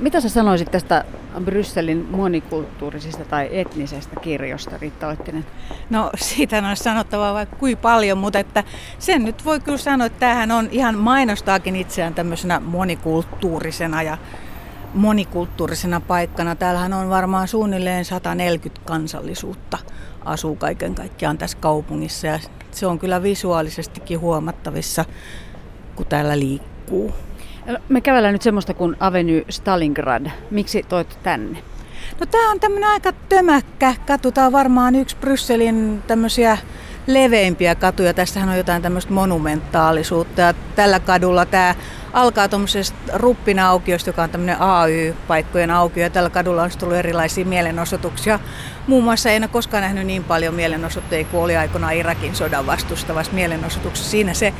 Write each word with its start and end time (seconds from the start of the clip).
Mitä 0.00 0.20
sä 0.20 0.28
sanoisit 0.28 0.70
tästä 0.70 1.04
Brysselin 1.44 2.06
monikulttuurisesta 2.10 3.24
tai 3.24 3.48
etnisestä 3.52 4.20
kirjosta, 4.20 4.78
Riitta 4.78 5.08
Oittinen? 5.08 5.46
No 5.90 6.10
siitä 6.16 6.58
on 6.58 6.76
sanottavaa 6.76 7.34
vaikka 7.34 7.56
kuin 7.56 7.78
paljon, 7.78 8.18
mutta 8.18 8.38
että 8.38 8.64
sen 8.98 9.24
nyt 9.24 9.44
voi 9.44 9.60
kyllä 9.60 9.78
sanoa, 9.78 10.06
että 10.06 10.20
tämähän 10.20 10.50
on 10.50 10.68
ihan 10.70 10.98
mainostaakin 10.98 11.76
itseään 11.76 12.14
tämmöisenä 12.14 12.60
monikulttuurisena 12.60 14.02
ja 14.02 14.18
monikulttuurisena 14.94 16.00
paikkana. 16.00 16.54
Täällähän 16.56 16.92
on 16.92 17.10
varmaan 17.10 17.48
suunnilleen 17.48 18.04
140 18.04 18.82
kansallisuutta 18.84 19.78
asuu 20.24 20.56
kaiken 20.56 20.94
kaikkiaan 20.94 21.38
tässä 21.38 21.58
kaupungissa 21.60 22.26
ja 22.26 22.38
se 22.70 22.86
on 22.86 22.98
kyllä 22.98 23.22
visuaalisestikin 23.22 24.20
huomattavissa, 24.20 25.04
kun 25.96 26.06
täällä 26.06 26.38
liikkuu. 26.38 27.14
Me 27.88 28.00
kävellään 28.00 28.32
nyt 28.32 28.42
semmoista 28.42 28.74
kuin 28.74 28.96
Avenue 29.00 29.44
Stalingrad. 29.48 30.26
Miksi 30.50 30.82
toit 30.88 31.18
tänne? 31.22 31.58
No 32.20 32.26
tämä 32.26 32.50
on 32.50 32.60
tämmöinen 32.60 32.90
aika 32.90 33.12
tömäkkä 33.28 33.94
katu. 34.06 34.32
Tämä 34.32 34.46
on 34.46 34.52
varmaan 34.52 34.94
yksi 34.94 35.16
Brysselin 35.16 36.02
tämmöisiä 36.06 36.58
leveimpiä 37.06 37.74
katuja. 37.74 38.14
Tässähän 38.14 38.48
on 38.48 38.56
jotain 38.56 38.82
tämmöistä 38.82 39.12
monumentaalisuutta. 39.12 40.40
Ja 40.40 40.54
tällä 40.76 41.00
kadulla 41.00 41.46
tämä 41.46 41.74
alkaa 42.12 42.48
tuommoisesta 42.48 42.98
ruppinaukiosta, 43.14 44.08
joka 44.08 44.22
on 44.22 44.30
tämmöinen 44.30 44.60
AY-paikkojen 44.60 45.70
aukio. 45.70 46.02
Ja 46.02 46.10
tällä 46.10 46.30
kadulla 46.30 46.62
on 46.62 46.70
tullut 46.78 46.96
erilaisia 46.96 47.44
mielenosoituksia. 47.44 48.38
Muun 48.86 49.04
muassa 49.04 49.30
en 49.30 49.42
ole 49.42 49.48
koskaan 49.48 49.82
nähnyt 49.82 50.06
niin 50.06 50.24
paljon 50.24 50.54
mielenosoitteita 50.54 51.30
kuin 51.30 51.42
oli 51.42 51.56
aikoinaan 51.56 51.94
Irakin 51.94 52.34
sodan 52.34 52.66
vastustavassa 52.66 53.32
mielenosoituksessa. 53.32 54.10
Siinä 54.10 54.34
se 54.34 54.54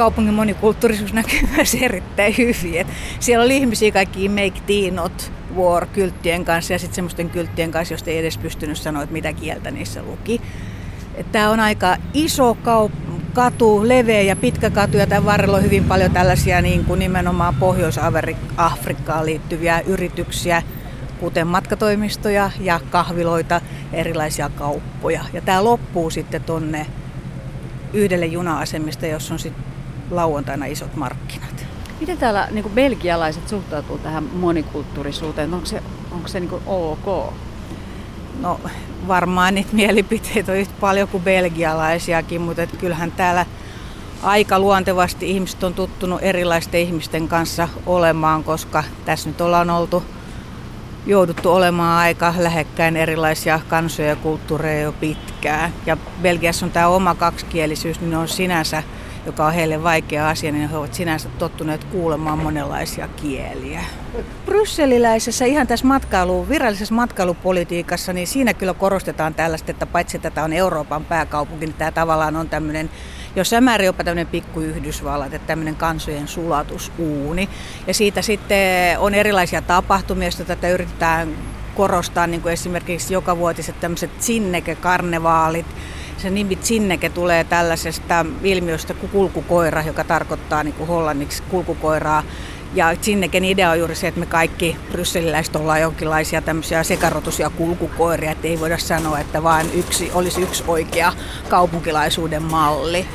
kaupungin 0.00 0.34
monikulttuurisuus 0.34 1.12
näkyy 1.12 1.40
myös 1.56 1.74
erittäin 1.74 2.34
hyvin. 2.38 2.80
Et 2.80 2.86
siellä 3.20 3.44
oli 3.44 3.56
ihmisiä 3.56 3.92
kaikki 3.92 4.28
Make 4.28 4.60
Tea 4.66 4.92
Not 4.92 5.32
War-kylttien 5.56 6.44
kanssa 6.44 6.72
ja 6.72 6.78
sitten 6.78 6.94
semmoisten 6.94 7.30
kylttien 7.30 7.70
kanssa, 7.70 7.94
joista 7.94 8.10
ei 8.10 8.18
edes 8.18 8.38
pystynyt 8.38 8.78
sanoa, 8.78 9.02
että 9.02 9.12
mitä 9.12 9.32
kieltä 9.32 9.70
niissä 9.70 10.02
luki. 10.02 10.40
Tämä 11.32 11.50
on 11.50 11.60
aika 11.60 11.96
iso 12.14 12.56
kaup- 12.64 13.20
katu, 13.32 13.88
leveä 13.88 14.22
ja 14.22 14.36
pitkä 14.36 14.70
katu 14.70 14.96
ja 14.96 15.06
tämän 15.06 15.24
varrella 15.24 15.56
on 15.56 15.62
hyvin 15.62 15.84
paljon 15.84 16.10
tällaisia 16.10 16.62
niin 16.62 16.84
kuin 16.84 16.98
nimenomaan 16.98 17.54
Pohjois-Afrikkaan 17.54 19.26
liittyviä 19.26 19.80
yrityksiä, 19.80 20.62
kuten 21.18 21.46
matkatoimistoja 21.46 22.50
ja 22.60 22.80
kahviloita, 22.90 23.60
erilaisia 23.92 24.48
kauppoja. 24.48 25.24
Ja 25.32 25.40
tämä 25.40 25.64
loppuu 25.64 26.10
sitten 26.10 26.44
tonne 26.44 26.86
yhdelle 27.92 28.26
juna-asemista, 28.26 29.06
jossa 29.06 29.34
on 29.34 29.40
sitten 29.40 29.69
lauantaina 30.10 30.66
isot 30.66 30.96
markkinat. 30.96 31.66
Miten 32.00 32.18
täällä 32.18 32.48
niin 32.50 32.62
kuin 32.62 32.74
belgialaiset 32.74 33.48
suhtautuu 33.48 33.98
tähän 33.98 34.24
monikulttuurisuuteen? 34.24 35.54
Onko 35.54 35.66
se, 35.66 35.82
onko 36.10 36.28
se 36.28 36.40
niin 36.40 36.50
kuin 36.50 36.62
ok? 36.66 37.34
No 38.40 38.60
varmaan 39.08 39.54
niitä 39.54 39.70
mielipiteitä 39.72 40.52
on 40.52 40.58
yhtä 40.58 40.74
paljon 40.80 41.08
kuin 41.08 41.22
belgialaisiakin, 41.22 42.40
mutta 42.40 42.62
et 42.62 42.76
kyllähän 42.76 43.12
täällä 43.12 43.46
aika 44.22 44.58
luontevasti 44.58 45.30
ihmiset 45.30 45.64
on 45.64 45.74
tuttunut 45.74 46.22
erilaisten 46.22 46.80
ihmisten 46.80 47.28
kanssa 47.28 47.68
olemaan, 47.86 48.44
koska 48.44 48.84
tässä 49.04 49.28
nyt 49.28 49.40
ollaan 49.40 49.70
oltu 49.70 50.02
jouduttu 51.06 51.52
olemaan 51.52 51.98
aika 51.98 52.34
lähekkäin 52.38 52.96
erilaisia 52.96 53.60
kansoja 53.68 54.08
ja 54.08 54.16
kulttuureja 54.16 54.82
jo 54.82 54.92
pitkään. 54.92 55.72
Ja 55.86 55.96
Belgiassa 56.22 56.66
on 56.66 56.72
tämä 56.72 56.88
oma 56.88 57.14
kaksikielisyys, 57.14 58.00
niin 58.00 58.14
on 58.14 58.28
sinänsä 58.28 58.82
joka 59.26 59.46
on 59.46 59.52
heille 59.52 59.82
vaikea 59.82 60.28
asia, 60.28 60.52
niin 60.52 60.68
he 60.68 60.76
ovat 60.76 60.94
sinänsä 60.94 61.28
tottuneet 61.38 61.84
kuulemaan 61.84 62.38
monenlaisia 62.38 63.08
kieliä. 63.08 63.80
Brysseliläisessä 64.46 65.44
ihan 65.44 65.66
tässä 65.66 65.86
matkailu, 65.86 66.48
virallisessa 66.48 66.94
matkailupolitiikassa, 66.94 68.12
niin 68.12 68.26
siinä 68.26 68.54
kyllä 68.54 68.74
korostetaan 68.74 69.34
tällaista, 69.34 69.70
että 69.70 69.86
paitsi 69.86 70.16
että 70.16 70.30
tämä 70.30 70.44
on 70.44 70.52
Euroopan 70.52 71.04
pääkaupunki, 71.04 71.66
niin 71.66 71.74
tämä 71.74 71.92
tavallaan 71.92 72.36
on 72.36 72.48
tämmöinen 72.48 72.90
jos 73.36 73.50
määrin 73.60 73.86
jopa 73.86 74.04
tämmöinen 74.04 74.26
pikku 74.26 74.60
Yhdysvallat, 74.60 75.34
että 75.34 75.46
tämmöinen 75.46 75.76
kansojen 75.76 76.28
sulatusuuni. 76.28 77.48
Ja 77.86 77.94
siitä 77.94 78.22
sitten 78.22 78.98
on 78.98 79.14
erilaisia 79.14 79.62
tapahtumia, 79.62 80.26
joista 80.26 80.44
tätä 80.44 80.68
yritetään 80.68 81.28
korostaa, 81.76 82.26
niin 82.26 82.42
kuin 82.42 82.52
esimerkiksi 82.52 83.14
joka 83.14 83.36
vuotiset 83.36 83.80
tämmöiset 83.80 84.10
sinneke-karnevaalit, 84.18 85.66
se 86.20 86.30
nimi 86.30 86.56
Zinneke 86.56 87.08
tulee 87.08 87.44
tällaisesta 87.44 88.26
ilmiöstä 88.42 88.94
kuin 88.94 89.10
kulkukoira, 89.10 89.82
joka 89.82 90.04
tarkoittaa 90.04 90.62
niin 90.62 90.74
kuin 90.74 90.88
hollanniksi 90.88 91.42
kulkukoiraa. 91.42 92.22
Ja 92.74 92.96
Zinneken 93.02 93.44
idea 93.44 93.70
on 93.70 93.78
juuri 93.78 93.94
se, 93.94 94.08
että 94.08 94.20
me 94.20 94.26
kaikki 94.26 94.76
brysseliläiset 94.92 95.56
ollaan 95.56 95.80
jonkinlaisia 95.80 96.42
tämmöisiä 96.42 96.82
sekarotusia 96.82 97.50
kulkukoiria, 97.50 98.30
että 98.30 98.48
ei 98.48 98.60
voida 98.60 98.78
sanoa, 98.78 99.18
että 99.18 99.42
vain 99.42 99.70
yksi 99.74 100.10
olisi 100.14 100.42
yksi 100.42 100.64
oikea 100.66 101.12
kaupunkilaisuuden 101.48 102.42
malli. 102.42 103.06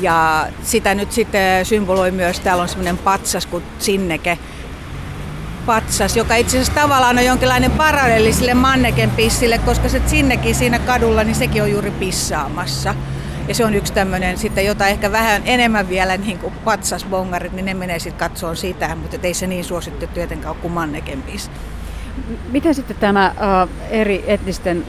Ja 0.00 0.48
sitä 0.62 0.94
nyt 0.94 1.12
sitten 1.12 1.66
symboloi 1.66 2.10
myös, 2.10 2.40
täällä 2.40 2.62
on 2.62 2.68
semmoinen 2.68 2.98
patsas 2.98 3.46
kuin 3.46 3.64
Zinneke, 3.80 4.38
patsas, 5.66 6.16
joka 6.16 6.36
itse 6.36 6.56
asiassa 6.56 6.80
tavallaan 6.80 7.18
on 7.18 7.24
jonkinlainen 7.24 7.70
paralleeli 7.70 8.32
sille 8.32 8.54
manneken 8.54 9.10
pissille, 9.10 9.58
koska 9.58 9.88
se 9.88 10.02
sinnekin 10.06 10.54
siinä 10.54 10.78
kadulla, 10.78 11.24
niin 11.24 11.34
sekin 11.34 11.62
on 11.62 11.70
juuri 11.70 11.90
pissaamassa. 11.90 12.94
Ja 13.48 13.54
se 13.54 13.64
on 13.64 13.74
yksi 13.74 13.92
tämmöinen 13.92 14.38
sitten, 14.38 14.66
jota 14.66 14.86
ehkä 14.86 15.12
vähän 15.12 15.42
enemmän 15.44 15.88
vielä 15.88 16.16
niin 16.16 16.38
kuin 16.38 16.54
patsasbongarit, 16.64 17.52
niin 17.52 17.64
ne 17.64 17.74
menee 17.74 17.98
sitten 17.98 18.28
katsoon 18.28 18.56
sitä, 18.56 18.94
mutta 18.94 19.16
ei 19.22 19.34
se 19.34 19.46
niin 19.46 19.64
suosittu 19.64 20.06
tietenkään 20.06 20.54
kuin 20.54 20.72
manneken 20.72 21.22
piss. 21.22 21.50
Miten 22.52 22.74
sitten 22.74 22.96
tämä 22.96 23.34
uh, 23.36 23.70
eri 23.90 24.24
etnisten 24.26 24.84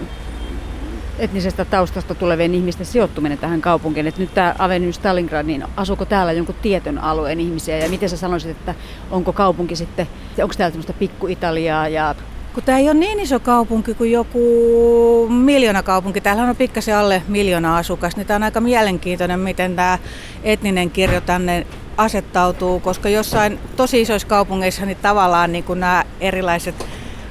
etnisestä 1.20 1.66
taustasta 1.66 2.16
tulevien 2.16 2.56
ihmisten 2.56 2.86
sijoittuminen 2.86 3.38
tähän 3.38 3.62
kaupunkiin. 3.62 4.08
Että 4.08 4.22
nyt 4.22 4.34
tämä 4.34 4.56
Avenue 4.60 4.92
Stalingrad, 4.92 5.46
niin 5.46 5.64
asuuko 5.76 6.06
täällä 6.06 6.32
jonkun 6.32 6.56
tietyn 6.62 6.98
alueen 6.98 7.40
ihmisiä 7.40 7.78
ja 7.78 7.90
miten 7.90 8.10
sä 8.10 8.18
sanoisit, 8.18 8.52
että 8.52 8.76
onko 9.12 9.34
kaupunki 9.34 9.76
sitten, 9.76 10.08
onko 10.44 10.56
täällä 10.58 10.72
tämmöistä 10.72 10.94
pikku-Italiaa 10.94 11.88
ja 11.88 12.16
kun 12.54 12.64
tämä 12.64 12.78
ei 12.78 12.86
ole 12.86 12.94
niin 12.94 13.20
iso 13.20 13.40
kaupunki 13.40 13.94
kuin 13.94 14.12
joku 14.12 15.28
miljoona 15.30 15.84
kaupunki, 15.84 16.22
täällä 16.22 16.44
on 16.44 16.56
pikkasen 16.56 16.98
alle 16.98 17.22
miljoona 17.28 17.78
asukasta, 17.78 18.20
niin 18.20 18.28
tämä 18.28 18.36
on 18.36 18.44
aika 18.44 18.62
mielenkiintoinen, 18.62 19.40
miten 19.40 19.76
tämä 19.76 20.00
etninen 20.44 20.92
kirjo 20.92 21.22
tänne 21.22 21.68
asettautuu, 21.98 22.80
koska 22.80 23.10
jossain 23.10 23.60
tosi 23.76 24.02
isoissa 24.02 24.28
kaupungeissa 24.28 24.86
niin 24.86 24.98
tavallaan 25.02 25.52
niin 25.52 25.64
kuin 25.64 25.80
nämä 25.80 26.04
erilaiset 26.20 26.86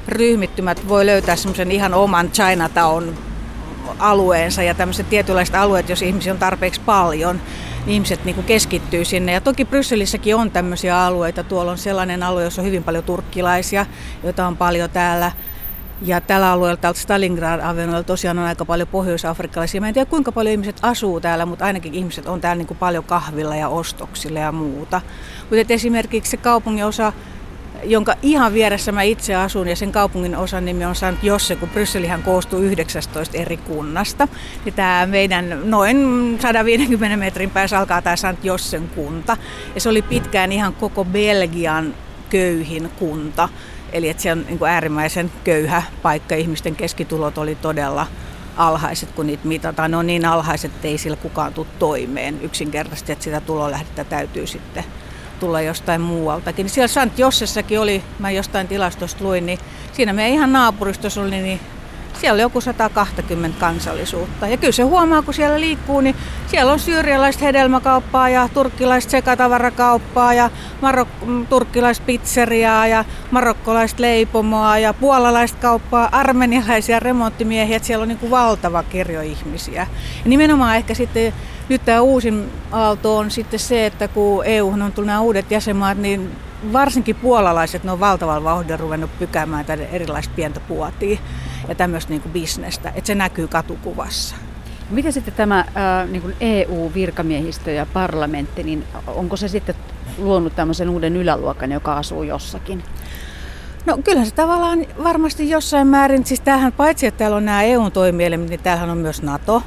ryhmittymät 0.09 0.88
voi 0.88 1.06
löytää 1.06 1.36
semmoisen 1.36 1.72
ihan 1.72 1.94
oman 1.94 2.31
Chinatown 2.31 3.15
alueensa 3.98 4.62
ja 4.62 4.75
tämmöiset 4.75 5.10
tietynlaiset 5.10 5.54
alueet, 5.54 5.88
jos 5.88 6.03
ihmisiä 6.03 6.32
on 6.32 6.38
tarpeeksi 6.38 6.81
paljon, 6.81 7.41
ihmiset 7.87 8.25
niin 8.25 8.34
kuin 8.34 8.47
keskittyy 8.47 9.05
sinne. 9.05 9.33
Ja 9.33 9.41
toki 9.41 9.65
Brysselissäkin 9.65 10.37
on 10.37 10.50
tämmöisiä 10.50 11.05
alueita. 11.05 11.45
Tuolla 11.45 11.71
on 11.71 11.78
sellainen 11.78 12.22
alue, 12.22 12.45
jossa 12.45 12.62
on 12.62 12.67
hyvin 12.67 12.84
paljon 12.84 13.05
turkkilaisia, 13.05 13.87
joita 14.22 14.47
on 14.47 14.56
paljon 14.56 14.91
täällä. 14.91 15.33
Ja 16.03 16.21
tällä 16.21 16.53
alueella, 16.53 16.77
täältä 16.77 17.00
Stalingrad 17.00 17.61
alueella 17.61 18.03
tosiaan 18.03 18.39
on 18.39 18.45
aika 18.45 18.65
paljon 18.65 18.89
pohjois-afrikkalaisia. 18.89 19.81
Mä 19.81 19.89
en 19.89 19.95
tiedä 19.95 20.11
kuinka 20.11 20.33
paljon 20.33 20.53
ihmiset 20.53 20.77
asuu 20.83 21.21
täällä, 21.21 21.47
mutta 21.47 21.65
ainakin 21.65 21.95
ihmiset 21.95 22.27
on 22.27 22.41
täällä 22.41 22.59
niin 22.59 22.67
kuin 22.67 22.78
paljon 22.78 23.05
kahvilla 23.05 23.56
ja 23.56 23.69
ostoksilla 23.69 24.39
ja 24.39 24.53
muuta. 24.53 25.01
Mutta 25.41 25.75
esimerkiksi 25.75 26.31
se 26.31 26.37
kaupungin 26.37 26.84
osa 26.84 27.12
jonka 27.82 28.14
ihan 28.22 28.52
vieressä 28.52 28.92
mä 28.92 29.02
itse 29.02 29.34
asun 29.34 29.68
ja 29.68 29.76
sen 29.76 29.92
kaupungin 29.92 30.36
osan 30.36 30.64
nimi 30.64 30.84
on 30.84 30.94
Sant 30.94 31.22
Josse, 31.22 31.56
kun 31.56 31.68
Brysselihän 31.68 32.22
koostuu 32.22 32.60
19 32.60 33.38
eri 33.38 33.56
kunnasta. 33.56 34.28
Ja 34.66 34.72
tämä 34.72 35.06
meidän 35.06 35.60
noin 35.64 35.96
150 36.42 37.16
metrin 37.16 37.50
päässä 37.50 37.78
alkaa 37.78 38.02
tämä 38.02 38.16
Sant 38.16 38.44
Jossen 38.44 38.88
kunta. 38.88 39.36
Ja 39.74 39.80
se 39.80 39.88
oli 39.88 40.02
pitkään 40.02 40.52
ihan 40.52 40.74
koko 40.74 41.04
Belgian 41.04 41.94
köyhin 42.30 42.91
kunta. 42.98 43.48
Eli 43.92 44.09
että 44.09 44.22
se 44.22 44.32
on 44.32 44.44
niin 44.48 44.65
äärimmäisen 44.68 45.32
köyhä 45.44 45.82
paikka. 46.03 46.34
Ihmisten 46.34 46.77
keskitulot 46.77 47.38
oli 47.38 47.54
todella 47.54 48.06
alhaiset, 48.56 49.12
kun 49.12 49.27
niitä 49.27 49.48
mitataan. 49.48 49.91
Ne 49.91 49.97
on 49.97 50.06
niin 50.06 50.24
alhaiset, 50.24 50.74
että 50.74 50.88
ei 50.88 50.98
sillä 50.98 51.16
kukaan 51.16 51.54
tule 51.54 51.66
toimeen 51.78 52.42
yksinkertaisesti, 52.42 53.12
että 53.12 53.24
sitä 53.24 53.41
tulolähdettä 53.41 54.04
täytyy 54.04 54.47
sitten 54.47 54.84
tulla 55.41 55.60
jostain 55.60 56.01
muualtakin. 56.01 56.69
Siellä 56.69 56.89
Sant 56.89 57.19
Jossessakin 57.19 57.81
oli, 57.81 58.03
mä 58.19 58.31
jostain 58.31 58.69
tilastosta 58.69 59.25
luin, 59.25 59.47
niin 59.47 59.59
siinä 59.92 60.13
meidän 60.13 60.34
ihan 60.34 60.53
naapuristossa 60.53 61.21
oli, 61.21 61.31
niin 61.31 61.60
siellä 62.21 62.34
oli 62.34 62.42
joku 62.42 62.60
120 62.60 63.60
kansallisuutta. 63.60 64.47
Ja 64.47 64.57
kyllä 64.57 64.72
se 64.72 64.83
huomaa, 64.83 65.22
kun 65.22 65.34
siellä 65.34 65.60
liikkuu, 65.60 66.01
niin 66.01 66.16
siellä 66.47 66.72
on 66.72 66.81
syyrialaista 66.81 67.45
hedelmäkauppaa 67.45 68.28
ja 68.28 68.48
turkkilaista 68.54 69.10
sekatavarakauppaa 69.10 70.34
ja 70.34 70.51
marok- 70.83 71.47
turkkilaista 71.48 72.04
pizzeriaa 72.07 72.87
ja 72.87 73.04
marokkolaista 73.30 74.03
leipomoa 74.03 74.78
ja 74.78 74.95
puolalaista 74.95 75.59
kauppaa, 75.60 76.09
armenialaisia 76.13 77.01
remonttimiehiä. 77.01 77.77
Että 77.77 77.87
siellä 77.87 78.03
on 78.03 78.09
niin 78.09 78.19
kuin 78.19 78.30
valtava 78.30 78.83
kirjo 78.83 79.21
ihmisiä. 79.21 79.87
Ja 80.25 80.28
nimenomaan 80.28 80.77
ehkä 80.77 80.95
sitten 80.95 81.33
nyt 81.69 81.84
tämä 81.84 82.01
uusin 82.01 82.51
aalto 82.72 83.16
on 83.16 83.31
sitten 83.31 83.61
se, 83.61 83.87
että 83.87 84.09
kun 84.09 84.45
EU 84.45 84.69
on 84.69 84.93
tullut 84.93 85.07
nämä 85.07 85.21
uudet 85.21 85.51
jäsenmaat, 85.51 85.99
niin 85.99 86.31
varsinkin 86.72 87.16
puolalaiset, 87.16 87.84
ne 87.84 87.93
on 87.93 88.01
valtavan 88.01 88.45
vauhdilla 88.45 88.77
ruvennut 88.77 89.19
pykäämään 89.19 89.65
tänne 89.65 89.89
erilaista 89.93 90.34
pientä 90.37 90.61
puotia 90.61 91.19
ja 91.69 91.75
tämmöistä 91.75 92.11
niin 92.11 92.22
bisnestä, 92.33 92.89
että 92.89 93.07
se 93.07 93.15
näkyy 93.15 93.49
katukuvassa. 93.49 94.37
Miten 94.91 95.13
sitten 95.13 95.34
tämä 95.34 95.65
niin 96.11 96.37
EU-virkamiehistö 96.41 97.71
ja 97.71 97.87
parlamentti, 97.87 98.63
niin 98.63 98.84
onko 99.07 99.37
se 99.37 99.49
sitten 99.49 99.75
luonut 100.19 100.57
tämmöisen 100.57 100.89
uuden 100.89 101.16
yläluokan, 101.16 101.72
joka 101.72 101.97
asuu 101.97 102.22
jossakin? 102.22 102.84
No 103.87 103.99
kyllähän 104.05 104.27
se 104.27 104.34
tavallaan 104.34 104.87
varmasti 105.05 105.51
jossain 105.51 105.87
määrin, 105.87 106.27
siis 106.27 106.41
tämähän 106.41 106.72
paitsi 106.72 107.07
että 107.07 107.19
täällä 107.19 107.37
on 107.37 107.45
nämä 107.45 107.63
EU-toimielimet, 107.63 108.49
niin 108.49 108.61
täällähän 108.61 108.91
on 108.91 108.99
myös 108.99 109.22
NATO. 109.22 109.63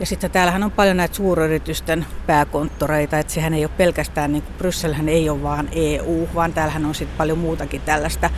Ja 0.00 0.06
sitten 0.06 0.30
täällähän 0.30 0.62
on 0.62 0.70
paljon 0.70 0.96
näitä 0.96 1.14
suuryritysten 1.14 2.06
pääkonttoreita, 2.26 3.18
että 3.18 3.32
sehän 3.32 3.54
ei 3.54 3.64
ole 3.64 3.70
pelkästään, 3.76 4.32
niin 4.32 4.42
kuin 4.42 4.54
Brysselhän 4.58 5.08
ei 5.08 5.30
ole 5.30 5.42
vaan 5.42 5.68
EU, 5.72 6.28
vaan 6.34 6.52
täällähän 6.52 6.86
on 6.86 6.94
sitten 6.94 7.18
paljon 7.18 7.38
muutakin 7.38 7.80
tällaista 7.80 8.30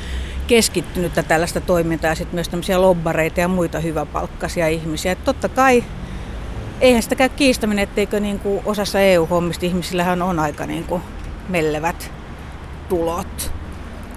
keskittynyttä 0.47 1.23
tällaista 1.23 1.61
toimintaa 1.61 2.11
ja 2.11 2.15
sitten 2.15 2.35
myös 2.35 2.49
tämmöisiä 2.49 2.83
lobbareita 2.83 3.41
ja 3.41 3.49
muita 3.49 3.81
hyväpalkkaisia 3.81 4.69
ihmisiä. 4.69 5.13
Että 5.13 5.25
totta 5.25 5.49
kai 5.49 5.85
eihän 6.81 7.03
sitä 7.03 7.15
käy 7.15 7.29
kiistäminen, 7.29 7.83
etteikö 7.83 8.21
niin 8.21 8.39
kuin 8.39 8.63
osassa 8.65 9.01
EU-hommista 9.01 9.67
ihmisillähän 9.67 10.23
on 10.23 10.39
aika 10.39 10.67
niin 10.67 10.85
kuin 10.85 11.03
mellevät 11.49 12.11
tulot. 12.89 13.53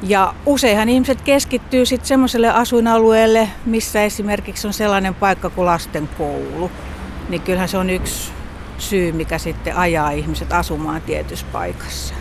Ja 0.01 0.33
useinhan 0.45 0.89
ihmiset 0.89 1.21
keskittyy 1.21 1.85
sitten 1.85 2.07
semmoiselle 2.07 2.49
asuinalueelle, 2.49 3.49
missä 3.65 4.03
esimerkiksi 4.03 4.67
on 4.67 4.73
sellainen 4.73 5.15
paikka 5.15 5.49
kuin 5.49 5.65
lasten 5.65 6.09
koulu. 6.17 6.71
Niin 7.29 7.41
kyllähän 7.41 7.69
se 7.69 7.77
on 7.77 7.89
yksi 7.89 8.31
syy, 8.77 9.11
mikä 9.11 9.37
sitten 9.37 9.75
ajaa 9.75 10.11
ihmiset 10.11 10.53
asumaan 10.53 11.01
tietyssä 11.01 11.45
paikassa. 11.51 12.13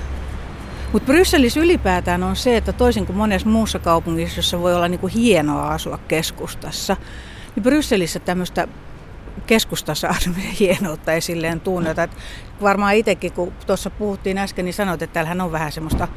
Mutta 0.92 1.06
Brysselissä 1.06 1.60
ylipäätään 1.60 2.22
on 2.22 2.36
se, 2.36 2.56
että 2.56 2.72
toisin 2.72 3.06
kuin 3.06 3.16
monessa 3.16 3.48
muussa 3.48 3.78
kaupungissa, 3.78 4.38
jossa 4.38 4.60
voi 4.60 4.74
olla 4.74 4.88
niinku 4.88 5.06
hienoa 5.06 5.68
asua 5.68 5.98
keskustassa, 6.08 6.96
niin 7.54 7.62
Brysselissä 7.62 8.20
tämmöistä 8.20 8.68
keskustassa 9.46 10.08
asumisen 10.08 10.50
hienoutta 10.60 11.12
ei 11.12 11.20
silleen 11.20 11.60
tunneta. 11.60 12.02
Et 12.02 12.16
varmaan 12.62 12.94
itsekin, 12.94 13.32
kun 13.32 13.52
tuossa 13.66 13.90
puhuttiin 13.90 14.38
äsken, 14.38 14.64
niin 14.64 14.74
sanoit, 14.74 15.02
että 15.02 15.14
täällähän 15.14 15.40
on 15.40 15.52
vähän 15.52 15.72
semmoista 15.72 16.08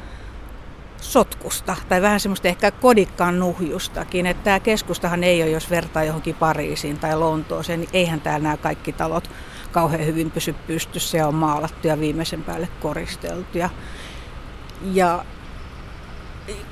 sotkusta 1.01 1.75
tai 1.89 2.01
vähän 2.01 2.19
semmoista 2.19 2.47
ehkä 2.47 2.71
kodikkaan 2.71 3.39
nuhjustakin. 3.39 4.25
Että 4.25 4.43
tämä 4.43 4.59
keskustahan 4.59 5.23
ei 5.23 5.43
ole, 5.43 5.49
jos 5.49 5.69
vertaa 5.69 6.03
johonkin 6.03 6.35
Pariisiin 6.35 6.99
tai 6.99 7.17
Lontooseen, 7.17 7.79
niin 7.79 7.89
eihän 7.93 8.21
täällä 8.21 8.43
nämä 8.43 8.57
kaikki 8.57 8.93
talot 8.93 9.29
kauhean 9.71 10.05
hyvin 10.05 10.31
pysy 10.31 10.55
pystyssä 10.67 11.17
ja 11.17 11.27
on 11.27 11.35
maalattu 11.35 11.87
ja 11.87 11.99
viimeisen 11.99 12.43
päälle 12.43 12.69
koristeltu. 12.81 13.57
Ja, 13.57 13.69
ja 14.93 15.25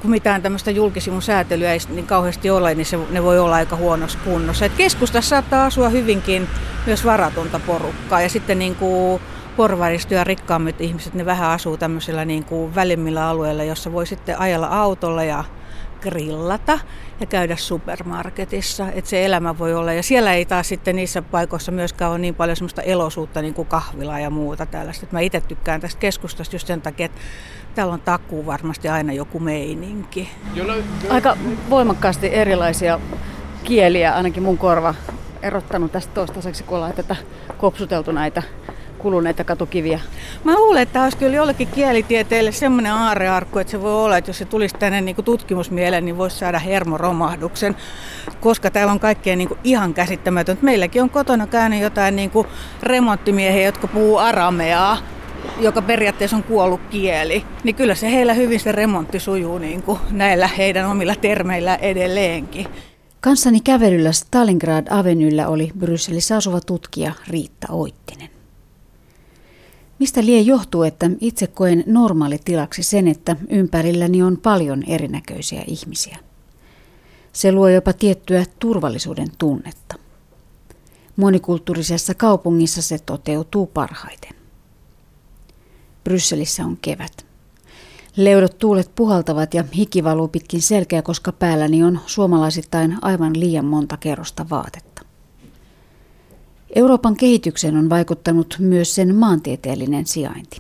kun 0.01 0.12
mitään 0.12 0.42
tämmöistä 0.42 0.71
julkisivun 0.71 1.21
säätelyä 1.21 1.74
ei 1.74 1.80
niin 1.89 2.07
kauheasti 2.07 2.50
ole, 2.50 2.75
niin 2.75 2.86
se, 2.86 2.98
ne 3.10 3.24
voi 3.24 3.39
olla 3.39 3.56
aika 3.56 3.75
huonossa 3.75 4.19
kunnossa. 4.24 4.66
Et 4.66 4.74
keskustassa 4.78 5.30
saattaa 5.30 5.66
asua 5.66 5.89
hyvinkin 5.89 6.48
myös 6.86 7.06
varatonta 7.06 7.60
porukkaa 7.60 8.21
ja 8.21 8.30
sitten 8.30 8.60
niin 8.60 8.75
kuin 8.75 9.21
porvaristo 9.57 10.13
ja 10.13 10.24
rikkaammat 10.24 10.81
ihmiset, 10.81 11.13
ne 11.13 11.25
vähän 11.25 11.50
asuu 11.50 11.78
tämmöisillä 11.78 12.25
niin 12.25 12.46
kuin 12.46 12.75
välimmillä 12.75 13.28
alueilla, 13.28 13.63
jossa 13.63 13.92
voi 13.92 14.07
sitten 14.07 14.40
ajella 14.40 14.68
autolla 14.68 15.24
ja 15.24 15.44
grillata 16.02 16.80
ja 17.19 17.25
käydä 17.25 17.56
supermarketissa, 17.56 18.88
että 18.92 19.10
se 19.10 19.25
elämä 19.25 19.57
voi 19.57 19.74
olla. 19.74 19.94
Ja 19.94 20.04
siellä 20.04 20.34
ei 20.34 20.46
taas 20.46 20.69
sitten 20.69 20.96
niissä 20.96 21.22
paikoissa 21.22 21.72
myöskään 21.72 22.12
ole 22.12 22.19
niin 22.19 22.36
paljon 22.36 22.56
semmoista 22.56 22.81
elosuutta 22.81 23.42
niin 23.42 23.54
kuin 23.54 23.68
kahvilaa 23.68 24.19
ja 24.19 24.30
muuta 24.30 24.66
tällaista. 24.66 25.06
Että 25.06 25.16
mä 25.16 25.19
itse 25.19 25.42
tykkään 25.42 25.81
tästä 25.81 26.00
keskustasta 26.00 26.56
just 26.56 26.68
sen 26.68 26.81
takia, 26.81 27.06
että 27.06 27.22
täällä 27.75 27.94
on 27.94 28.02
takuu 28.02 28.46
varmasti 28.46 28.90
aina 28.90 29.13
joku 29.13 29.40
meininki. 29.40 30.31
Aika 31.10 31.38
voimakkaasti 31.69 32.28
erilaisia 32.34 33.00
kieliä, 33.63 34.13
ainakin 34.13 34.44
mun 34.44 34.57
korva 34.57 34.96
erottanut 35.42 35.92
tästä 35.92 36.13
toistaiseksi, 36.13 36.63
kun 36.63 36.78
ollaan 36.78 36.94
tätä 36.94 37.16
kopsuteltu 37.57 38.12
näitä 38.12 38.44
kuluneita 39.06 39.44
katukiviä. 39.44 40.00
Mä 40.44 40.56
luulen, 40.56 40.81
että 40.81 40.94
tämä 40.94 41.04
olisi 41.04 41.18
kyllä 41.18 41.36
jollekin 41.36 41.68
kielitieteelle 41.68 42.52
semmoinen 42.52 42.92
aarearkku, 42.92 43.60
että 43.60 43.72
se 43.72 43.81
voi 43.81 43.94
olla, 43.94 44.18
että 44.18 44.30
jos 44.30 44.38
se 44.38 44.46
tulisi 44.46 44.75
tänne 44.75 45.02
niin 45.02 45.16
kuin 45.16 45.25
tutkimusmieleen, 45.25 46.06
niin 46.06 46.18
voisi 46.18 46.38
saada 46.38 46.60
hermoromahduksen, 46.60 47.75
koska 48.42 48.72
täällä 48.72 48.92
on 48.92 49.00
kaikkea 49.00 49.36
niin 49.36 49.48
kuin 49.48 49.60
ihan 49.63 49.94
käsittämätöntä. 49.94 50.66
Meilläkin 50.66 51.02
on 51.02 51.10
kotona 51.10 51.48
käynyt 51.48 51.81
jotain 51.81 52.16
niin 52.16 52.30
kuin 52.31 52.48
remonttimiehiä, 52.84 53.66
jotka 53.66 53.88
puhuu 53.88 54.18
arameaa, 54.18 54.98
joka 55.60 55.81
periaatteessa 55.81 56.38
on 56.38 56.44
kuollut 56.44 56.81
kieli, 56.90 57.46
niin 57.63 57.75
kyllä 57.75 57.96
se 57.96 58.12
heillä 58.12 58.34
hyvin 58.34 58.60
se 58.60 58.72
remontti 58.72 59.19
sujuu 59.19 59.57
niin 59.57 59.81
kuin 59.81 60.00
näillä 60.12 60.48
heidän 60.48 60.90
omilla 60.90 61.16
termeillä 61.16 61.75
edelleenkin. 61.75 62.68
Kanssani 63.22 63.60
kävelyllä 63.60 64.12
Stalingrad 64.12 64.88
Avenyllä 64.90 65.48
oli 65.48 65.72
Brysselissä 65.80 66.36
asuva 66.36 66.60
tutkija 66.62 67.12
Riitta 67.28 67.68
Oittinen. 67.69 68.34
Mistä 70.00 70.25
lie 70.25 70.42
johtuu, 70.42 70.83
että 70.83 71.09
itse 71.21 71.47
koen 71.47 71.83
normaalitilaksi 71.88 72.83
sen, 72.83 73.07
että 73.07 73.36
ympärilläni 73.50 74.24
on 74.24 74.38
paljon 74.38 74.83
erinäköisiä 74.88 75.63
ihmisiä. 75.68 76.18
Se 77.33 77.51
luo 77.51 77.68
jopa 77.68 77.94
tiettyä 77.94 78.45
turvallisuuden 78.59 79.27
tunnetta. 79.38 79.95
Monikulttuurisessa 81.15 82.13
kaupungissa 82.13 82.81
se 82.81 83.00
toteutuu 83.00 83.65
parhaiten. 83.65 84.36
Brysselissä 86.03 86.65
on 86.65 86.77
kevät. 86.81 87.25
Leudot 88.15 88.57
tuulet 88.57 88.92
puhaltavat 88.95 89.53
ja 89.53 89.63
hiki 89.75 90.03
valuu 90.03 90.27
pitkin 90.27 90.62
selkeä, 90.62 91.01
koska 91.01 91.31
päälläni 91.31 91.83
on 91.83 92.00
suomalaisittain 92.06 92.97
aivan 93.01 93.39
liian 93.39 93.65
monta 93.65 93.97
kerrosta 93.97 94.45
vaatetta. 94.50 94.94
Euroopan 96.75 97.16
kehityksen 97.16 97.77
on 97.77 97.89
vaikuttanut 97.89 98.56
myös 98.60 98.95
sen 98.95 99.16
maantieteellinen 99.16 100.06
sijainti. 100.06 100.57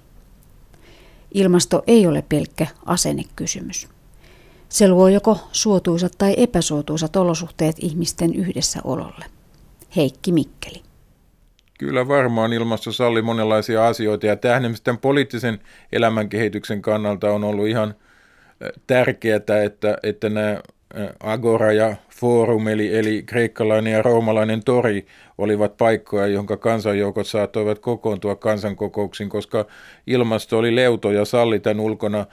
Ilmasto 1.33 1.83
ei 1.87 2.07
ole 2.07 2.23
pelkkä 2.29 2.67
asennekysymys. 2.85 3.87
Se 4.69 4.87
luo 4.87 5.07
joko 5.07 5.39
suotuisat 5.51 6.11
tai 6.17 6.33
epäsuotuisat 6.37 7.15
olosuhteet 7.15 7.75
ihmisten 7.79 8.35
yhdessäololle. 8.35 9.25
Heikki 9.95 10.31
Mikkeli. 10.31 10.81
Kyllä 11.79 12.07
varmaan 12.07 12.53
ilmasto 12.53 12.91
salli 12.91 13.21
monenlaisia 13.21 13.87
asioita 13.87 14.25
ja 14.25 14.35
tähän 14.35 14.75
poliittisen 15.01 15.59
elämän 15.91 16.29
kehityksen 16.29 16.81
kannalta 16.81 17.31
on 17.31 17.43
ollut 17.43 17.67
ihan 17.67 17.95
tärkeää, 18.87 19.37
että, 19.65 19.97
että 20.03 20.29
nämä 20.29 20.61
Agora 21.19 21.71
ja 21.71 21.95
Forum, 22.09 22.67
eli, 22.67 22.97
eli 22.97 23.23
kreikkalainen 23.23 23.93
ja 23.93 24.01
roomalainen 24.01 24.63
tori, 24.63 25.05
olivat 25.37 25.77
paikkoja, 25.77 26.27
jonka 26.27 26.57
kansanjoukot 26.57 27.27
saattoivat 27.27 27.79
kokoontua 27.79 28.35
kansankokouksiin, 28.35 29.29
koska 29.29 29.65
ilmasto 30.07 30.57
oli 30.57 30.75
leuto 30.75 31.11
ja 31.11 31.25
salli 31.25 31.59
tämän 31.59 31.79
ulkona 31.79 32.25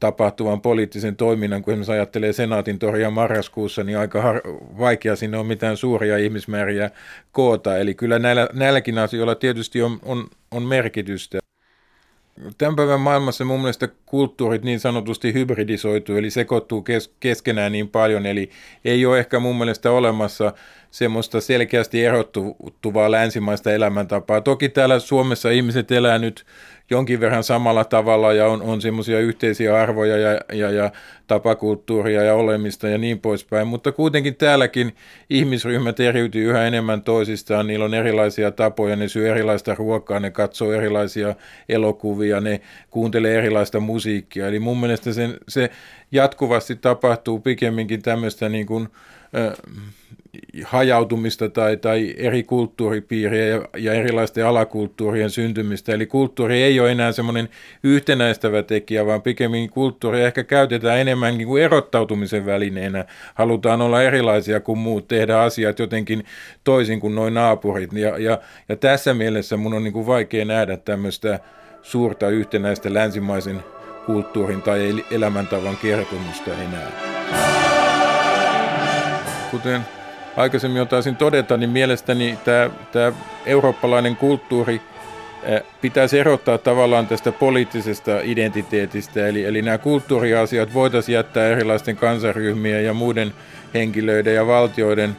tapahtuvan 0.00 0.60
poliittisen 0.60 1.16
toiminnan, 1.16 1.62
kun 1.62 1.72
esimerkiksi 1.72 1.92
ajattelee 1.92 2.32
Senaatin 2.32 2.78
toria 2.78 3.10
marraskuussa, 3.10 3.84
niin 3.84 3.98
aika 3.98 4.22
har- 4.22 4.42
vaikea 4.78 5.16
sinne 5.16 5.38
on 5.38 5.46
mitään 5.46 5.76
suuria 5.76 6.18
ihmismääriä 6.18 6.90
koota. 7.32 7.78
Eli 7.78 7.94
kyllä 7.94 8.18
näillä, 8.18 8.48
näilläkin 8.52 8.98
asioilla 8.98 9.34
tietysti 9.34 9.82
on, 9.82 9.98
on, 10.02 10.26
on 10.50 10.62
merkitystä. 10.62 11.38
Tämän 12.58 12.76
päivän 12.76 13.00
maailmassa 13.00 13.44
mun 13.44 13.60
mielestä 13.60 13.88
kulttuurit 14.06 14.62
niin 14.62 14.80
sanotusti 14.80 15.32
hybridisoituu, 15.34 16.16
eli 16.16 16.30
sekoittuu 16.30 16.82
kes- 16.82 17.14
keskenään 17.20 17.72
niin 17.72 17.88
paljon, 17.88 18.26
eli 18.26 18.50
ei 18.84 19.06
ole 19.06 19.18
ehkä 19.18 19.38
mun 19.38 19.58
mielestä 19.58 19.90
olemassa 19.90 20.52
semmoista 20.90 21.40
selkeästi 21.40 22.04
erottuvaa 22.04 23.10
länsimaista 23.10 23.72
elämäntapaa. 23.72 24.40
Toki 24.40 24.68
täällä 24.68 24.98
Suomessa 24.98 25.50
ihmiset 25.50 25.92
elää 25.92 26.18
nyt 26.18 26.46
jonkin 26.90 27.20
verran 27.20 27.44
samalla 27.44 27.84
tavalla 27.84 28.32
ja 28.32 28.46
on, 28.46 28.62
on 28.62 28.80
semmoisia 28.80 29.20
yhteisiä 29.20 29.80
arvoja 29.80 30.16
ja, 30.16 30.40
ja, 30.52 30.70
ja 30.70 30.90
tapakulttuuria 31.26 32.22
ja 32.22 32.34
olemista 32.34 32.88
ja 32.88 32.98
niin 32.98 33.20
poispäin, 33.20 33.66
mutta 33.66 33.92
kuitenkin 33.92 34.36
täälläkin 34.36 34.94
ihmisryhmät 35.30 36.00
eriytyy 36.00 36.50
yhä 36.50 36.66
enemmän 36.66 37.02
toisistaan, 37.02 37.66
niillä 37.66 37.84
on 37.84 37.94
erilaisia 37.94 38.50
tapoja, 38.50 38.96
ne 38.96 39.08
syö 39.08 39.30
erilaista 39.30 39.74
ruokaa, 39.74 40.20
ne 40.20 40.30
katsoo 40.30 40.72
erilaisia 40.72 41.34
elokuvia, 41.68 42.40
ne 42.40 42.60
kuuntelee 42.90 43.38
erilaista 43.38 43.80
musiikkia, 43.80 44.48
eli 44.48 44.60
mun 44.60 44.80
mielestä 44.80 45.12
se, 45.12 45.28
se 45.48 45.70
jatkuvasti 46.12 46.76
tapahtuu 46.76 47.40
pikemminkin 47.40 48.02
tämmöistä 48.02 48.48
niin 48.48 48.66
kuin, 48.66 48.88
hajautumista 50.64 51.48
tai, 51.48 51.76
tai 51.76 52.14
eri 52.16 52.42
kulttuuripiiriä 52.42 53.46
ja, 53.46 53.68
ja 53.76 53.92
erilaisten 53.92 54.46
alakulttuurien 54.46 55.30
syntymistä. 55.30 55.92
Eli 55.92 56.06
kulttuuri 56.06 56.62
ei 56.62 56.80
ole 56.80 56.92
enää 56.92 57.12
semmoinen 57.12 57.48
yhtenäistävä 57.82 58.62
tekijä, 58.62 59.06
vaan 59.06 59.22
pikemminkin 59.22 59.70
kulttuuri 59.70 60.24
ehkä 60.24 60.44
käytetään 60.44 60.98
enemmänkin 60.98 61.46
kuin 61.46 61.62
erottautumisen 61.62 62.46
välineenä. 62.46 63.04
Halutaan 63.34 63.80
olla 63.80 64.02
erilaisia 64.02 64.60
kuin 64.60 64.78
muut, 64.78 65.08
tehdä 65.08 65.40
asiat 65.40 65.78
jotenkin 65.78 66.24
toisin 66.64 67.00
kuin 67.00 67.14
noin 67.14 67.34
naapurit. 67.34 67.92
Ja, 67.92 68.18
ja, 68.18 68.38
ja 68.68 68.76
tässä 68.76 69.14
mielessä 69.14 69.56
mun 69.56 69.74
on 69.74 69.84
niin 69.84 69.92
kuin 69.92 70.06
vaikea 70.06 70.44
nähdä 70.44 70.76
tämmöistä 70.76 71.40
suurta 71.82 72.28
yhtenäistä 72.28 72.94
länsimaisen 72.94 73.64
kulttuurin 74.06 74.62
tai 74.62 75.04
elämäntavan 75.10 75.76
kertomusta 75.76 76.50
enää. 76.50 77.17
Kuten 79.50 79.80
aikaisemmin 80.36 80.78
jo 80.78 80.84
taisin 80.86 81.16
todeta, 81.16 81.56
niin 81.56 81.70
mielestäni 81.70 82.38
tämä, 82.44 82.70
tämä 82.92 83.12
eurooppalainen 83.46 84.16
kulttuuri 84.16 84.80
pitäisi 85.80 86.18
erottaa 86.18 86.58
tavallaan 86.58 87.06
tästä 87.06 87.32
poliittisesta 87.32 88.20
identiteetistä, 88.22 89.26
eli, 89.26 89.44
eli 89.44 89.62
nämä 89.62 89.78
kulttuuriasiat 89.78 90.74
voitaisiin 90.74 91.14
jättää 91.14 91.48
erilaisten 91.48 91.96
kansaryhmien 91.96 92.84
ja 92.84 92.94
muiden 92.94 93.34
henkilöiden 93.74 94.34
ja 94.34 94.46
valtioiden 94.46 95.16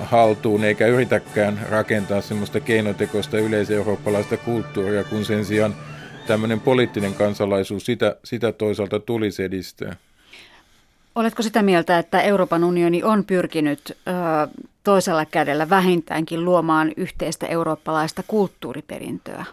haltuun, 0.00 0.64
eikä 0.64 0.86
yritäkään 0.86 1.60
rakentaa 1.70 2.20
semmoista 2.20 2.60
keinotekoista 2.60 3.38
yleiseurooppalaista 3.38 4.36
kulttuuria, 4.36 5.04
kun 5.04 5.24
sen 5.24 5.44
sijaan 5.44 5.74
tämmöinen 6.26 6.60
poliittinen 6.60 7.14
kansalaisuus, 7.14 7.86
sitä, 7.86 8.16
sitä 8.24 8.52
toisaalta 8.52 9.00
tulisi 9.00 9.42
edistää. 9.42 9.96
Oletko 11.16 11.42
sitä 11.42 11.62
mieltä, 11.62 11.98
että 11.98 12.20
Euroopan 12.20 12.64
unioni 12.64 13.02
on 13.02 13.24
pyrkinyt 13.24 13.80
ö, 13.90 14.12
toisella 14.84 15.24
kädellä 15.24 15.70
vähintäänkin 15.70 16.44
luomaan 16.44 16.92
yhteistä 16.96 17.46
eurooppalaista 17.46 18.22
kulttuuriperintöä? 18.26 19.44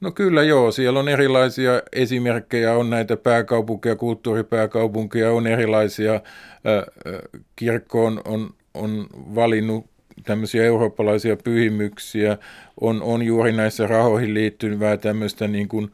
No 0.00 0.10
kyllä 0.12 0.42
joo, 0.42 0.70
siellä 0.70 1.00
on 1.00 1.08
erilaisia 1.08 1.82
esimerkkejä, 1.92 2.72
on 2.76 2.90
näitä 2.90 3.16
pääkaupunkeja, 3.16 3.96
kulttuuripääkaupunkeja, 3.96 5.32
on 5.32 5.46
erilaisia, 5.46 6.20
kirkko 7.56 8.06
on, 8.06 8.20
on, 8.24 8.50
on 8.74 9.06
valinnut 9.34 9.86
tämmöisiä 10.24 10.64
eurooppalaisia 10.64 11.36
pyhimyksiä, 11.36 12.38
on, 12.80 13.02
on 13.02 13.22
juuri 13.22 13.52
näissä 13.52 13.86
rahoihin 13.86 14.34
liittyvää 14.34 14.96
tämmöistä 14.96 15.48
niin 15.48 15.68
kuin 15.68 15.90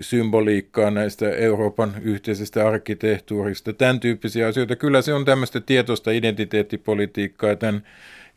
symboliikkaa 0.00 0.90
näistä 0.90 1.30
Euroopan 1.30 1.94
yhteisestä 2.02 2.68
arkkitehtuurista, 2.68 3.72
tämän 3.72 4.00
tyyppisiä 4.00 4.48
asioita. 4.48 4.76
Kyllä 4.76 5.02
se 5.02 5.14
on 5.14 5.24
tämmöistä 5.24 5.60
tietoista 5.60 6.10
identiteettipolitiikkaa 6.10 7.56
tämän 7.56 7.82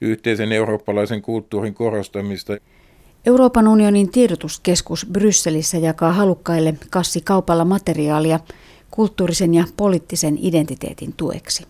yhteisen 0.01 0.51
eurooppalaisen 0.51 1.21
kulttuurin 1.21 1.73
korostamista. 1.73 2.57
Euroopan 3.25 3.67
unionin 3.67 4.11
tiedotuskeskus 4.11 5.07
Brysselissä 5.11 5.77
jakaa 5.77 6.13
halukkaille 6.13 6.73
kassi 6.89 7.21
kaupalla 7.21 7.65
materiaalia 7.65 8.39
kulttuurisen 8.91 9.53
ja 9.53 9.63
poliittisen 9.77 10.37
identiteetin 10.41 11.13
tueksi. 11.17 11.63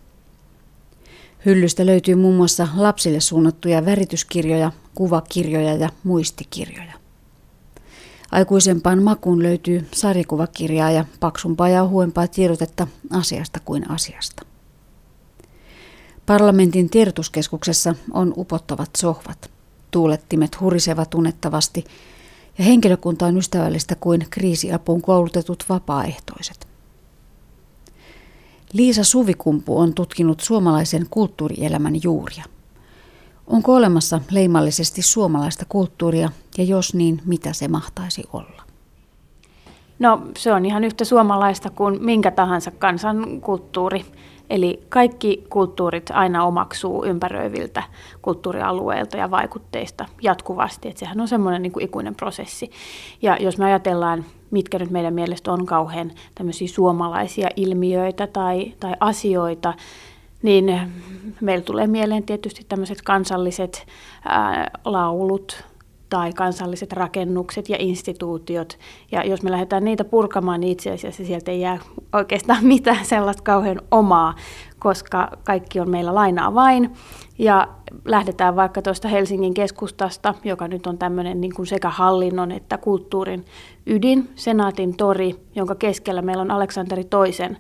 Hyllystä 1.46 1.86
löytyy 1.86 2.16
muun 2.16 2.36
muassa 2.36 2.68
lapsille 2.76 3.20
suunnattuja 3.20 3.86
värityskirjoja, 3.86 4.72
kuvakirjoja 4.96 5.74
ja 5.74 5.90
muistikirjoja. 6.04 6.99
Aikuisempaan 8.32 9.04
makuun 9.04 9.44
löytyy 9.44 9.88
sarjakuvakirjaa 9.94 10.92
ja 10.92 11.06
paksumpaa 11.20 11.70
ja 11.70 11.84
ohuempaa 11.84 12.28
tiedotetta 12.28 12.88
asiasta 13.12 13.60
kuin 13.60 13.92
asiasta. 13.92 14.46
Parlamentin 16.26 16.90
tiedotuskeskuksessa 16.90 17.96
on 18.12 18.34
upottavat 18.38 18.90
sohvat. 18.98 19.52
Tuulettimet 19.92 20.62
hurisevat 20.62 21.14
unettavasti 21.14 21.86
ja 22.58 22.64
henkilökunta 22.64 23.26
on 23.26 23.38
ystävällistä 23.38 23.96
kuin 23.96 24.28
kriisiapuun 24.30 25.02
koulutetut 25.02 25.64
vapaaehtoiset. 25.70 26.68
Liisa 28.74 29.04
Suvikumpu 29.04 29.80
on 29.80 29.94
tutkinut 29.94 30.40
suomalaisen 30.40 31.08
kulttuurielämän 31.10 32.04
juuria. 32.04 32.46
Onko 33.50 33.76
olemassa 33.76 34.22
leimallisesti 34.32 35.02
suomalaista 35.02 35.66
kulttuuria 35.70 36.30
ja 36.58 36.64
jos 36.64 36.94
niin, 36.94 37.22
mitä 37.26 37.54
se 37.54 37.68
mahtaisi 37.68 38.24
olla? 38.34 38.64
No 40.00 40.22
se 40.38 40.54
on 40.54 40.66
ihan 40.66 40.84
yhtä 40.84 41.06
suomalaista 41.06 41.70
kuin 41.70 42.04
minkä 42.04 42.32
tahansa 42.32 42.72
kansan 42.72 43.42
kulttuuri. 43.42 44.06
Eli 44.50 44.84
kaikki 44.90 45.44
kulttuurit 45.50 46.12
aina 46.12 46.44
omaksuu 46.44 47.06
ympäröiviltä 47.06 47.84
kulttuurialueilta 48.22 49.18
ja 49.18 49.32
vaikutteista 49.32 50.06
jatkuvasti. 50.22 50.88
Että 50.88 51.00
sehän 51.00 51.22
on 51.22 51.28
semmoinen 51.28 51.62
niin 51.62 51.72
kuin 51.72 51.86
ikuinen 51.86 52.16
prosessi. 52.16 52.72
Ja 53.22 53.38
jos 53.40 53.58
me 53.58 53.66
ajatellaan, 53.66 54.26
mitkä 54.52 54.80
nyt 54.80 54.92
meidän 54.92 55.14
mielestä 55.14 55.52
on 55.52 55.66
kauhean 55.66 56.12
tämmöisiä 56.36 56.68
suomalaisia 56.68 57.50
ilmiöitä 57.56 58.28
tai, 58.28 58.74
tai 58.80 58.94
asioita, 59.00 59.74
niin 60.42 60.92
meillä 61.42 61.64
tulee 61.64 61.88
mieleen 61.88 62.24
tietysti 62.24 62.66
tämmöiset 62.70 63.02
kansalliset 63.02 63.86
ää, 64.26 64.72
laulut, 64.86 65.64
tai 66.10 66.34
kansalliset 66.34 66.94
rakennukset 66.94 67.70
ja 67.70 67.76
instituutiot. 67.80 68.78
Ja 69.12 69.24
jos 69.24 69.44
me 69.44 69.52
lähdetään 69.52 69.86
niitä 69.86 70.04
purkamaan, 70.04 70.60
niin 70.60 70.72
itse 70.72 70.92
asiassa 70.92 71.26
sieltä 71.26 71.52
ei 71.52 71.62
jää 71.62 71.80
oikeastaan 72.14 72.66
mitään 72.76 73.06
sellaista 73.06 73.44
kauhean 73.44 73.82
omaa, 73.92 74.36
koska 74.80 75.30
kaikki 75.44 75.80
on 75.80 75.90
meillä 75.90 76.16
lainaa 76.16 76.54
vain. 76.54 76.92
Ja 77.38 77.68
lähdetään 78.06 78.56
vaikka 78.56 78.82
tuosta 78.82 79.08
Helsingin 79.08 79.54
keskustasta, 79.54 80.34
joka 80.44 80.68
nyt 80.68 80.88
on 80.88 80.98
tämmöinen 80.98 81.42
niin 81.42 81.56
kuin 81.56 81.68
sekä 81.68 81.90
hallinnon 81.90 82.52
että 82.52 82.78
kulttuurin 82.78 83.46
ydin, 83.86 84.30
Senaatin 84.36 84.98
tori, 84.98 85.36
jonka 85.56 85.76
keskellä 85.76 86.22
meillä 86.22 86.42
on 86.42 86.52
Aleksanteri 86.52 87.04
toisen 87.04 87.58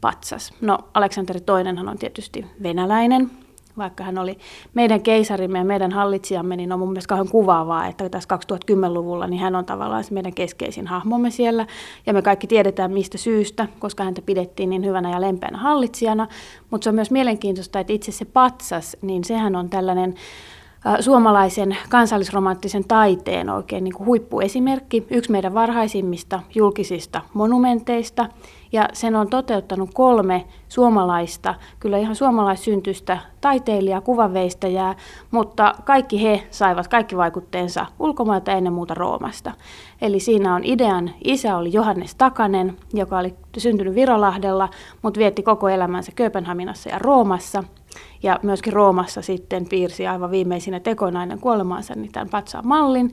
patsas. 0.00 0.52
No, 0.60 0.78
Aleksanteri 0.94 1.40
toinenhan 1.40 1.88
on 1.88 1.98
tietysti 1.98 2.46
venäläinen, 2.62 3.30
vaikka 3.78 4.04
hän 4.04 4.18
oli 4.18 4.38
meidän 4.74 5.02
keisarimme 5.02 5.58
ja 5.58 5.64
meidän 5.64 5.92
hallitsijamme, 5.92 6.56
niin 6.56 6.72
on 6.72 6.78
mun 6.78 6.88
mielestä 6.88 7.08
kauhean 7.08 7.28
kuvaavaa, 7.28 7.86
että 7.86 8.08
tässä 8.08 8.28
2010-luvulla 8.36 9.26
niin 9.26 9.42
hän 9.42 9.54
on 9.54 9.64
tavallaan 9.64 10.04
se 10.04 10.14
meidän 10.14 10.34
keskeisin 10.34 10.86
hahmomme 10.86 11.30
siellä. 11.30 11.66
Ja 12.06 12.12
me 12.12 12.22
kaikki 12.22 12.46
tiedetään 12.46 12.92
mistä 12.92 13.18
syystä, 13.18 13.68
koska 13.78 14.04
häntä 14.04 14.22
pidettiin 14.22 14.70
niin 14.70 14.84
hyvänä 14.84 15.10
ja 15.10 15.20
lempeänä 15.20 15.58
hallitsijana. 15.58 16.28
Mutta 16.70 16.84
se 16.84 16.90
on 16.90 16.94
myös 16.94 17.10
mielenkiintoista, 17.10 17.80
että 17.80 17.92
itse 17.92 18.12
se 18.12 18.24
patsas, 18.24 18.96
niin 19.02 19.24
sehän 19.24 19.56
on 19.56 19.70
tällainen 19.70 20.14
suomalaisen 21.00 21.76
kansallisromanttisen 21.88 22.84
taiteen 22.84 23.50
oikein 23.50 23.84
niin 23.84 23.94
kuin 23.94 24.06
huippuesimerkki, 24.06 25.06
yksi 25.10 25.30
meidän 25.30 25.54
varhaisimmista 25.54 26.40
julkisista 26.54 27.20
monumenteista. 27.34 28.28
Ja 28.72 28.88
sen 28.92 29.16
on 29.16 29.30
toteuttanut 29.30 29.90
kolme 29.94 30.44
suomalaista, 30.68 31.54
kyllä 31.80 31.98
ihan 31.98 32.16
suomalaissyntystä 32.16 33.18
taiteilijaa, 33.40 34.00
kuvanveistäjää, 34.00 34.94
mutta 35.30 35.74
kaikki 35.84 36.22
he 36.22 36.46
saivat 36.50 36.88
kaikki 36.88 37.16
vaikutteensa 37.16 37.86
ulkomailta 37.98 38.52
ennen 38.52 38.72
muuta 38.72 38.94
Roomasta. 38.94 39.52
Eli 40.02 40.20
siinä 40.20 40.54
on 40.54 40.64
idean 40.64 41.10
isä 41.24 41.56
oli 41.56 41.72
Johannes 41.72 42.14
Takanen, 42.14 42.76
joka 42.92 43.18
oli 43.18 43.34
syntynyt 43.58 43.94
Virolahdella, 43.94 44.68
mutta 45.02 45.18
vietti 45.18 45.42
koko 45.42 45.68
elämänsä 45.68 46.12
Kööpenhaminassa 46.14 46.88
ja 46.88 46.98
Roomassa– 46.98 47.64
ja 48.22 48.38
myöskin 48.42 48.72
Roomassa 48.72 49.22
sitten 49.22 49.68
piirsi 49.68 50.06
aivan 50.06 50.30
viimeisinä 50.30 50.80
tekoina 50.80 51.36
kuolemaansa 51.40 51.94
niin 51.94 52.12
tämän 52.12 52.28
patsaan 52.28 52.66
mallin, 52.66 53.12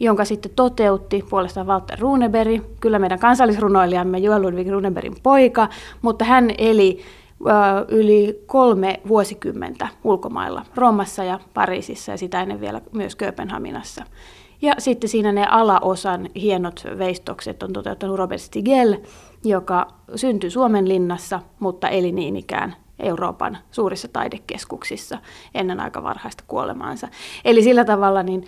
jonka 0.00 0.24
sitten 0.24 0.52
toteutti 0.56 1.24
puolestaan 1.30 1.66
Walter 1.66 1.98
Runeberg, 1.98 2.62
kyllä 2.80 2.98
meidän 2.98 3.18
kansallisrunoilijamme 3.18 4.18
Joel 4.18 4.42
Ludwig 4.42 4.68
Runebergin 4.68 5.16
poika, 5.22 5.68
mutta 6.02 6.24
hän 6.24 6.50
eli 6.58 7.00
yli 7.88 8.42
kolme 8.46 9.00
vuosikymmentä 9.08 9.88
ulkomailla, 10.04 10.66
Roomassa 10.74 11.24
ja 11.24 11.40
Pariisissa 11.54 12.12
ja 12.12 12.18
sitä 12.18 12.42
ennen 12.42 12.60
vielä 12.60 12.80
myös 12.92 13.16
Kööpenhaminassa. 13.16 14.04
Ja 14.62 14.74
sitten 14.78 15.10
siinä 15.10 15.32
ne 15.32 15.46
alaosan 15.46 16.28
hienot 16.36 16.84
veistokset 16.98 17.62
on 17.62 17.72
toteuttanut 17.72 18.16
Robert 18.16 18.40
Stigel, 18.40 18.96
joka 19.44 19.86
syntyi 20.16 20.50
Suomen 20.50 20.88
linnassa, 20.88 21.40
mutta 21.60 21.88
eli 21.88 22.12
niin 22.12 22.36
ikään 22.36 22.76
Euroopan 22.98 23.58
suurissa 23.70 24.08
taidekeskuksissa 24.08 25.18
ennen 25.54 25.80
aika 25.80 26.02
varhaista 26.02 26.44
kuolemaansa. 26.46 27.08
Eli 27.44 27.62
sillä 27.62 27.84
tavalla, 27.84 28.22
niin 28.22 28.44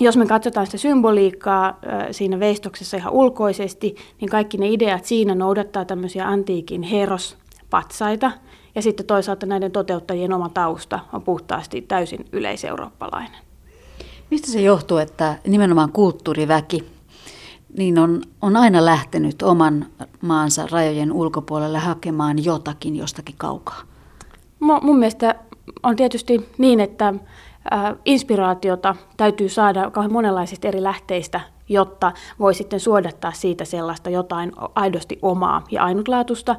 jos 0.00 0.16
me 0.16 0.26
katsotaan 0.26 0.66
sitä 0.66 0.78
symboliikkaa 0.78 1.78
siinä 2.10 2.40
veistoksessa 2.40 2.96
ihan 2.96 3.12
ulkoisesti, 3.12 3.96
niin 4.20 4.28
kaikki 4.28 4.58
ne 4.58 4.68
ideat 4.68 5.04
siinä 5.04 5.34
noudattaa 5.34 5.84
tämmöisiä 5.84 6.28
antiikin 6.28 6.82
herospatsaita, 6.82 8.32
ja 8.74 8.82
sitten 8.82 9.06
toisaalta 9.06 9.46
näiden 9.46 9.72
toteuttajien 9.72 10.32
oma 10.32 10.48
tausta 10.48 11.00
on 11.12 11.22
puhtaasti 11.22 11.82
täysin 11.82 12.26
yleiseurooppalainen. 12.32 13.40
Mistä 14.30 14.50
se 14.50 14.60
johtuu, 14.60 14.98
että 14.98 15.38
nimenomaan 15.46 15.92
kulttuuriväki 15.92 16.84
niin 17.78 17.98
on, 17.98 18.22
on 18.42 18.56
aina 18.56 18.84
lähtenyt 18.84 19.42
oman 19.42 19.86
maansa 20.20 20.66
rajojen 20.70 21.12
ulkopuolelle 21.12 21.78
hakemaan 21.78 22.44
jotakin 22.44 22.96
jostakin 22.96 23.34
kaukaa? 23.38 23.82
Mun 24.60 24.98
mielestä 24.98 25.34
on 25.82 25.96
tietysti 25.96 26.48
niin, 26.58 26.80
että 26.80 27.14
inspiraatiota 28.04 28.96
täytyy 29.16 29.48
saada 29.48 29.90
kauhean 29.90 30.12
monenlaisista 30.12 30.68
eri 30.68 30.82
lähteistä, 30.82 31.40
jotta 31.68 32.12
voi 32.38 32.54
sitten 32.54 32.80
suodattaa 32.80 33.32
siitä 33.32 33.64
sellaista 33.64 34.10
jotain 34.10 34.52
aidosti 34.74 35.18
omaa 35.22 35.64
ja 35.70 35.84
ainutlaatusta. 35.84 36.56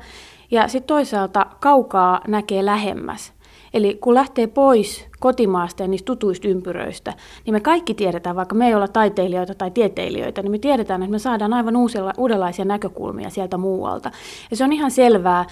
Ja 0.52 0.68
sitten 0.68 0.88
toisaalta 0.88 1.46
kaukaa 1.60 2.22
näkee 2.28 2.66
lähemmäs. 2.66 3.34
Eli 3.74 3.98
kun 4.02 4.14
lähtee 4.14 4.48
pois 4.48 5.06
kotimaasta 5.20 5.84
ja 5.84 5.88
niistä 5.88 6.06
tutuista 6.06 6.48
ympyröistä, 6.48 7.14
niin 7.46 7.54
me 7.54 7.60
kaikki 7.60 7.94
tiedetään, 7.94 8.36
vaikka 8.36 8.56
me 8.56 8.68
ei 8.68 8.76
olla 8.76 8.88
taiteilijoita 8.88 9.56
tai 9.56 9.72
tieteilijöitä, 9.72 10.42
niin 10.42 10.52
me 10.52 10.58
tiedetään, 10.58 11.04
että 11.04 11.12
me 11.12 11.20
saadaan 11.20 11.54
aivan 11.54 11.76
uusilla, 11.76 12.14
uudenlaisia 12.18 12.66
näkökulmia 12.66 13.30
sieltä 13.30 13.58
muualta. 13.58 14.12
Ja 14.52 14.58
se 14.58 14.64
on 14.64 14.74
ihan 14.74 14.92
selvää, 14.92 15.46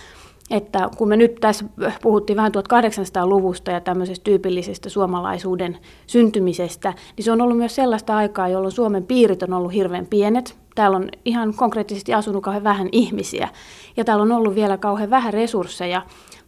että 0.54 0.90
kun 0.98 1.08
me 1.08 1.18
nyt 1.18 1.36
tässä 1.36 1.66
puhuttiin 2.02 2.38
vähän 2.38 2.52
1800-luvusta 2.58 3.72
ja 3.72 3.82
tämmöisestä 3.82 4.24
tyypillisestä 4.24 4.90
suomalaisuuden 4.90 5.78
syntymisestä, 6.08 6.94
niin 7.18 7.26
se 7.26 7.32
on 7.32 7.42
ollut 7.42 7.58
myös 7.58 7.76
sellaista 7.76 8.18
aikaa, 8.18 8.48
jolloin 8.48 8.72
Suomen 8.72 9.04
piirit 9.04 9.44
on 9.44 9.54
ollut 9.54 9.74
hirveän 9.74 10.08
pienet. 10.08 10.58
Täällä 10.76 10.98
on 10.98 11.10
ihan 11.26 11.54
konkreettisesti 11.54 12.14
asunut 12.14 12.44
kauhean 12.44 12.64
vähän 12.64 12.90
ihmisiä 12.92 13.50
ja 13.98 14.06
täällä 14.06 14.22
on 14.22 14.32
ollut 14.32 14.56
vielä 14.56 14.78
kauhean 14.78 15.10
vähän 15.10 15.34
resursseja 15.34 16.02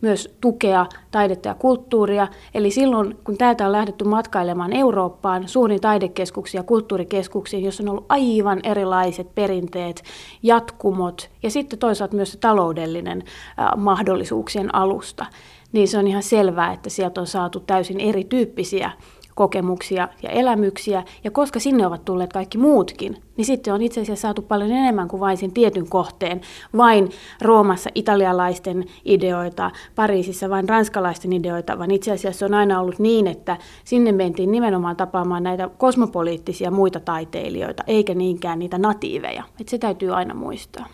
myös 0.06 0.36
tukea 0.42 0.86
taidetta 1.12 1.48
ja 1.48 1.56
kulttuuria. 1.56 2.28
Eli 2.54 2.72
silloin, 2.72 3.18
kun 3.24 3.38
täältä 3.38 3.66
on 3.66 3.72
lähdetty 3.72 4.04
matkailemaan 4.04 4.74
Eurooppaan, 4.74 5.48
suuriin 5.48 5.82
taidekeskuksiin 5.82 6.60
ja 6.60 6.64
kulttuurikeskuksiin, 6.64 7.64
jossa 7.64 7.84
on 7.84 7.90
ollut 7.90 8.06
aivan 8.10 8.60
erilaiset 8.64 9.36
perinteet, 9.36 10.04
jatkumot 10.44 11.30
ja 11.44 11.52
sitten 11.52 11.80
toisaalta 11.80 12.16
myös 12.16 12.32
se 12.32 12.38
taloudellinen 12.38 13.24
äh, 13.60 13.68
mahdollisuuksien 13.78 14.76
alusta, 14.76 15.26
niin 15.72 15.88
se 15.88 15.98
on 15.98 16.08
ihan 16.08 16.24
selvää, 16.24 16.74
että 16.74 16.90
sieltä 16.90 17.22
on 17.22 17.28
saatu 17.28 17.60
täysin 17.60 18.00
erityyppisiä 18.00 18.92
kokemuksia 19.36 20.08
ja 20.24 20.30
elämyksiä, 20.30 21.04
ja 21.24 21.32
koska 21.32 21.60
sinne 21.60 21.88
ovat 21.88 22.06
tulleet 22.06 22.34
kaikki 22.34 22.58
muutkin, 22.58 23.18
niin 23.38 23.46
sitten 23.46 23.74
on 23.74 23.82
itse 23.82 24.02
asiassa 24.02 24.22
saatu 24.22 24.42
paljon 24.42 24.72
enemmän 24.72 25.08
kuin 25.08 25.20
vain 25.20 25.38
sen 25.38 25.52
tietyn 25.52 25.90
kohteen, 25.90 26.42
vain 26.78 27.10
Roomassa 27.42 27.90
italialaisten 27.96 28.86
ideoita, 29.06 29.72
Pariisissa 29.96 30.50
vain 30.50 30.70
ranskalaisten 30.70 31.34
ideoita, 31.34 31.80
vaan 31.80 31.92
itse 31.92 32.12
asiassa 32.12 32.46
on 32.46 32.54
aina 32.54 32.80
ollut 32.80 33.00
niin, 33.00 33.28
että 33.28 33.58
sinne 33.84 34.12
mentiin 34.12 34.52
nimenomaan 34.52 34.96
tapaamaan 34.96 35.44
näitä 35.44 35.70
kosmopoliittisia 35.78 36.72
muita 36.72 37.00
taiteilijoita, 37.00 37.84
eikä 37.88 38.14
niinkään 38.14 38.60
niitä 38.60 38.78
natiiveja. 38.78 39.44
Et 39.62 39.70
se 39.70 39.78
täytyy 39.78 40.16
aina 40.16 40.34
muistaa. 40.34 40.86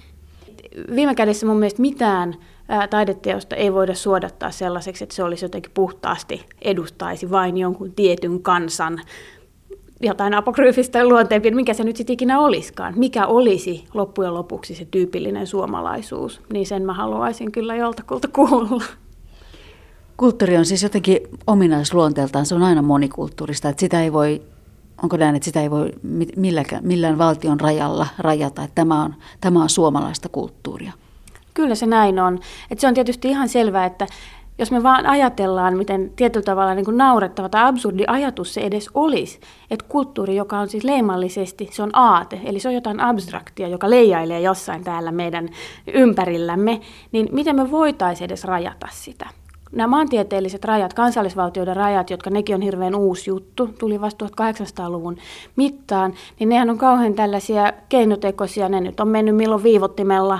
Viime 0.95 1.15
kädessä 1.15 1.45
mun 1.45 1.57
mielestä 1.57 1.81
mitään 1.81 2.35
taideteosta 2.89 3.55
ei 3.55 3.73
voida 3.73 3.93
suodattaa 3.93 4.51
sellaiseksi, 4.51 5.03
että 5.03 5.15
se 5.15 5.23
olisi 5.23 5.45
jotenkin 5.45 5.71
puhtaasti 5.73 6.45
edustaisi 6.61 7.31
vain 7.31 7.57
jonkun 7.57 7.91
tietyn 7.91 8.41
kansan 8.41 9.01
jotain 10.01 10.33
apokryyfistä 10.33 11.07
luonteen, 11.07 11.55
mikä 11.55 11.73
se 11.73 11.83
nyt 11.83 11.95
sitten 11.95 12.13
ikinä 12.13 12.39
olisikaan. 12.39 12.93
Mikä 12.97 13.25
olisi 13.25 13.85
loppujen 13.93 14.33
lopuksi 14.33 14.75
se 14.75 14.85
tyypillinen 14.85 15.47
suomalaisuus, 15.47 16.41
niin 16.53 16.65
sen 16.65 16.83
mä 16.83 16.93
haluaisin 16.93 17.51
kyllä 17.51 17.75
joltakulta 17.75 18.27
kuulla. 18.27 18.83
Kulttuuri 20.17 20.57
on 20.57 20.65
siis 20.65 20.83
jotenkin 20.83 21.19
ominaisluonteeltaan, 21.47 22.45
se 22.45 22.55
on 22.55 22.63
aina 22.63 22.81
monikulttuurista, 22.81 23.69
että 23.69 23.79
sitä 23.79 24.03
ei 24.03 24.13
voi, 24.13 24.41
onko 25.03 25.17
näin, 25.17 25.35
että 25.35 25.45
sitä 25.45 25.61
ei 25.61 25.71
voi 25.71 25.91
milläkään, 26.37 26.87
millään 26.87 27.17
valtion 27.17 27.59
rajalla 27.59 28.07
rajata, 28.17 28.63
että 28.63 28.75
tämä 28.75 29.03
on, 29.03 29.15
tämä 29.41 29.63
on 29.63 29.69
suomalaista 29.69 30.29
kulttuuria. 30.29 30.91
Kyllä 31.53 31.75
se 31.75 31.85
näin 31.85 32.19
on. 32.19 32.39
Et 32.71 32.79
se 32.79 32.87
on 32.87 32.93
tietysti 32.93 33.29
ihan 33.29 33.49
selvää, 33.49 33.85
että 33.85 34.07
jos 34.57 34.71
me 34.71 34.83
vaan 34.83 35.05
ajatellaan, 35.05 35.77
miten 35.77 36.11
tietyllä 36.15 36.43
tavalla 36.43 36.73
niin 36.75 36.85
kuin 36.85 36.97
naurettava 36.97 37.49
tai 37.49 37.63
absurdi 37.63 38.03
ajatus 38.07 38.53
se 38.53 38.61
edes 38.61 38.89
olisi, 38.93 39.39
että 39.71 39.85
kulttuuri, 39.89 40.35
joka 40.35 40.59
on 40.59 40.67
siis 40.67 40.83
leimallisesti, 40.83 41.69
se 41.71 41.83
on 41.83 41.89
aate, 41.93 42.41
eli 42.45 42.59
se 42.59 42.67
on 42.67 42.73
jotain 42.73 42.99
abstraktia, 42.99 43.67
joka 43.67 43.89
leijailee 43.89 44.41
jossain 44.41 44.83
täällä 44.83 45.11
meidän 45.11 45.49
ympärillämme, 45.93 46.81
niin 47.11 47.29
miten 47.31 47.55
me 47.55 47.71
voitaisiin 47.71 48.25
edes 48.25 48.43
rajata 48.43 48.87
sitä? 48.91 49.40
Nämä 49.71 49.87
maantieteelliset 49.87 50.65
rajat, 50.65 50.93
kansallisvaltioiden 50.93 51.75
rajat, 51.75 52.09
jotka 52.09 52.29
nekin 52.29 52.55
on 52.55 52.61
hirveän 52.61 52.95
uusi 52.95 53.29
juttu, 53.29 53.69
tuli 53.79 54.01
vasta 54.01 54.25
1800-luvun 54.25 55.17
mittaan, 55.55 56.13
niin 56.39 56.49
nehän 56.49 56.69
on 56.69 56.77
kauhean 56.77 57.13
tällaisia 57.13 57.73
keinotekoisia. 57.89 58.69
Ne 58.69 58.81
nyt 58.81 58.99
on 58.99 59.07
mennyt 59.07 59.35
milloin 59.35 59.63
viivottimella 59.63 60.39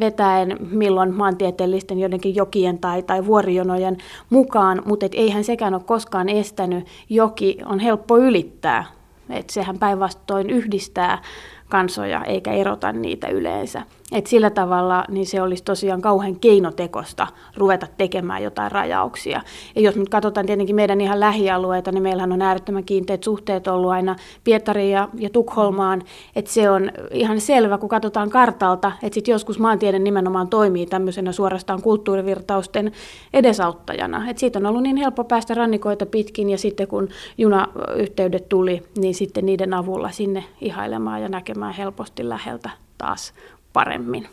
vetäen, 0.00 0.56
milloin 0.70 1.14
maantieteellisten 1.14 1.98
jotenkin 1.98 2.34
jokien 2.34 2.78
tai, 2.78 3.02
tai 3.02 3.26
vuorijonojen 3.26 3.96
mukaan, 4.30 4.82
mutta 4.84 5.06
et 5.06 5.14
eihän 5.14 5.44
sekään 5.44 5.74
ole 5.74 5.82
koskaan 5.86 6.28
estänyt. 6.28 6.86
Joki 7.08 7.58
on 7.66 7.78
helppo 7.78 8.18
ylittää, 8.18 8.84
että 9.30 9.52
sehän 9.52 9.78
päinvastoin 9.78 10.50
yhdistää 10.50 11.22
kansoja 11.68 12.24
eikä 12.24 12.52
erota 12.52 12.92
niitä 12.92 13.28
yleensä. 13.28 13.82
Et 14.12 14.26
sillä 14.26 14.50
tavalla 14.50 15.04
niin 15.08 15.26
se 15.26 15.42
olisi 15.42 15.64
tosiaan 15.64 16.00
kauhean 16.00 16.36
keinotekosta 16.36 17.26
ruveta 17.56 17.86
tekemään 17.96 18.42
jotain 18.42 18.72
rajauksia. 18.72 19.40
Ja 19.76 19.82
jos 19.82 19.96
nyt 19.96 20.08
katsotaan 20.08 20.46
tietenkin 20.46 20.76
meidän 20.76 21.00
ihan 21.00 21.20
lähialueita, 21.20 21.92
niin 21.92 22.02
meillähän 22.02 22.32
on 22.32 22.42
äärettömän 22.42 22.84
kiinteät 22.84 23.22
suhteet 23.22 23.68
ollut 23.68 23.90
aina 23.90 24.16
Pietariin 24.44 24.90
ja, 24.90 25.08
ja 25.18 25.30
Tukholmaan. 25.30 26.02
Että 26.36 26.50
se 26.50 26.70
on 26.70 26.90
ihan 27.10 27.40
selvä, 27.40 27.78
kun 27.78 27.88
katsotaan 27.88 28.30
kartalta, 28.30 28.92
että 29.02 29.14
sitten 29.14 29.32
joskus 29.32 29.58
maantiede 29.58 29.98
nimenomaan 29.98 30.48
toimii 30.48 30.86
tämmöisenä 30.86 31.32
suorastaan 31.32 31.82
kulttuurivirtausten 31.82 32.92
edesauttajana. 33.32 34.30
Että 34.30 34.40
siitä 34.40 34.58
on 34.58 34.66
ollut 34.66 34.82
niin 34.82 34.96
helppo 34.96 35.24
päästä 35.24 35.54
rannikoita 35.54 36.06
pitkin 36.06 36.50
ja 36.50 36.58
sitten 36.58 36.88
kun 36.88 37.08
junayhteydet 37.38 38.48
tuli, 38.48 38.82
niin 38.98 39.14
sitten 39.14 39.46
niiden 39.46 39.74
avulla 39.74 40.10
sinne 40.10 40.44
ihailemaan 40.60 41.22
ja 41.22 41.28
näkemään 41.28 41.74
helposti 41.74 42.28
läheltä 42.28 42.70
taas 42.98 43.32
paremmin. 43.74 44.28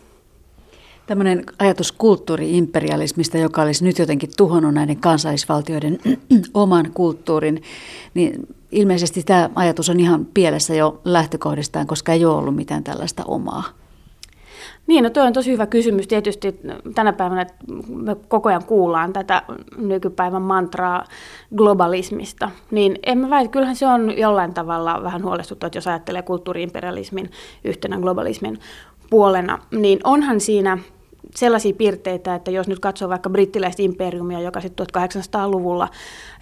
Tämmöinen 1.08 1.44
ajatus 1.60 1.92
kulttuuriimperialismista, 1.92 3.38
joka 3.38 3.62
olisi 3.62 3.84
nyt 3.84 4.00
jotenkin 4.00 4.30
tuhonnut 4.38 4.74
näiden 4.74 4.98
kansallisvaltioiden 4.98 6.00
oman 6.54 6.92
kulttuurin, 6.94 7.64
niin 8.14 8.48
ilmeisesti 8.72 9.24
tämä 9.24 9.50
ajatus 9.56 9.90
on 9.90 10.00
ihan 10.00 10.28
pielessä 10.34 10.76
jo 10.76 11.02
lähtökohdistaan, 11.06 11.88
koska 11.88 12.14
ei 12.14 12.26
ole 12.26 12.36
ollut 12.36 12.56
mitään 12.56 12.84
tällaista 12.84 13.24
omaa. 13.26 13.64
Niin, 14.88 15.04
no 15.04 15.10
tuo 15.10 15.24
on 15.24 15.34
tosi 15.34 15.52
hyvä 15.52 15.66
kysymys. 15.66 16.08
Tietysti 16.08 16.60
tänä 16.96 17.14
päivänä 17.14 17.46
me 17.88 18.16
koko 18.28 18.50
ajan 18.50 18.66
kuullaan 18.66 19.14
tätä 19.14 19.44
nykypäivän 19.78 20.42
mantraa 20.42 21.06
globalismista. 21.56 22.52
Niin 22.72 23.00
en 23.06 23.18
mä 23.18 23.30
väitä, 23.30 23.52
kyllähän 23.52 23.76
se 23.76 23.88
on 23.88 24.18
jollain 24.18 24.54
tavalla 24.54 25.04
vähän 25.04 25.24
huolestuttava, 25.24 25.72
jos 25.76 25.88
ajattelee 25.88 26.22
kulttuuriimperialismin 26.22 27.32
yhtenä 27.64 27.98
globalismin 28.00 28.60
puolena, 29.12 29.60
niin 29.72 30.00
onhan 30.04 30.40
siinä 30.40 30.78
sellaisia 31.36 31.74
piirteitä, 31.74 32.36
että 32.36 32.52
jos 32.52 32.68
nyt 32.68 32.80
katsoo 32.80 33.10
vaikka 33.10 33.30
brittiläistä 33.30 33.84
imperiumia, 33.84 34.40
joka 34.40 34.62
sitten 34.62 34.88
1800-luvulla 34.98 35.90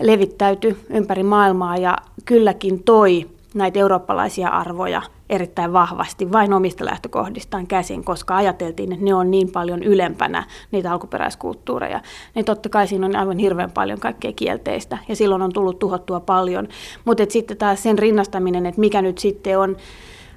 levittäytyi 0.02 0.78
ympäri 0.90 1.24
maailmaa 1.24 1.78
ja 1.78 1.98
kylläkin 2.26 2.84
toi 2.84 3.30
näitä 3.54 3.80
eurooppalaisia 3.80 4.48
arvoja 4.48 5.02
erittäin 5.30 5.74
vahvasti 5.74 6.32
vain 6.32 6.54
omista 6.54 6.86
lähtökohdistaan 6.86 7.68
käsin, 7.68 8.04
koska 8.04 8.36
ajateltiin, 8.36 8.92
että 8.92 9.06
ne 9.06 9.14
on 9.14 9.32
niin 9.32 9.52
paljon 9.52 9.84
ylempänä 9.84 10.44
niitä 10.72 10.92
alkuperäiskulttuureja. 10.92 12.02
Niin 12.36 12.46
totta 12.46 12.70
kai 12.70 12.88
siinä 12.88 13.06
on 13.06 13.16
aivan 13.16 13.38
hirveän 13.38 13.72
paljon 13.72 14.00
kaikkea 14.00 14.34
kielteistä 14.34 14.98
ja 15.08 15.16
silloin 15.16 15.42
on 15.42 15.54
tullut 15.54 15.80
tuhottua 15.80 16.20
paljon. 16.20 16.68
Mutta 17.06 17.24
sitten 17.30 17.58
taas 17.58 17.84
sen 17.84 18.00
rinnastaminen, 18.00 18.66
että 18.66 18.82
mikä 18.82 19.02
nyt 19.02 19.18
sitten 19.18 19.60
on 19.60 19.78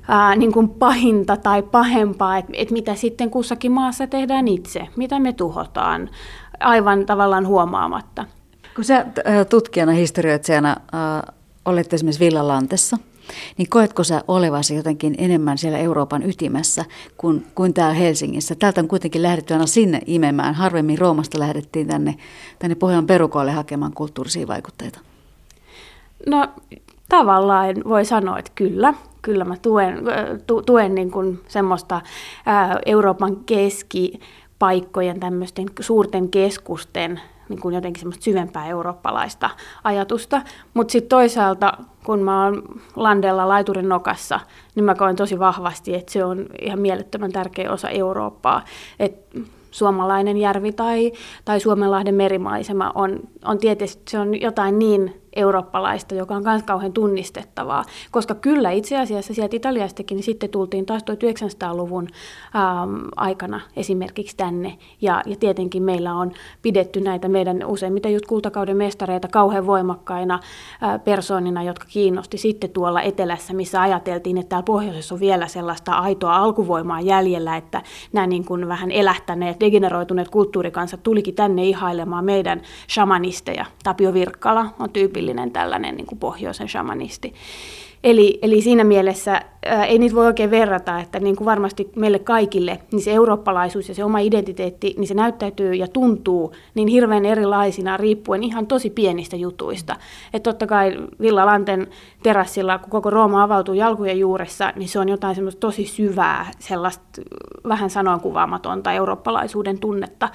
ää, 0.08 0.36
niin 0.36 0.52
kuin 0.52 0.68
pahinta 0.68 1.36
tai 1.36 1.62
pahempaa, 1.62 2.38
että 2.38 2.52
et 2.56 2.70
mitä 2.70 2.94
sitten 2.94 3.30
kussakin 3.30 3.72
maassa 3.72 4.06
tehdään 4.06 4.48
itse, 4.48 4.88
mitä 4.96 5.18
me 5.18 5.32
tuhotaan 5.32 6.10
aivan 6.60 7.06
tavallaan 7.06 7.46
huomaamatta. 7.46 8.24
Kun 8.74 8.84
sä 8.84 9.06
tutkijana, 9.50 9.92
historioitsijana 9.92 10.70
äh, 10.94 11.34
olet 11.64 11.92
esimerkiksi 11.92 12.24
Villalantessa, 12.24 12.98
niin 13.58 13.68
koetko 13.68 14.04
sä 14.04 14.22
olevasi 14.28 14.74
jotenkin 14.74 15.14
enemmän 15.18 15.58
siellä 15.58 15.78
Euroopan 15.78 16.22
ytimessä 16.22 16.84
kuin, 17.16 17.46
kuin 17.54 17.74
täällä 17.74 17.94
Helsingissä? 17.94 18.54
Täältä 18.54 18.80
on 18.80 18.88
kuitenkin 18.88 19.22
lähdetty 19.22 19.54
aina 19.54 19.66
sinne 19.66 20.00
imemään. 20.06 20.54
Harvemmin 20.54 20.98
Roomasta 20.98 21.38
lähdettiin 21.38 21.86
tänne, 21.86 22.14
tänne 22.58 22.74
Pohjan 22.74 23.06
perukoille 23.06 23.52
hakemaan 23.52 23.92
kulttuurisia 23.94 24.46
vaikutteita. 24.46 25.00
No 26.26 26.48
tavallaan 27.08 27.76
voi 27.88 28.04
sanoa, 28.04 28.38
että 28.38 28.52
kyllä 28.54 28.94
kyllä 29.22 29.44
mä 29.44 29.54
tuen, 29.62 29.98
tu, 30.46 30.62
tuen 30.62 30.94
niin 30.94 31.10
kuin 31.10 31.40
semmoista 31.48 32.00
ää, 32.46 32.78
Euroopan 32.86 33.36
keskipaikkojen 33.36 35.20
tämmöisten 35.20 35.66
suurten 35.80 36.28
keskusten 36.28 37.20
niin 37.48 37.60
kuin 37.60 37.74
jotenkin 37.74 38.00
semmoista 38.00 38.24
syvempää 38.24 38.66
eurooppalaista 38.66 39.50
ajatusta. 39.84 40.42
Mutta 40.74 40.92
sitten 40.92 41.08
toisaalta, 41.08 41.72
kun 42.04 42.18
mä 42.22 42.44
oon 42.44 42.62
landella 42.96 43.48
laiturin 43.48 43.88
nokassa, 43.88 44.40
niin 44.74 44.84
mä 44.84 44.94
koen 44.94 45.16
tosi 45.16 45.38
vahvasti, 45.38 45.94
että 45.94 46.12
se 46.12 46.24
on 46.24 46.46
ihan 46.60 46.78
mielettömän 46.78 47.32
tärkeä 47.32 47.72
osa 47.72 47.88
Eurooppaa. 47.88 48.64
Et 48.98 49.14
suomalainen 49.70 50.36
järvi 50.36 50.72
tai, 50.72 51.12
tai 51.44 51.60
Suomenlahden 51.60 52.14
merimaisema 52.14 52.92
on, 52.94 53.20
on 53.44 53.58
tietysti 53.58 54.02
se 54.08 54.18
on 54.18 54.40
jotain 54.40 54.78
niin 54.78 55.21
eurooppalaista, 55.36 56.14
joka 56.14 56.34
on 56.34 56.42
myös 56.42 56.62
kauhean 56.62 56.92
tunnistettavaa. 56.92 57.84
Koska 58.10 58.34
kyllä 58.34 58.70
itse 58.70 58.98
asiassa 58.98 59.34
sieltä 59.34 59.56
Italiastakin 59.56 60.16
niin 60.16 60.24
sitten 60.24 60.50
tultiin 60.50 60.86
taas 60.86 61.02
1900-luvun 61.02 62.08
ähm, 62.56 62.94
aikana 63.16 63.60
esimerkiksi 63.76 64.36
tänne. 64.36 64.78
Ja, 65.00 65.22
ja 65.26 65.36
tietenkin 65.36 65.82
meillä 65.82 66.14
on 66.14 66.32
pidetty 66.62 67.00
näitä 67.00 67.28
meidän 67.28 67.64
useimmiten 67.66 68.12
just 68.12 68.26
kultakauden 68.26 68.76
mestareita 68.76 69.28
kauhean 69.28 69.66
voimakkaina 69.66 70.34
äh, 70.82 71.04
persoonina, 71.04 71.62
jotka 71.62 71.86
kiinnosti 71.88 72.38
sitten 72.38 72.70
tuolla 72.70 73.02
etelässä, 73.02 73.54
missä 73.54 73.82
ajateltiin, 73.82 74.38
että 74.38 74.48
täällä 74.48 74.64
pohjoisessa 74.64 75.14
on 75.14 75.20
vielä 75.20 75.48
sellaista 75.48 75.92
aitoa 75.92 76.36
alkuvoimaa 76.36 77.00
jäljellä, 77.00 77.56
että 77.56 77.82
nämä 78.12 78.26
niin 78.26 78.44
kuin 78.44 78.68
vähän 78.68 78.90
elähtäneet, 78.90 79.60
degeneroituneet 79.60 80.28
kulttuurikansat 80.28 81.02
tulikin 81.02 81.34
tänne 81.34 81.64
ihailemaan 81.64 82.24
meidän 82.24 82.62
shamanisteja. 82.88 83.64
Tapio 83.84 84.14
Virkkala 84.14 84.66
on 84.78 84.90
tyypillinen 84.90 85.21
tällainen 85.52 85.96
niin 85.96 86.06
kuin 86.06 86.18
pohjoisen 86.18 86.68
shamanisti. 86.68 87.34
Eli, 88.04 88.38
eli 88.42 88.62
siinä 88.62 88.84
mielessä 88.84 89.42
ää, 89.66 89.84
ei 89.84 89.98
niitä 89.98 90.14
voi 90.14 90.26
oikein 90.26 90.50
verrata, 90.50 91.00
että 91.00 91.20
niin 91.20 91.36
kuin 91.36 91.44
varmasti 91.44 91.90
meille 91.96 92.18
kaikille 92.18 92.78
niin 92.92 93.02
se 93.02 93.12
eurooppalaisuus 93.12 93.88
ja 93.88 93.94
se 93.94 94.04
oma 94.04 94.18
identiteetti, 94.18 94.94
niin 94.98 95.08
se 95.08 95.14
näyttäytyy 95.14 95.74
ja 95.74 95.88
tuntuu 95.88 96.52
niin 96.74 96.88
hirveän 96.88 97.24
erilaisina 97.24 97.96
riippuen 97.96 98.42
ihan 98.42 98.66
tosi 98.66 98.90
pienistä 98.90 99.36
jutuista. 99.36 99.96
Että 100.34 100.50
totta 100.50 100.66
kai 100.66 100.98
Villa 101.20 101.46
Lanten 101.46 101.86
terassilla, 102.22 102.78
kun 102.78 102.90
koko 102.90 103.10
Rooma 103.10 103.42
avautuu 103.42 103.74
jalkujen 103.74 104.18
juuressa, 104.18 104.72
niin 104.76 104.88
se 104.88 104.98
on 104.98 105.08
jotain 105.08 105.34
semmoista 105.34 105.60
tosi 105.60 105.84
syvää, 105.84 106.50
sellaista 106.58 107.22
vähän 107.68 107.90
sanoin 107.90 108.20
kuvaamatonta 108.20 108.92
eurooppalaisuuden 108.92 109.78
tunnetta, 109.78 110.28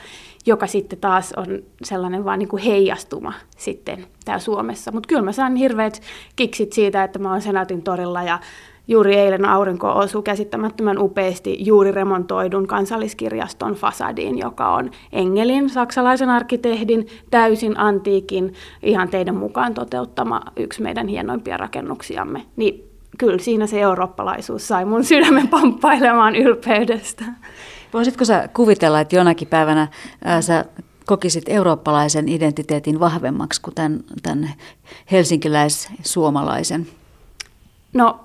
joka 0.47 0.67
sitten 0.67 0.99
taas 0.99 1.33
on 1.38 1.45
sellainen 1.83 2.25
vaan 2.25 2.39
niin 2.39 2.49
kuin 2.49 2.63
heijastuma 2.63 3.33
sitten 3.57 4.05
täällä 4.25 4.39
Suomessa. 4.39 4.91
Mutta 4.91 5.07
kyllä 5.07 5.21
mä 5.21 5.31
saan 5.31 5.55
hirveät 5.55 6.01
kiksit 6.36 6.73
siitä, 6.73 7.03
että 7.03 7.19
mä 7.19 7.31
oon 7.31 7.41
Senaatin 7.41 7.81
torilla 7.81 8.23
ja 8.23 8.39
juuri 8.88 9.15
eilen 9.15 9.45
aurinko 9.45 9.91
osui 9.91 10.23
käsittämättömän 10.23 10.97
upeasti 10.97 11.57
juuri 11.60 11.91
remontoidun 11.91 12.67
kansalliskirjaston 12.67 13.73
fasadiin, 13.73 14.38
joka 14.38 14.73
on 14.73 14.91
Engelin, 15.12 15.69
saksalaisen 15.69 16.29
arkkitehdin, 16.29 17.07
täysin 17.31 17.79
antiikin, 17.79 18.53
ihan 18.83 19.10
teidän 19.10 19.36
mukaan 19.36 19.73
toteuttama 19.73 20.41
yksi 20.57 20.81
meidän 20.81 21.07
hienoimpia 21.07 21.57
rakennuksiamme. 21.57 22.45
Niin 22.55 22.83
kyllä 23.17 23.38
siinä 23.38 23.67
se 23.67 23.81
eurooppalaisuus 23.81 24.67
sai 24.67 24.86
mun 24.86 25.03
sydämen 25.03 25.47
pamppailemaan 25.47 26.36
ylpeydestä. 26.36 27.25
Voisitko 27.93 28.26
sä 28.26 28.50
kuvitella, 28.54 29.00
että 29.00 29.15
jonakin 29.15 29.47
päivänä 29.47 29.88
ää, 30.23 30.41
sä 30.41 30.65
kokisit 31.06 31.43
eurooppalaisen 31.47 32.30
identiteetin 32.30 33.00
vahvemmaksi 33.00 33.62
kuin 33.62 33.76
tämän, 33.76 34.00
tämän 34.23 34.50
helsinkiläis-suomalaisen? 35.12 36.88
No, 37.93 38.19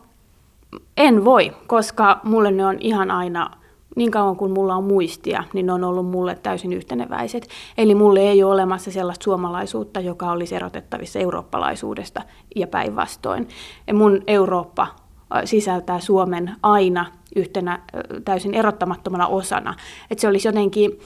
en 0.96 1.25
voi, 1.25 1.53
koska 1.66 2.20
mulle 2.22 2.51
ne 2.51 2.66
on 2.66 2.77
ihan 2.81 3.11
aina, 3.11 3.51
niin 3.96 4.11
kauan 4.11 4.37
kuin 4.37 4.53
mulla 4.53 4.75
on 4.75 4.85
muistia, 4.85 5.44
niin 5.53 5.66
ne 5.66 5.72
on 5.72 5.85
ollut 5.85 6.07
mulle 6.07 6.38
täysin 6.42 6.72
yhteneväiset. 6.72 7.48
Eli 7.79 7.94
mulle 7.94 8.20
ei 8.20 8.42
ole 8.42 8.53
olemassa 8.53 8.90
sellaista 8.90 9.25
suomalaisuutta, 9.25 10.01
joka 10.01 10.31
olisi 10.31 10.55
erotettavissa 10.55 11.18
eurooppalaisuudesta 11.18 12.22
ja 12.57 12.66
päinvastoin. 12.66 13.48
Ja 13.87 13.94
mun 13.94 14.22
Eurooppa 14.27 15.01
sisältää 15.44 16.00
Suomen 16.00 16.56
aina 16.62 17.06
yhtenä 17.36 17.78
täysin 18.24 18.54
erottamattomana 18.54 19.26
osana. 19.26 19.74
Että 20.10 20.20
se 20.20 20.28
olisi 20.28 20.48
jotenkin, 20.48 20.98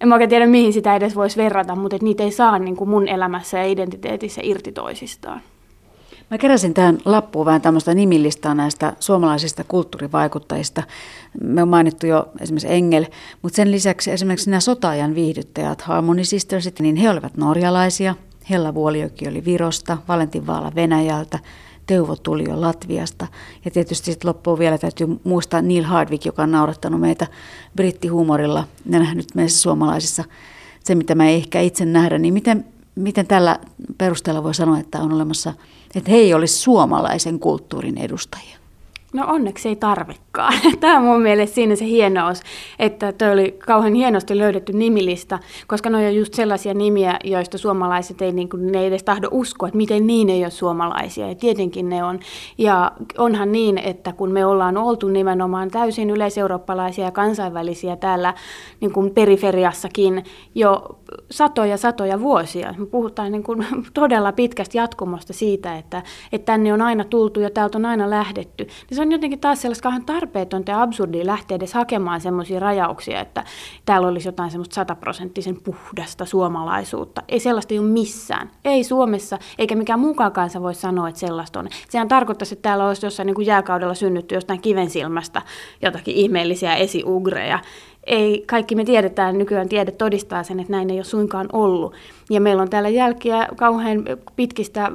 en 0.00 0.12
oikein 0.12 0.30
tiedä 0.30 0.46
mihin 0.46 0.72
sitä 0.72 0.96
edes 0.96 1.16
voisi 1.16 1.36
verrata, 1.36 1.76
mutta 1.76 1.96
niitä 2.02 2.22
ei 2.22 2.32
saa 2.32 2.58
niin 2.58 2.76
kuin 2.76 2.90
mun 2.90 3.08
elämässä 3.08 3.58
ja 3.58 3.64
identiteetissä 3.64 4.40
irti 4.44 4.72
toisistaan. 4.72 5.40
Mä 6.30 6.38
keräsin 6.38 6.74
tähän 6.74 6.98
lappuun 7.04 7.46
vähän 7.46 7.60
tämmöistä 7.60 7.94
nimilistaa 7.94 8.54
näistä 8.54 8.92
suomalaisista 9.00 9.64
kulttuurivaikuttajista. 9.64 10.82
Me 11.42 11.62
on 11.62 11.68
mainittu 11.68 12.06
jo 12.06 12.28
esimerkiksi 12.40 12.72
Engel, 12.72 13.06
mutta 13.42 13.56
sen 13.56 13.70
lisäksi 13.70 14.10
esimerkiksi 14.10 14.50
nämä 14.50 14.60
sotaajan 14.60 15.14
viihdyttäjät, 15.14 15.82
Harmony 15.82 16.24
Sistersit, 16.24 16.80
niin 16.80 16.96
he 16.96 17.10
olivat 17.10 17.36
norjalaisia. 17.36 18.14
Hella 18.50 18.74
Vuolijoki 18.74 19.28
oli 19.28 19.44
Virosta, 19.44 19.98
Valentin 20.08 20.46
Vaala 20.46 20.72
Venäjältä, 20.74 21.38
Teuvo 21.86 22.16
tuli 22.16 22.44
jo 22.44 22.60
Latviasta. 22.60 23.26
Ja 23.64 23.70
tietysti 23.70 24.04
sitten 24.12 24.28
loppuun 24.28 24.58
vielä 24.58 24.78
täytyy 24.78 25.20
muistaa 25.24 25.62
Neil 25.62 25.84
Hardwick, 25.84 26.24
joka 26.24 26.42
on 26.42 26.50
naurattanut 26.50 27.00
meitä 27.00 27.26
brittihuumorilla 27.76 28.64
ja 28.90 28.98
nähnyt 28.98 29.26
meissä 29.34 29.62
suomalaisissa 29.62 30.24
se, 30.84 30.94
mitä 30.94 31.14
mä 31.14 31.28
ehkä 31.28 31.60
itse 31.60 31.84
nähdä. 31.84 32.18
Niin 32.18 32.34
miten, 32.34 32.64
miten 32.94 33.26
tällä 33.26 33.58
perusteella 33.98 34.42
voi 34.42 34.54
sanoa, 34.54 34.78
että 34.78 35.00
on 35.00 35.12
olemassa, 35.12 35.52
että 35.94 36.10
he 36.10 36.16
ei 36.16 36.34
olisi 36.34 36.58
suomalaisen 36.58 37.38
kulttuurin 37.38 37.98
edustajia? 37.98 38.58
No 39.16 39.24
onneksi 39.26 39.68
ei 39.68 39.76
tarvikaan. 39.76 40.52
Tämä 40.80 40.96
on 40.96 41.04
mun 41.04 41.22
mielestä 41.22 41.54
siinä 41.54 41.76
se 41.76 41.84
hienous, 41.84 42.42
että 42.78 43.12
tuo 43.12 43.28
oli 43.28 43.58
kauhean 43.66 43.94
hienosti 43.94 44.38
löydetty 44.38 44.72
nimilista, 44.72 45.38
koska 45.66 45.90
ne 45.90 46.08
on 46.08 46.16
just 46.16 46.34
sellaisia 46.34 46.74
nimiä, 46.74 47.18
joista 47.24 47.58
suomalaiset 47.58 48.22
ei, 48.22 48.32
niin 48.32 48.48
kuin, 48.48 48.72
ne 48.72 48.80
ei 48.80 48.86
edes 48.86 49.02
tahdo 49.02 49.28
uskoa, 49.30 49.68
että 49.68 49.76
miten 49.76 50.06
niin 50.06 50.30
ei 50.30 50.42
ole 50.44 50.50
suomalaisia. 50.50 51.28
Ja 51.28 51.34
tietenkin 51.34 51.88
ne 51.88 52.04
on. 52.04 52.20
Ja 52.58 52.92
onhan 53.18 53.52
niin, 53.52 53.78
että 53.78 54.12
kun 54.12 54.32
me 54.32 54.46
ollaan 54.46 54.76
oltu 54.76 55.08
nimenomaan 55.08 55.70
täysin 55.70 56.10
yleiseurooppalaisia 56.10 57.04
ja 57.04 57.10
kansainvälisiä 57.10 57.96
täällä 57.96 58.34
niin 58.80 58.92
kuin 58.92 59.10
periferiassakin 59.10 60.24
jo 60.54 60.98
satoja 61.30 61.76
satoja 61.76 62.20
vuosia. 62.20 62.74
Me 62.78 62.86
puhutaan 62.86 63.32
niin 63.32 63.42
kuin 63.42 63.66
todella 63.94 64.32
pitkästä 64.32 64.78
jatkumosta 64.78 65.32
siitä, 65.32 65.78
että, 65.78 66.02
että 66.32 66.46
tänne 66.46 66.72
on 66.72 66.82
aina 66.82 67.04
tultu 67.04 67.40
ja 67.40 67.50
täältä 67.50 67.78
on 67.78 67.84
aina 67.84 68.10
lähdetty. 68.10 68.64
Niin 68.64 68.96
se 68.96 69.02
on 69.02 69.12
jotenkin 69.12 69.40
taas 69.40 69.62
sellaista 69.62 69.82
kauhean 69.82 70.04
tarpeetonta 70.04 70.70
ja 70.70 70.82
absurdia 70.82 71.26
lähteä 71.26 71.54
edes 71.54 71.74
hakemaan 71.74 72.20
semmoisia 72.20 72.60
rajauksia, 72.60 73.20
että 73.20 73.44
täällä 73.84 74.08
olisi 74.08 74.28
jotain 74.28 74.50
semmoista 74.50 74.74
sataprosenttisen 74.74 75.56
puhdasta 75.62 76.24
suomalaisuutta. 76.24 77.22
Ei 77.28 77.40
sellaista 77.40 77.74
ole 77.74 77.82
missään. 77.82 78.50
Ei 78.64 78.84
Suomessa, 78.84 79.38
eikä 79.58 79.74
mikään 79.74 80.00
muukaan 80.00 80.32
kansa 80.32 80.62
voi 80.62 80.74
sanoa, 80.74 81.08
että 81.08 81.20
sellaista 81.20 81.60
on. 81.60 81.68
Sehän 81.88 82.08
tarkoittaisi, 82.08 82.54
että 82.54 82.62
täällä 82.62 82.88
olisi 82.88 83.06
jossain 83.06 83.26
niin 83.26 83.34
kuin 83.34 83.46
jääkaudella 83.46 83.94
synnytty 83.94 84.34
jostain 84.34 84.60
kivensilmästä 84.60 85.42
jotakin 85.82 86.14
ihmeellisiä 86.14 86.76
esiugreja 86.76 87.58
ei, 88.06 88.44
kaikki 88.46 88.74
me 88.74 88.84
tiedetään, 88.84 89.38
nykyään 89.38 89.68
tiede 89.68 89.90
todistaa 89.90 90.42
sen, 90.42 90.60
että 90.60 90.72
näin 90.72 90.90
ei 90.90 90.96
ole 90.96 91.04
suinkaan 91.04 91.48
ollut. 91.52 91.94
Ja 92.30 92.40
meillä 92.40 92.62
on 92.62 92.70
täällä 92.70 92.88
jälkiä 92.88 93.48
kauhean 93.56 94.04
pitkistä 94.36 94.92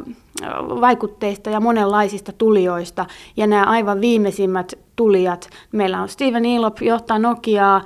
vaikutteista 0.82 1.50
ja 1.50 1.60
monenlaisista 1.60 2.32
tulijoista. 2.32 3.06
Ja 3.38 3.48
nämä 3.48 3.64
aivan 3.64 4.02
viimeisimmät 4.02 4.74
tulijat, 4.96 5.50
meillä 5.72 6.02
on 6.02 6.10
Steven 6.10 6.46
Elop 6.46 6.82
johtaa 6.82 7.20
Nokiaa, 7.20 7.82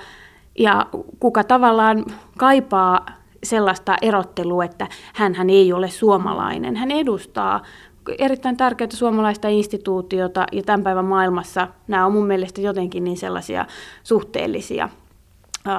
ja 0.59 0.85
kuka 1.19 1.43
tavallaan 1.43 2.05
kaipaa 2.37 3.05
sellaista 3.43 3.95
erottelua, 4.01 4.65
että 4.65 4.87
hän 5.13 5.49
ei 5.49 5.73
ole 5.73 5.89
suomalainen. 5.89 6.75
Hän 6.75 6.91
edustaa 6.91 7.61
erittäin 8.19 8.57
tärkeää 8.57 8.89
suomalaista 8.93 9.47
instituutiota 9.47 10.45
ja 10.51 10.63
tämän 10.63 10.83
päivän 10.83 11.05
maailmassa 11.05 11.67
nämä 11.87 12.05
on 12.05 12.11
mun 12.11 12.27
mielestä 12.27 12.61
jotenkin 12.61 13.03
niin 13.03 13.17
sellaisia 13.17 13.65
suhteellisia 14.03 14.89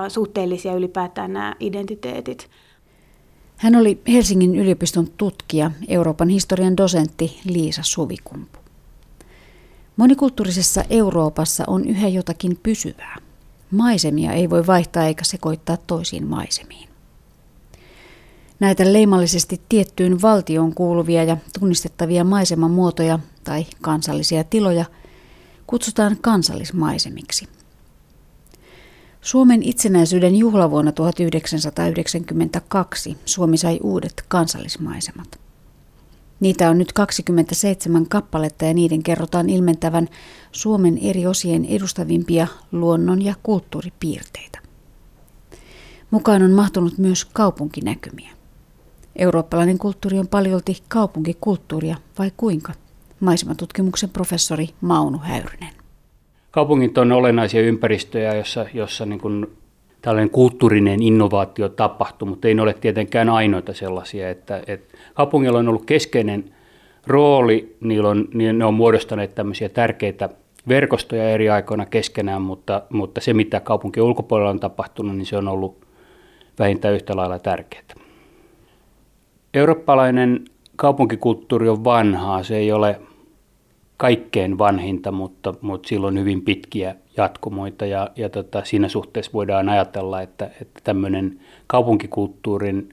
suhteellisia 0.08 0.74
ylipäätään 0.74 1.32
nämä 1.32 1.54
identiteetit. 1.60 2.50
Hän 3.56 3.76
oli 3.76 4.00
Helsingin 4.08 4.56
yliopiston 4.56 5.08
tutkija, 5.16 5.70
Euroopan 5.88 6.28
historian 6.28 6.76
dosentti 6.76 7.40
Liisa 7.44 7.82
Suvikumpu. 7.84 8.58
Monikulttuurisessa 9.96 10.84
Euroopassa 10.90 11.64
on 11.66 11.88
yhä 11.88 12.08
jotakin 12.08 12.58
pysyvää. 12.62 13.16
Maisemia 13.70 14.32
ei 14.32 14.50
voi 14.50 14.66
vaihtaa 14.66 15.06
eikä 15.06 15.24
sekoittaa 15.24 15.76
toisiin 15.76 16.26
maisemiin. 16.26 16.88
Näitä 18.60 18.92
leimallisesti 18.92 19.60
tiettyyn 19.68 20.22
valtioon 20.22 20.74
kuuluvia 20.74 21.24
ja 21.24 21.36
tunnistettavia 21.60 22.24
maisemamuotoja 22.24 23.18
tai 23.44 23.66
kansallisia 23.80 24.44
tiloja 24.44 24.84
kutsutaan 25.66 26.16
kansallismaisemiksi. 26.20 27.48
Suomen 29.26 29.62
itsenäisyyden 29.62 30.36
juhlavuonna 30.36 30.92
1992 30.92 33.16
Suomi 33.24 33.56
sai 33.56 33.78
uudet 33.82 34.24
kansallismaisemat. 34.28 35.40
Niitä 36.40 36.70
on 36.70 36.78
nyt 36.78 36.92
27 36.92 38.08
kappaletta 38.08 38.64
ja 38.64 38.74
niiden 38.74 39.02
kerrotaan 39.02 39.50
ilmentävän 39.50 40.08
Suomen 40.52 40.98
eri 40.98 41.26
osien 41.26 41.64
edustavimpia 41.64 42.46
luonnon- 42.72 43.24
ja 43.24 43.34
kulttuuripiirteitä. 43.42 44.58
Mukaan 46.10 46.42
on 46.42 46.50
mahtunut 46.50 46.98
myös 46.98 47.24
kaupunkinäkymiä. 47.24 48.30
Eurooppalainen 49.16 49.78
kulttuuri 49.78 50.18
on 50.18 50.28
paljolti 50.28 50.82
kaupunkikulttuuria 50.88 51.96
vai 52.18 52.32
kuinka? 52.36 52.72
Maisematutkimuksen 53.20 54.10
professori 54.10 54.68
Maunu 54.80 55.18
Häyrynen 55.18 55.85
kaupungit 56.56 56.98
on 56.98 57.12
olennaisia 57.12 57.60
ympäristöjä, 57.60 58.34
jossa, 58.34 58.66
jossa 58.74 59.06
niin 59.06 59.20
kuin 59.20 59.46
tällainen 60.02 60.30
kulttuurinen 60.30 61.02
innovaatio 61.02 61.68
tapahtuu, 61.68 62.28
mutta 62.28 62.48
ei 62.48 62.54
ne 62.54 62.62
ole 62.62 62.74
tietenkään 62.74 63.28
ainoita 63.28 63.74
sellaisia. 63.74 64.30
Että, 64.30 64.62
että 64.66 64.98
kaupungilla 65.14 65.58
on 65.58 65.68
ollut 65.68 65.84
keskeinen 65.84 66.44
rooli, 67.06 67.76
niillä 67.80 68.08
on, 68.08 68.28
ne 68.32 68.64
on 68.64 68.74
muodostaneet 68.74 69.34
tämmöisiä 69.34 69.68
tärkeitä 69.68 70.28
verkostoja 70.68 71.30
eri 71.30 71.50
aikoina 71.50 71.86
keskenään, 71.86 72.42
mutta, 72.42 72.82
mutta 72.90 73.20
se 73.20 73.34
mitä 73.34 73.60
kaupunkien 73.60 74.04
ulkopuolella 74.04 74.50
on 74.50 74.60
tapahtunut, 74.60 75.16
niin 75.16 75.26
se 75.26 75.36
on 75.36 75.48
ollut 75.48 75.86
vähintään 76.58 76.94
yhtä 76.94 77.16
lailla 77.16 77.38
tärkeää. 77.38 77.82
Eurooppalainen 79.54 80.44
kaupunkikulttuuri 80.76 81.68
on 81.68 81.84
vanhaa, 81.84 82.42
se 82.42 82.56
ei 82.56 82.72
ole 82.72 83.00
kaikkein 83.96 84.58
vanhinta, 84.58 85.12
mutta, 85.12 85.54
mutta 85.60 85.88
sillä 85.88 86.06
on 86.06 86.18
hyvin 86.18 86.42
pitkiä 86.42 86.94
jatkumoita 87.16 87.86
ja, 87.86 88.10
ja 88.16 88.28
tota, 88.28 88.64
siinä 88.64 88.88
suhteessa 88.88 89.32
voidaan 89.32 89.68
ajatella, 89.68 90.22
että, 90.22 90.50
että 90.60 90.80
tämmöinen 90.84 91.40
kaupunkikulttuurin 91.66 92.88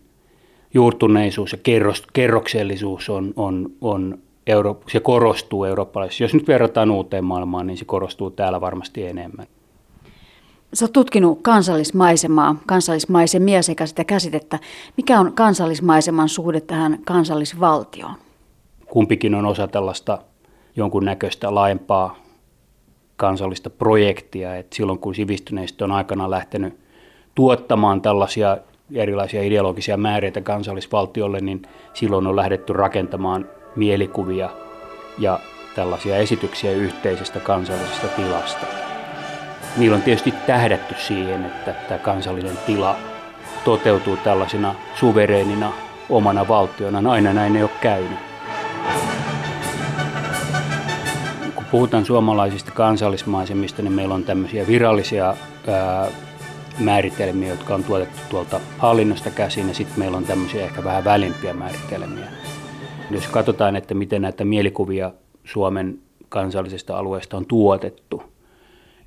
juurtuneisuus 0.74 1.52
ja 1.52 1.58
kerros, 1.64 2.04
kerroksellisuus 2.14 3.10
on, 3.10 3.34
on, 3.36 3.72
on 3.82 4.18
Euro, 4.48 4.82
se 4.92 5.00
korostuu 5.00 5.64
eurooppalaisessa. 5.64 6.24
Jos 6.24 6.34
nyt 6.34 6.48
verrataan 6.48 6.92
uuteen 6.92 7.26
maailmaan, 7.26 7.68
niin 7.68 7.78
se 7.78 7.86
korostuu 7.86 8.32
täällä 8.32 8.62
varmasti 8.62 9.06
enemmän. 9.06 9.48
Sä 10.74 10.86
oot 10.86 10.92
tutkinut 10.92 11.40
kansallismaisemaa, 11.42 12.56
kansallismaisemia 12.66 13.62
sekä 13.62 13.86
sitä 13.86 14.04
käsitettä. 14.04 14.60
Mikä 14.98 15.20
on 15.20 15.34
kansallismaiseman 15.34 16.30
suhde 16.30 16.62
tähän 16.62 17.00
kansallisvaltioon? 17.06 18.16
Kumpikin 18.86 19.36
on 19.36 19.46
osa 19.46 19.68
tällaista 19.68 20.20
jonkunnäköistä 20.76 21.56
laajempaa 21.56 22.16
kansallista 23.16 23.70
projektia. 23.70 24.56
Et 24.56 24.74
silloin 24.74 25.00
kun 25.00 25.16
sivistyneistö 25.16 25.84
on 25.84 25.92
aikana 25.92 26.32
lähtenyt 26.32 26.80
tuottamaan 27.36 28.02
tällaisia 28.02 28.58
erilaisia 28.94 29.44
ideologisia 29.44 29.98
määreitä 29.98 30.42
kansallisvaltiolle, 30.42 31.40
niin 31.40 31.62
silloin 31.94 32.28
on 32.28 32.36
lähdetty 32.36 32.74
rakentamaan 32.74 33.50
mielikuvia 33.76 34.50
ja 35.18 35.40
tällaisia 35.76 36.18
esityksiä 36.18 36.72
yhteisestä 36.72 37.40
kansallisesta 37.40 38.08
tilasta. 38.08 38.66
Niillä 39.78 39.96
on 39.96 40.02
tietysti 40.02 40.34
tähdätty 40.48 40.96
siihen, 40.98 41.46
että 41.46 41.74
tämä 41.88 41.98
kansallinen 41.98 42.58
tila 42.66 42.96
toteutuu 43.66 44.18
tällaisena 44.18 44.76
suvereenina 44.96 45.74
omana 46.10 46.48
valtiona. 46.48 47.12
Aina 47.12 47.34
näin 47.34 47.56
ei 47.56 47.64
ole 47.64 47.72
käynyt. 47.82 48.20
Puhutaan 51.74 52.06
suomalaisista 52.06 52.72
kansallismaisemista, 52.72 53.82
niin 53.82 53.94
meillä 53.94 54.14
on 54.14 54.24
tämmöisiä 54.24 54.68
virallisia 54.68 55.36
ää, 55.68 56.08
määritelmiä, 56.80 57.50
jotka 57.50 57.76
on 57.76 57.84
tuotettu 57.84 58.20
tuolta 58.30 58.60
hallinnosta 58.78 59.30
käsin, 59.30 59.68
ja 59.68 59.74
sitten 59.74 60.00
meillä 60.00 60.18
on 60.18 60.24
tämmöisiä 60.24 60.64
ehkä 60.64 60.84
vähän 60.84 61.04
välimpiä 61.04 61.54
määritelmiä. 61.54 62.26
Jos 63.12 63.28
katsotaan, 63.28 63.76
että 63.76 63.94
miten 63.94 64.22
näitä 64.22 64.46
mielikuvia 64.46 65.12
Suomen 65.44 66.00
kansallisesta 66.30 66.98
alueesta 66.98 67.38
on 67.38 67.46
tuotettu, 67.46 68.24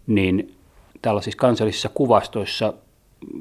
niin 0.07 0.55
tällaisissa 1.03 1.39
kansallisissa 1.39 1.89
kuvastoissa 1.89 2.73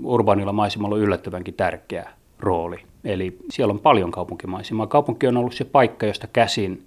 urbaanilla 0.03 0.53
maisemalla 0.53 0.95
on 0.95 1.01
yllättävänkin 1.01 1.53
tärkeä 1.53 2.09
rooli. 2.39 2.77
Eli 3.03 3.37
siellä 3.49 3.71
on 3.71 3.79
paljon 3.79 4.11
kaupunkimaisemaa. 4.11 4.87
Kaupunki 4.87 5.27
on 5.27 5.37
ollut 5.37 5.53
se 5.53 5.63
paikka, 5.63 6.05
josta 6.05 6.27
käsin 6.27 6.85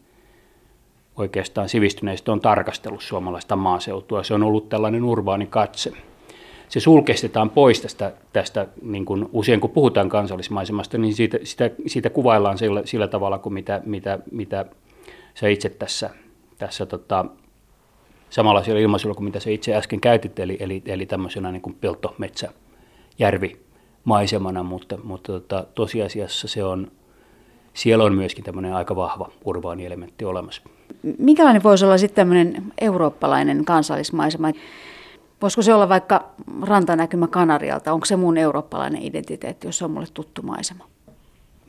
oikeastaan 1.18 1.68
sivistyneistä 1.68 2.32
on 2.32 2.40
tarkastellut 2.40 3.02
suomalaista 3.02 3.56
maaseutua. 3.56 4.22
Se 4.22 4.34
on 4.34 4.42
ollut 4.42 4.68
tällainen 4.68 5.04
urbaani 5.04 5.46
katse 5.46 5.92
se 6.68 6.80
sulkeistetaan 6.80 7.50
pois 7.50 7.80
tästä, 7.80 8.12
tästä 8.32 8.66
niin 8.82 9.04
kuin 9.04 9.28
usein 9.32 9.60
kun 9.60 9.70
puhutaan 9.70 10.08
kansallismaisemasta, 10.08 10.98
niin 10.98 11.14
siitä, 11.14 11.38
sitä, 11.44 11.70
siitä 11.86 12.10
kuvaillaan 12.10 12.58
sillä, 12.58 12.82
sillä 12.84 13.08
tavalla 13.08 13.38
kuin 13.38 13.52
mitä, 13.52 13.80
mitä, 13.84 14.18
mitä 14.30 14.64
sä 15.34 15.48
itse 15.48 15.68
tässä, 15.68 16.10
tässä 16.58 16.86
tota, 16.86 17.24
samanlaisella 18.30 18.80
ilmaisuilla 18.80 19.14
kuin 19.14 19.24
mitä 19.24 19.40
sä 19.40 19.50
itse 19.50 19.74
äsken 19.74 20.00
käytit, 20.00 20.38
eli, 20.38 20.56
eli, 20.60 20.82
eli 20.86 21.06
tämmöisenä 21.06 21.52
niin 21.52 21.62
kuin 21.62 21.76
metsä, 22.18 22.52
järvi 23.18 23.60
maisemana, 24.04 24.62
mutta, 24.62 24.98
mutta 25.02 25.32
tota, 25.32 25.66
tosiasiassa 25.74 26.48
se 26.48 26.64
on, 26.64 26.90
siellä 27.74 28.04
on 28.04 28.14
myöskin 28.14 28.44
tämmöinen 28.44 28.74
aika 28.74 28.96
vahva 28.96 29.30
urbaani 29.44 29.86
elementti 29.86 30.24
olemassa. 30.24 30.62
Minkälainen 31.18 31.62
voisi 31.62 31.84
olla 31.84 31.98
sitten 31.98 32.16
tämmöinen 32.16 32.62
eurooppalainen 32.80 33.64
kansallismaisema? 33.64 34.50
Voisiko 35.42 35.62
se 35.62 35.74
olla 35.74 35.88
vaikka 35.88 36.24
rantanäkymä 36.62 37.26
Kanarialta? 37.26 37.92
Onko 37.92 38.06
se 38.06 38.16
mun 38.16 38.38
eurooppalainen 38.38 39.02
identiteetti, 39.02 39.68
jos 39.68 39.78
se 39.78 39.84
on 39.84 39.90
mulle 39.90 40.06
tuttu 40.14 40.42
maisema? 40.42 40.84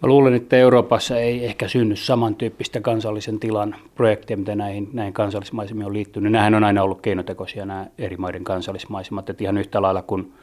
Mä 0.01 0.07
luulen, 0.07 0.33
että 0.33 0.57
Euroopassa 0.57 1.17
ei 1.17 1.45
ehkä 1.45 1.67
synny 1.67 1.95
samantyyppistä 1.95 2.81
kansallisen 2.81 3.39
tilan 3.39 3.75
projekteja, 3.95 4.37
mitä 4.37 4.55
näihin, 4.55 4.89
näihin 4.93 5.13
kansallismaisemiin 5.13 5.85
on 5.85 5.93
liittynyt. 5.93 6.31
Nämähän 6.31 6.55
on 6.55 6.63
aina 6.63 6.83
ollut 6.83 7.01
keinotekoisia 7.01 7.65
nämä 7.65 7.85
eri 7.97 8.17
maiden 8.17 8.43
kansallismaisemat. 8.43 9.29
Että 9.29 9.43
ihan 9.43 9.57
yhtä 9.57 9.81
lailla 9.81 10.01
kuin 10.01 10.33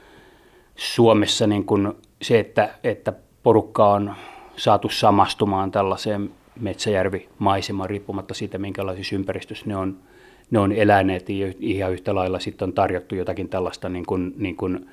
Suomessa 0.76 1.46
niin 1.46 1.64
kuin 1.64 1.92
se, 2.22 2.38
että, 2.38 2.68
että 2.84 3.12
porukka 3.42 3.88
on 3.88 4.14
saatu 4.56 4.88
samastumaan 4.88 5.70
tällaiseen 5.70 6.30
metsäjärvimaisemaan 6.60 7.90
riippumatta 7.90 8.34
siitä, 8.34 8.58
minkälaisissa 8.58 9.14
ympäristössä 9.14 9.66
ne 9.66 9.76
on– 9.76 9.96
ne 10.50 10.58
on 10.58 10.72
eläneet 10.72 11.26
ihan 11.60 11.92
yhtä 11.92 12.14
lailla 12.14 12.38
sitten 12.38 12.68
on 12.68 12.72
tarjottu 12.72 13.14
jotakin 13.14 13.48
tällaista 13.48 13.88
niin 13.88 14.06
kuin, 14.06 14.34
niin 14.36 14.56
kuin 14.56 14.88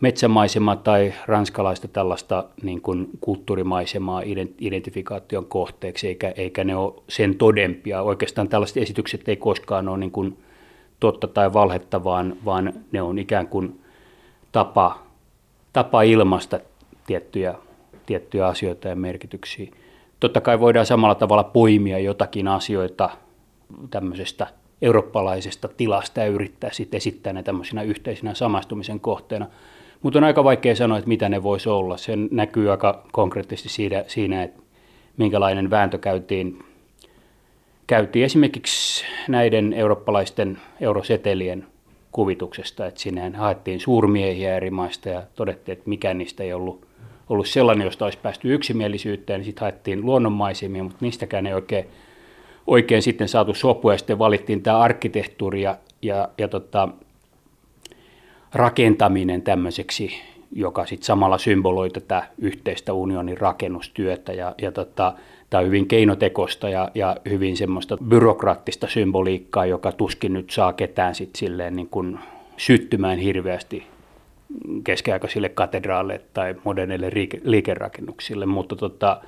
metsämaisemaa 0.00 0.76
tai 0.76 1.14
ranskalaista 1.26 1.88
tällaista 1.88 2.44
niin 2.62 2.80
kuin 2.80 3.08
kulttuurimaisemaa 3.20 4.22
identifikaation 4.60 5.46
kohteeksi, 5.46 6.08
eikä, 6.08 6.32
eikä 6.36 6.64
ne 6.64 6.76
ole 6.76 6.94
sen 7.08 7.34
todempia. 7.34 8.02
Oikeastaan 8.02 8.48
tällaiset 8.48 8.76
esitykset 8.76 9.28
ei 9.28 9.36
koskaan 9.36 9.88
ole 9.88 9.98
niin 9.98 10.10
kuin 10.10 10.38
totta 11.00 11.26
tai 11.28 11.52
valhetta, 11.52 12.04
vaan, 12.04 12.36
vaan 12.44 12.72
ne 12.92 13.02
on 13.02 13.18
ikään 13.18 13.46
kuin 13.46 13.80
tapa, 14.52 15.02
tapa 15.72 16.02
ilmaista 16.02 16.60
tiettyjä, 17.06 17.54
tiettyjä 18.06 18.46
asioita 18.46 18.88
ja 18.88 18.96
merkityksiä. 18.96 19.70
Totta 20.20 20.40
kai 20.40 20.60
voidaan 20.60 20.86
samalla 20.86 21.14
tavalla 21.14 21.44
poimia 21.44 21.98
jotakin 21.98 22.48
asioita 22.48 23.10
tämmöisestä– 23.90 24.46
eurooppalaisesta 24.84 25.68
tilasta 25.68 26.20
ja 26.20 26.26
yrittää 26.26 26.72
sitten 26.72 26.98
esittää 26.98 27.32
ne 27.32 27.42
tämmöisenä 27.42 27.82
yhteisenä 27.82 28.34
samastumisen 28.34 29.00
kohteena. 29.00 29.46
Mutta 30.02 30.18
on 30.18 30.24
aika 30.24 30.44
vaikea 30.44 30.76
sanoa, 30.76 30.98
että 30.98 31.08
mitä 31.08 31.28
ne 31.28 31.42
voisi 31.42 31.68
olla. 31.68 31.96
Se 31.96 32.12
näkyy 32.30 32.70
aika 32.70 33.06
konkreettisesti 33.12 33.68
siinä, 33.68 34.04
siinä 34.06 34.42
että 34.42 34.62
minkälainen 35.16 35.70
vääntö 35.70 35.98
käytiin, 35.98 36.64
käytiin 37.86 38.24
esimerkiksi 38.24 39.04
näiden 39.28 39.72
eurooppalaisten 39.72 40.58
eurosetelien 40.80 41.66
kuvituksesta, 42.12 42.86
että 42.86 43.00
sinne 43.00 43.30
haettiin 43.30 43.80
suurmiehiä 43.80 44.56
eri 44.56 44.70
maista 44.70 45.08
ja 45.08 45.22
todettiin, 45.34 45.78
että 45.78 45.88
mikä 45.88 46.14
niistä 46.14 46.42
ei 46.42 46.52
ollut, 46.52 46.86
ollut 47.28 47.48
sellainen, 47.48 47.84
josta 47.84 48.04
olisi 48.04 48.18
päästy 48.18 48.54
yksimielisyyteen, 48.54 49.40
niin 49.40 49.44
sitten 49.44 49.60
haettiin 49.60 50.06
luonnonmaisemia, 50.06 50.82
mutta 50.82 50.98
niistäkään 51.00 51.46
ei 51.46 51.54
oikein 51.54 51.86
oikein 52.66 53.02
sitten 53.02 53.28
saatu 53.28 53.54
sopua. 53.54 53.94
Ja 53.94 53.98
sitten 53.98 54.18
valittiin 54.18 54.62
tämä 54.62 54.78
arkkitehtuuri 54.78 55.62
ja, 55.62 55.76
ja, 56.02 56.28
ja 56.38 56.48
tota, 56.48 56.88
rakentaminen 58.52 59.42
tämmöiseksi, 59.42 60.20
joka 60.52 60.86
sitten 60.86 61.06
samalla 61.06 61.38
symboloi 61.38 61.90
tätä 61.90 62.22
yhteistä 62.38 62.92
unionin 62.92 63.38
rakennustyötä. 63.38 64.32
Ja, 64.32 64.54
ja 64.62 64.72
tota, 64.72 65.12
tämä 65.50 65.60
on 65.60 65.66
hyvin 65.66 65.86
keinotekosta 65.88 66.68
ja, 66.68 66.90
ja 66.94 67.16
hyvin 67.30 67.56
semmoista 67.56 67.96
byrokraattista 67.96 68.86
symboliikkaa, 68.86 69.66
joka 69.66 69.92
tuskin 69.92 70.32
nyt 70.32 70.50
saa 70.50 70.72
ketään 70.72 71.14
sitten 71.14 71.38
silleen 71.38 71.76
niin 71.76 71.88
kuin 71.88 72.18
syttymään 72.56 73.18
hirveästi 73.18 73.93
keskiaikaisille 74.84 75.48
katedraaleille 75.48 76.24
tai 76.34 76.54
moderneille 76.64 77.10
liikerakennuksille, 77.42 78.46
mutta 78.46 78.76
tota, 78.76 79.20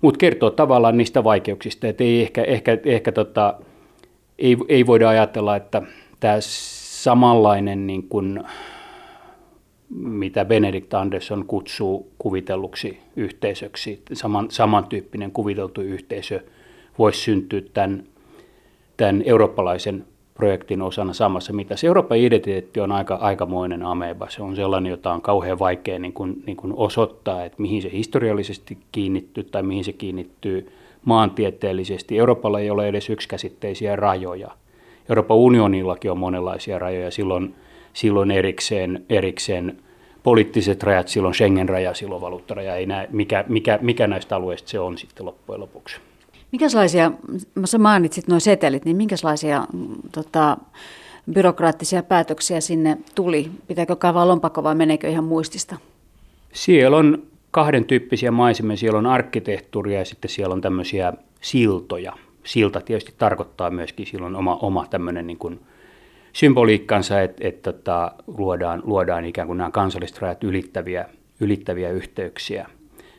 mutta 0.00 0.18
kertoo 0.18 0.50
tavallaan 0.50 0.96
niistä 0.96 1.24
vaikeuksista, 1.24 1.88
että 1.88 2.04
ei 2.04 2.22
ehkä, 2.22 2.42
ehkä, 2.42 2.78
ehkä 2.84 3.12
tota, 3.12 3.54
ei, 4.38 4.56
ei 4.68 4.86
voida 4.86 5.08
ajatella, 5.08 5.56
että 5.56 5.82
tämä 6.20 6.36
samanlainen 6.40 7.86
niin 7.86 8.08
kuin, 8.08 8.42
mitä 9.98 10.44
Benedict 10.44 10.94
Anderson 10.94 11.44
kutsuu 11.46 12.12
kuvitelluksi 12.18 12.98
yhteisöksi, 13.16 14.02
saman, 14.12 14.50
samantyyppinen 14.50 15.32
kuviteltu 15.32 15.80
yhteisö 15.80 16.40
voisi 16.98 17.20
syntyä 17.20 17.62
tämän, 17.74 18.04
tämän 18.96 19.22
eurooppalaisen 19.26 20.04
projektin 20.34 20.82
osana 20.82 21.12
samassa 21.12 21.52
mitassa. 21.52 21.86
Euroopan 21.86 22.18
identiteetti 22.18 22.80
on 22.80 22.92
aika, 22.92 23.14
aikamoinen 23.14 23.82
ameba. 23.82 24.28
Se 24.30 24.42
on 24.42 24.56
sellainen, 24.56 24.90
jota 24.90 25.12
on 25.12 25.22
kauhean 25.22 25.58
vaikea 25.58 25.98
niin 25.98 26.12
kuin, 26.12 26.42
niin 26.46 26.56
kuin 26.56 26.72
osoittaa, 26.76 27.44
että 27.44 27.62
mihin 27.62 27.82
se 27.82 27.90
historiallisesti 27.92 28.78
kiinnittyy 28.92 29.44
tai 29.44 29.62
mihin 29.62 29.84
se 29.84 29.92
kiinnittyy 29.92 30.72
maantieteellisesti. 31.04 32.18
Euroopalla 32.18 32.60
ei 32.60 32.70
ole 32.70 32.88
edes 32.88 33.10
yksikäsitteisiä 33.10 33.96
rajoja. 33.96 34.50
Euroopan 35.08 35.36
unionillakin 35.36 36.10
on 36.10 36.18
monenlaisia 36.18 36.78
rajoja. 36.78 37.10
Silloin, 37.10 37.54
silloin 37.92 38.30
erikseen, 38.30 39.04
erikseen 39.08 39.76
poliittiset 40.22 40.82
rajat, 40.82 41.08
silloin 41.08 41.34
Schengen-raja, 41.34 41.94
silloin 41.94 42.20
valuuttaraja, 42.20 42.76
ei 42.76 42.86
näe, 42.86 43.08
mikä, 43.10 43.44
mikä, 43.48 43.78
mikä 43.82 44.06
näistä 44.06 44.36
alueista 44.36 44.68
se 44.68 44.80
on 44.80 44.98
sitten 44.98 45.26
loppujen 45.26 45.60
lopuksi. 45.60 45.96
Minkälaisia, 46.52 47.12
sä 47.64 47.78
mainitsit 47.78 48.28
nuo 48.28 48.40
setelit, 48.40 48.84
niin 48.84 48.96
minkälaisia 48.96 49.66
tota, 50.12 50.56
byrokraattisia 51.32 52.02
päätöksiä 52.02 52.60
sinne 52.60 52.98
tuli? 53.14 53.50
Pitääkö 53.66 53.96
kaivaa 53.96 54.28
lompakko 54.28 54.62
vai 54.62 54.74
meneekö 54.74 55.08
ihan 55.08 55.24
muistista? 55.24 55.76
Siellä 56.52 56.96
on 56.96 57.22
kahden 57.50 57.84
tyyppisiä 57.84 58.30
maisemia. 58.30 58.76
Siellä 58.76 58.98
on 58.98 59.06
arkkitehtuuria 59.06 59.98
ja 59.98 60.04
sitten 60.04 60.30
siellä 60.30 60.52
on 60.52 60.60
tämmöisiä 60.60 61.12
siltoja. 61.40 62.12
Silta 62.44 62.80
tietysti 62.80 63.14
tarkoittaa 63.18 63.70
myöskin 63.70 64.06
silloin 64.06 64.36
oma, 64.36 64.56
oma 64.56 64.86
tämmöinen 64.90 65.26
niin 65.26 65.38
kuin 65.38 65.60
symboliikkansa, 66.32 67.20
että, 67.20 67.48
että, 67.48 67.70
että 67.70 67.72
tota, 67.72 68.12
luodaan, 68.26 68.82
luodaan 68.84 69.24
ikään 69.24 69.46
kuin 69.46 69.58
nämä 69.58 69.70
kansalliset 69.70 70.18
rajat 70.18 70.44
ylittäviä, 70.44 71.08
ylittäviä 71.40 71.90
yhteyksiä. 71.90 72.68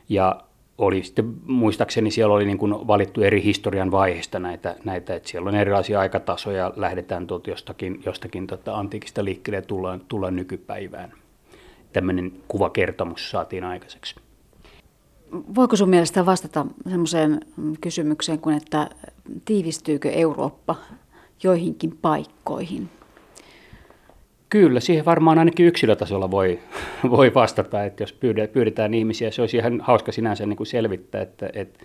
Ja 0.09 0.41
oli 0.77 1.03
sitten, 1.03 1.33
muistaakseni 1.45 2.11
siellä 2.11 2.33
oli 2.33 2.45
niin 2.45 2.57
kuin 2.57 2.87
valittu 2.87 3.21
eri 3.21 3.43
historian 3.43 3.91
vaiheista 3.91 4.39
näitä, 4.39 4.75
näitä, 4.85 5.15
että 5.15 5.29
siellä 5.29 5.49
on 5.49 5.55
erilaisia 5.55 5.99
aikatasoja, 5.99 6.73
lähdetään 6.75 7.27
tuolta 7.27 7.49
jostakin, 7.49 8.01
jostakin 8.05 8.47
tota 8.47 8.77
antiikista 8.77 9.25
liikkeelle 9.25 9.57
ja 9.57 9.61
tullaan, 9.61 10.01
tullaan 10.07 10.35
nykypäivään. 10.35 11.13
Tämmöinen 11.93 12.31
kuvakertomus 12.47 13.31
saatiin 13.31 13.63
aikaiseksi. 13.63 14.15
Voiko 15.55 15.75
sun 15.75 15.89
mielestä 15.89 16.25
vastata 16.25 16.65
semmoiseen 16.89 17.39
kysymykseen 17.81 18.39
kuin, 18.39 18.57
että 18.57 18.89
tiivistyykö 19.45 20.11
Eurooppa 20.11 20.75
joihinkin 21.43 21.97
paikkoihin? 22.01 22.89
Kyllä, 24.53 24.79
siihen 24.79 25.05
varmaan 25.05 25.39
ainakin 25.39 25.65
yksilötasolla 25.65 26.31
voi, 26.31 26.59
voi 27.09 27.33
vastata, 27.33 27.83
että 27.83 28.03
jos 28.03 28.13
pyydetään 28.53 28.93
ihmisiä, 28.93 29.31
se 29.31 29.41
olisi 29.41 29.57
ihan 29.57 29.81
hauska 29.81 30.11
sinänsä 30.11 30.45
niin 30.45 30.57
kuin 30.57 30.67
selvittää, 30.67 31.21
että, 31.21 31.49
että 31.53 31.79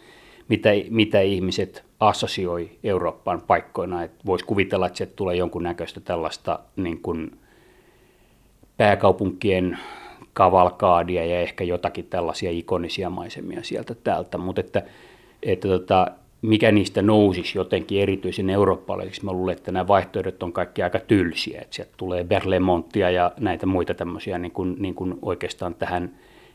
mitä, 0.49 0.69
mitä 0.91 1.21
ihmiset 1.21 1.85
assosioi 2.01 2.71
Eurooppaan 2.85 3.43
paikkoina. 3.47 4.03
Että 4.03 4.19
voisi 4.27 4.45
kuvitella, 4.45 4.87
että 4.87 4.97
sieltä 4.97 5.13
tulee 5.17 5.37
jonkunnäköistä 5.37 6.01
tällaista 6.01 6.59
niin 6.77 7.03
kuin 7.03 7.39
pääkaupunkien 8.77 9.79
kavalkaadia 10.33 11.25
ja 11.25 11.41
ehkä 11.41 11.65
jotakin 11.65 12.07
tällaisia 12.11 12.51
ikonisia 12.51 13.11
maisemia 13.11 13.63
sieltä 13.63 13.95
täältä, 13.95 14.39
mutta 14.39 14.61
että, 14.61 14.83
että 15.43 15.69
tota, 15.69 16.07
mikä 16.43 16.73
niistä 16.73 17.03
nousisi 17.03 17.59
jotenkin 17.59 18.03
erityisen 18.03 18.51
eurooppalaiseksi. 18.51 19.25
Mä 19.25 19.33
luulen, 19.33 19.57
että 19.57 19.73
nämä 19.73 19.89
vaihtoehdot 19.89 20.43
on 20.43 20.53
kaikki 20.53 20.83
aika 20.83 20.99
tylsiä, 20.99 21.61
että 21.61 21.77
sieltä 21.77 21.93
tulee 21.97 22.25
Berlemonttia 22.25 23.11
ja 23.11 23.33
näitä 23.41 23.67
muita 23.67 23.95
tämmöisiä 23.95 24.39
niin 24.39 24.53
kuin, 24.53 24.77
niin 24.79 24.95
kuin 24.95 25.19
oikeastaan 25.23 25.75
tähän 25.75 26.11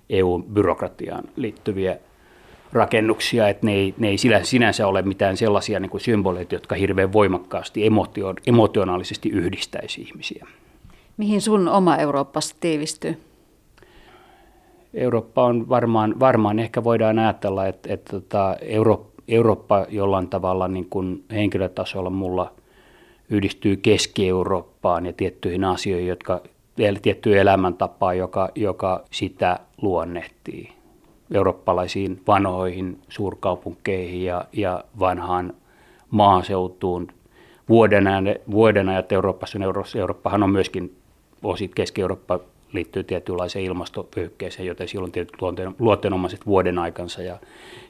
EU-byrokratiaan 0.10 1.24
liittyviä 1.36 1.98
rakennuksia, 2.74 3.50
että 3.50 3.66
ne 3.66 3.74
ei, 3.74 3.94
ne 3.98 4.08
ei 4.08 4.18
sinänsä 4.44 4.88
ole 4.88 5.02
mitään 5.02 5.38
sellaisia 5.38 5.80
niin 5.80 5.90
kuin 5.90 6.02
symboleita, 6.02 6.56
jotka 6.56 6.76
hirveän 6.76 7.14
voimakkaasti 7.14 7.86
emotio, 7.86 8.34
emotionaalisesti 8.48 9.30
yhdistäisi 9.30 10.02
ihmisiä. 10.02 10.48
Mihin 11.18 11.42
sun 11.42 11.68
oma 11.68 11.98
Eurooppasi 11.98 12.56
tiivistyy? 12.60 13.18
Eurooppa 14.94 15.44
on 15.44 15.70
varmaan, 15.70 16.20
varmaan 16.20 16.60
ehkä 16.60 16.84
voidaan 16.84 17.20
ajatella, 17.20 17.68
että, 17.68 17.94
että, 17.94 17.94
että 17.94 18.12
tota, 18.12 18.56
Eurooppa 18.62 19.13
Eurooppa 19.28 19.86
jollain 19.90 20.28
tavalla 20.28 20.68
niin 20.68 20.88
kuin 20.90 21.24
henkilötasolla 21.32 22.10
mulla 22.10 22.52
yhdistyy 23.30 23.78
Keski-Eurooppaan 23.78 25.06
ja 25.06 25.14
tiettyihin 25.14 25.64
asioihin, 25.64 26.08
jotka 26.08 26.42
tiettyyn 27.02 27.38
elämäntapaan, 27.38 28.18
joka, 28.18 28.50
joka 28.56 29.04
sitä 29.12 29.60
luonnehtii. 29.82 30.70
Eurooppalaisiin 31.34 32.22
vanhoihin 32.28 33.00
suurkaupunkeihin 33.10 34.26
ja, 34.26 34.46
ja 34.54 34.84
vanhaan 35.00 35.54
maaseutuun. 36.10 37.08
Vuoden, 37.70 38.06
vuoden 38.52 38.90
ajat 38.90 39.12
Euroopassa, 39.12 39.60
Eurooppahan 40.00 40.44
on 40.44 40.50
myöskin 40.50 40.96
osit 41.44 41.76
Keski-Eurooppa 41.76 42.40
liittyy 42.74 43.04
tietynlaiseen 43.04 43.66
ilmastopyykkeeseen, 43.66 44.68
joten 44.68 44.88
silloin 44.88 45.12
tietyt 45.12 45.42
luonteen, 45.42 45.76
luonteenomaiset 45.80 46.46
vuoden 46.46 46.80
aikansa. 46.80 47.22
Ja 47.22 47.38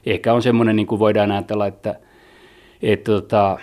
ehkä 0.06 0.34
on 0.34 0.42
semmoinen, 0.42 0.76
niin 0.76 0.86
kuin 0.86 0.98
voidaan 0.98 1.32
ajatella, 1.32 1.66
että, 1.66 1.94
että 2.82 3.12
tota, 3.12 3.58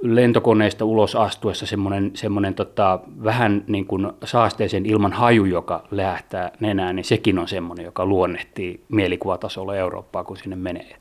lentokoneesta 0.00 0.84
ulos 0.84 1.16
astuessa 1.16 1.66
semmoinen, 1.66 2.10
semmoinen 2.14 2.54
tota, 2.54 3.00
vähän 3.24 3.64
niin 3.66 3.86
kuin 3.86 4.12
saasteisen 4.24 4.86
ilman 4.86 5.12
haju, 5.12 5.44
joka 5.44 5.84
lähtää 5.90 6.52
nenään, 6.60 6.96
niin 6.96 7.04
sekin 7.04 7.38
on 7.38 7.48
semmoinen, 7.48 7.84
joka 7.84 8.06
luonnehtii 8.06 8.84
mielikuvatasolla 8.88 9.76
Eurooppaa, 9.76 10.24
kun 10.24 10.36
sinne 10.36 10.56
menee. 10.56 10.96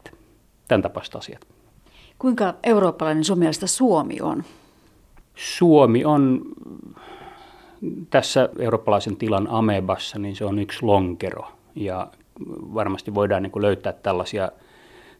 Tämän 0.67 0.81
tapaista 0.81 1.17
asiat. 1.17 1.47
Kuinka 2.19 2.53
eurooppalainen 2.63 3.23
sun 3.23 3.39
mielestä 3.39 3.67
Suomi 3.67 4.17
on? 4.21 4.43
Suomi 5.35 6.05
on 6.05 6.41
tässä 8.09 8.49
eurooppalaisen 8.59 9.15
tilan 9.15 9.47
amebassa, 9.47 10.19
niin 10.19 10.35
se 10.35 10.45
on 10.45 10.59
yksi 10.59 10.85
lonkero. 10.85 11.47
Ja 11.75 12.07
varmasti 12.73 13.15
voidaan 13.15 13.43
niin 13.43 13.51
kuin 13.51 13.61
löytää 13.61 13.93
tällaisia, 13.93 14.51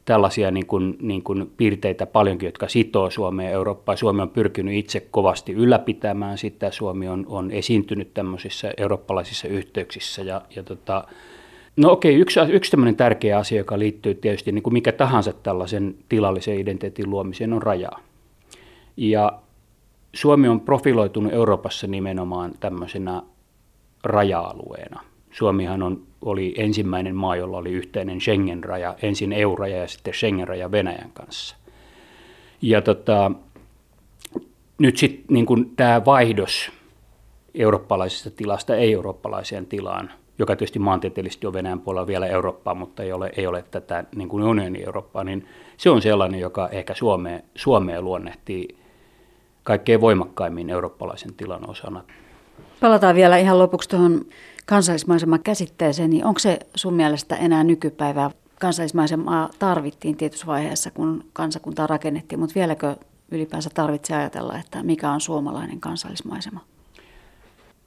tällaisia 0.06 0.52
niin 0.52 0.66
kuin, 0.66 0.98
niin 1.02 1.24
kuin 1.24 1.52
piirteitä 1.58 2.06
paljonkin, 2.06 2.48
jotka 2.48 2.68
sitoo 2.68 3.10
Suomea 3.10 3.50
ja 3.50 3.54
Eurooppaa. 3.54 3.96
Suomi 3.96 4.22
on 4.22 4.30
pyrkinyt 4.30 4.76
itse 4.76 5.00
kovasti 5.00 5.54
ylläpitämään 5.54 6.38
sitä. 6.38 6.72
Suomi 6.72 7.08
on, 7.08 7.26
on 7.30 7.52
esiintynyt 7.52 8.14
tämmöisissä 8.14 8.74
eurooppalaisissa 8.78 9.48
yhteyksissä. 9.48 10.22
Ja, 10.22 10.42
ja 10.56 10.64
tota, 10.64 11.04
no 11.78 11.92
okei, 11.92 12.16
yksi, 12.16 12.40
yksi 12.50 12.72
tämmöinen 12.72 12.96
tärkeä 12.96 13.38
asia, 13.38 13.58
joka 13.58 13.80
liittyy 13.80 14.14
tietysti 14.16 14.52
niin 14.52 14.64
kuin 14.64 14.74
mikä 14.74 14.92
tahansa 14.92 15.34
tällaisen 15.34 15.96
tilallisen 16.10 16.60
identiteetin 16.60 17.10
luomiseen, 17.10 17.54
on 17.54 17.62
rajaa. 17.62 18.00
Ja 18.98 19.40
Suomi 20.14 20.48
on 20.48 20.62
profiloitunut 20.62 21.34
Euroopassa 21.34 21.88
nimenomaan 21.88 22.52
tämmöisenä 22.60 23.22
raja-alueena. 24.04 25.02
Suomihan 25.32 25.84
on, 25.84 26.02
oli 26.22 26.54
ensimmäinen 26.58 27.16
maa, 27.16 27.36
jolla 27.36 27.58
oli 27.58 27.72
yhteinen 27.72 28.22
Schengen-raja, 28.22 28.96
ensin 29.02 29.34
EU-raja 29.34 29.78
ja 29.78 29.88
sitten 29.88 30.14
Schengen-raja 30.14 30.72
Venäjän 30.72 31.12
kanssa. 31.14 31.56
Ja 32.62 32.82
tota, 32.82 33.32
nyt 34.78 34.98
sitten 34.98 35.26
niin 35.30 35.74
tämä 35.76 36.06
vaihdos 36.06 36.72
eurooppalaisesta 37.56 38.32
tilasta 38.32 38.76
ei-eurooppalaiseen 38.76 39.66
tilaan, 39.66 40.12
joka 40.40 40.56
tietysti 40.56 40.80
maantieteellisesti 40.80 41.48
on 41.48 41.54
Venäjän 41.54 41.80
puolella 41.80 42.08
vielä 42.08 42.28
Eurooppaa, 42.28 42.74
mutta 42.74 43.04
ei 43.04 43.12
ole, 43.12 43.32
ei 43.38 43.48
ole 43.48 43.66
tätä 43.72 44.04
niin 44.16 44.30
kuin 44.30 44.44
unionin 44.44 44.86
Eurooppaa, 44.86 45.24
niin 45.24 45.48
se 45.78 45.90
on 45.90 46.02
sellainen, 46.02 46.40
joka 46.40 46.70
ehkä 46.70 46.94
Suomea, 46.94 47.40
Suomea 47.56 48.02
luonnehtii 48.02 48.79
kaikkein 49.70 50.02
voimakkaimmin 50.02 50.70
eurooppalaisen 50.70 51.34
tilan 51.34 51.70
osana. 51.70 52.04
Palataan 52.80 53.16
vielä 53.16 53.38
ihan 53.38 53.60
lopuksi 53.60 53.90
tuohon 53.90 54.26
kansallismaiseman 54.66 55.40
käsitteeseen, 55.44 56.10
niin 56.10 56.26
onko 56.26 56.40
se 56.40 56.60
sun 56.76 56.94
mielestä 56.94 57.36
enää 57.36 57.64
nykypäivää? 57.64 58.32
Kansallismaisemaa 58.60 59.50
tarvittiin 59.60 60.18
tietyssä 60.18 60.48
vaiheessa, 60.48 60.92
kun 60.92 61.24
kansakuntaa 61.34 61.88
rakennettiin, 61.88 62.40
mutta 62.40 62.56
vieläkö 62.56 62.96
ylipäänsä 63.32 63.70
tarvitsee 63.74 64.18
ajatella, 64.18 64.58
että 64.58 64.84
mikä 64.84 65.12
on 65.12 65.22
suomalainen 65.22 65.80
kansallismaisema? 65.80 66.60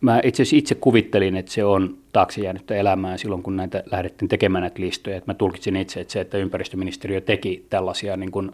Mä 0.00 0.20
itse 0.24 0.42
asiassa 0.42 0.56
itse 0.56 0.74
kuvittelin, 0.74 1.36
että 1.36 1.52
se 1.52 1.64
on 1.64 1.96
taakse 2.12 2.40
jäänyttä 2.40 2.74
elämää 2.74 3.16
silloin, 3.16 3.42
kun 3.42 3.56
näitä 3.56 3.82
lähdettiin 3.92 4.28
tekemään 4.28 4.62
näitä 4.62 4.80
listoja. 4.82 5.16
Että 5.16 5.30
mä 5.30 5.34
tulkitsin 5.34 5.76
itse, 5.76 6.00
että 6.00 6.12
se, 6.12 6.20
että 6.20 6.38
ympäristöministeriö 6.38 7.20
teki 7.20 7.66
tällaisia 7.70 8.16
niin 8.16 8.30
kuin 8.30 8.52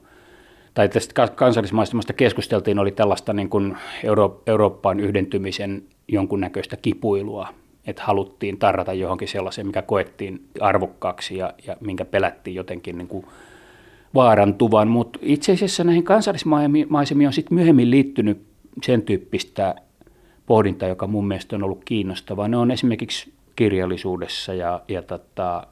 tai 0.78 0.88
tästä 0.88 1.28
kansallismaistumasta 1.28 2.12
keskusteltiin, 2.12 2.78
oli 2.78 2.90
tällaista 2.90 3.32
niin 3.32 3.48
kuin 3.48 3.76
Euro- 4.04 4.42
Eurooppaan 4.46 5.00
yhdentymisen 5.00 5.82
jonkunnäköistä 6.08 6.76
kipuilua, 6.76 7.48
että 7.86 8.02
haluttiin 8.02 8.58
tarrata 8.58 8.92
johonkin 8.92 9.28
sellaiseen, 9.28 9.66
mikä 9.66 9.82
koettiin 9.82 10.44
arvokkaaksi 10.60 11.36
ja, 11.36 11.54
ja 11.66 11.76
minkä 11.80 12.04
pelättiin 12.04 12.54
jotenkin 12.54 12.98
niin 12.98 13.08
kuin 13.08 13.26
vaarantuvan, 14.14 14.88
mutta 14.88 15.18
itse 15.22 15.52
asiassa 15.52 15.84
näihin 15.84 16.04
kansallismaisemiin 16.04 17.26
on 17.26 17.32
sitten 17.32 17.54
myöhemmin 17.54 17.90
liittynyt 17.90 18.42
sen 18.82 19.02
tyyppistä 19.02 19.74
pohdintaa, 20.46 20.88
joka 20.88 21.06
mun 21.06 21.28
mielestä 21.28 21.56
on 21.56 21.62
ollut 21.62 21.84
kiinnostavaa. 21.84 22.48
Ne 22.48 22.56
on 22.56 22.70
esimerkiksi 22.70 23.32
kirjallisuudessa 23.56 24.54
ja, 24.54 24.80
ja 24.88 25.02
tota, 25.02 25.66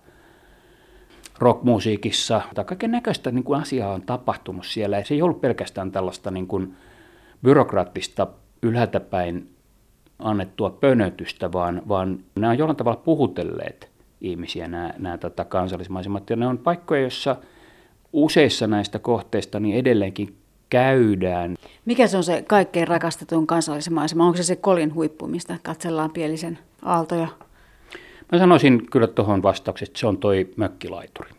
rockmusiikissa 1.38 2.40
tai 2.54 2.64
kaiken 2.64 2.90
näköistä 2.90 3.30
niin 3.30 3.44
kuin 3.44 3.60
asiaa 3.60 3.92
on 3.92 4.02
tapahtunut 4.02 4.66
siellä. 4.66 4.98
Ja 4.98 5.04
se 5.04 5.14
ei 5.14 5.22
ollut 5.22 5.40
pelkästään 5.40 5.92
tällaista 5.92 6.30
niin 6.30 6.46
kuin 6.46 6.74
byrokraattista 7.42 8.26
ylhäältä 8.62 9.00
päin 9.00 9.50
annettua 10.18 10.70
pönötystä, 10.70 11.52
vaan, 11.52 11.82
vaan 11.88 12.18
nämä 12.34 12.50
on 12.50 12.58
jollain 12.58 12.76
tavalla 12.76 13.00
puhutelleet 13.04 13.90
ihmisiä, 14.20 14.68
nämä, 14.68 14.94
nämä 14.98 15.18
tota, 15.18 15.44
kansallismaisemat. 15.44 16.30
Ja 16.30 16.36
ne 16.36 16.46
on 16.46 16.58
paikkoja, 16.58 17.00
joissa 17.00 17.36
useissa 18.12 18.66
näistä 18.66 18.98
kohteista 18.98 19.60
niin 19.60 19.76
edelleenkin 19.76 20.36
käydään. 20.70 21.56
Mikä 21.84 22.06
se 22.06 22.16
on 22.16 22.24
se 22.24 22.44
kaikkein 22.48 22.88
rakastetun 22.88 23.46
kansallismaisema? 23.46 24.26
Onko 24.26 24.36
se 24.36 24.42
se 24.42 24.56
kolin 24.56 24.94
huippu, 24.94 25.26
mistä 25.26 25.58
katsellaan 25.62 26.10
Pielisen 26.10 26.58
aaltoja? 26.82 27.28
Mä 28.32 28.38
sanoisin 28.38 28.86
kyllä 28.90 29.06
tuohon 29.06 29.42
vastaukseen, 29.42 29.88
että 29.88 30.00
se 30.00 30.06
on 30.06 30.18
toi 30.18 30.50
mökkilaituri. 30.56 31.30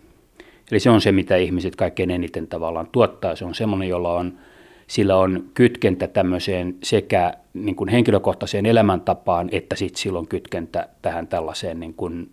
Eli 0.71 0.79
se 0.79 0.89
on 0.89 1.01
se, 1.01 1.11
mitä 1.11 1.35
ihmiset 1.35 1.75
kaikkein 1.75 2.11
eniten 2.11 2.47
tavallaan 2.47 2.87
tuottaa. 2.91 3.35
Se 3.35 3.45
on 3.45 3.55
semmoinen, 3.55 3.89
jolla 3.89 4.13
on, 4.13 4.33
sillä 4.87 5.17
on 5.17 5.45
kytkentä 5.53 6.07
tämmöiseen 6.07 6.75
sekä 6.83 7.33
niin 7.53 7.75
kuin 7.75 7.89
henkilökohtaiseen 7.89 8.65
elämäntapaan, 8.65 9.49
että 9.51 9.75
sitten 9.75 10.01
silloin 10.01 10.27
kytkentä 10.27 10.89
tähän 11.01 11.27
tällaiseen 11.27 11.79
niin 11.79 11.93
kuin 11.93 12.31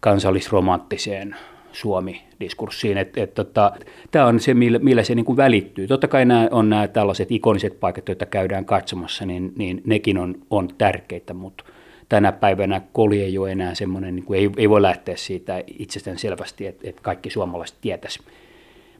kansallisromanttiseen 0.00 1.36
Suomi-diskurssiin. 1.72 2.98
Et, 2.98 3.18
et, 3.18 3.34
tota, 3.34 3.72
Tämä 4.10 4.26
on 4.26 4.40
se, 4.40 4.54
millä, 4.54 4.78
millä 4.78 5.02
se 5.02 5.14
niin 5.14 5.24
kuin 5.24 5.36
välittyy. 5.36 5.86
Totta 5.86 6.08
kai 6.08 6.24
nämä 6.24 6.48
on 6.50 6.70
nämä 6.70 6.88
tällaiset 6.88 7.32
ikoniset 7.32 7.80
paikat, 7.80 8.08
joita 8.08 8.26
käydään 8.26 8.64
katsomassa, 8.64 9.26
niin, 9.26 9.52
niin 9.56 9.82
nekin 9.84 10.18
on, 10.18 10.34
on 10.50 10.68
tärkeitä, 10.78 11.34
mutta 11.34 11.64
tänä 12.08 12.32
päivänä 12.32 12.80
koli 12.92 13.22
ei 13.22 13.38
ole 13.38 13.52
enää 13.52 13.74
semmoinen, 13.74 14.16
niin 14.16 14.24
kuin 14.24 14.38
ei, 14.38 14.50
ei 14.56 14.70
voi 14.70 14.82
lähteä 14.82 15.16
siitä 15.16 15.62
itsestään 15.78 16.18
selvästi, 16.18 16.66
että, 16.66 16.88
että 16.88 17.02
kaikki 17.02 17.30
suomalaiset 17.30 17.76
tietäisi, 17.80 18.20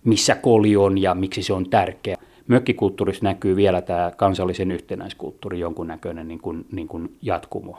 missä 0.04 0.34
koli 0.34 0.76
on 0.76 0.98
ja 0.98 1.14
miksi 1.14 1.42
se 1.42 1.52
on 1.52 1.70
tärkeä. 1.70 2.16
Mökkikulttuurissa 2.46 3.24
näkyy 3.24 3.56
vielä 3.56 3.82
tämä 3.82 4.12
kansallisen 4.16 4.72
yhtenäiskulttuuri 4.72 5.60
jonkunnäköinen 5.60 6.28
niin 6.28 6.40
kuin, 6.40 6.66
niin 6.72 6.88
kuin 6.88 7.16
jatkumo. 7.22 7.78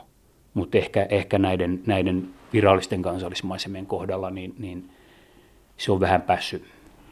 Mutta 0.54 0.78
ehkä, 0.78 1.06
ehkä 1.10 1.38
näiden, 1.38 1.82
näiden 1.86 2.28
virallisten 2.52 3.02
kansallismaisemien 3.02 3.86
kohdalla 3.86 4.30
niin, 4.30 4.54
niin 4.58 4.90
se 5.76 5.92
on 5.92 6.00
vähän 6.00 6.22
päässyt, 6.22 6.64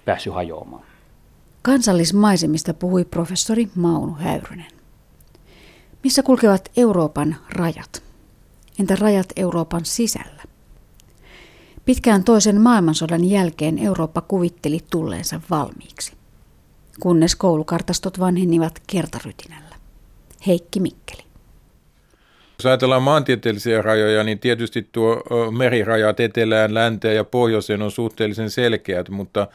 päässyt 0.05 0.35
hajoamaan. 0.35 0.83
Kansallismaisemista 1.63 2.75
puhui 2.75 3.05
professori 3.05 3.69
Mauno 3.75 4.13
Häyrynen. 4.13 4.67
Missä 6.05 6.23
kulkevat 6.23 6.71
Euroopan 6.77 7.37
rajat? 7.53 8.06
Entä 8.81 8.97
rajat 9.01 9.27
Euroopan 9.37 9.85
sisällä? 9.85 10.43
Pitkään 11.85 12.25
toisen 12.25 12.61
maailmansodan 12.61 13.25
jälkeen 13.25 13.79
Eurooppa 13.79 14.21
kuvitteli 14.21 14.81
tulleensa 14.91 15.41
valmiiksi, 15.51 16.13
kunnes 17.01 17.37
koulukartastot 17.37 18.21
vanhenivat 18.21 18.83
kertarytinällä. 18.87 19.77
Heikki 20.47 20.81
Mikkeli. 20.81 21.23
Jos 22.59 22.67
ajatellaan 22.67 23.03
maantieteellisiä 23.03 23.83
rajoja, 23.83 24.25
niin 24.25 24.39
tietysti 24.39 24.89
tuo 24.93 25.23
merirajat 25.51 26.21
etelään, 26.21 26.75
länteen 26.75 27.17
ja 27.17 27.25
pohjoiseen 27.25 27.83
on 27.83 27.91
suhteellisen 27.91 28.51
selkeät, 28.51 29.09
mutta, 29.09 29.49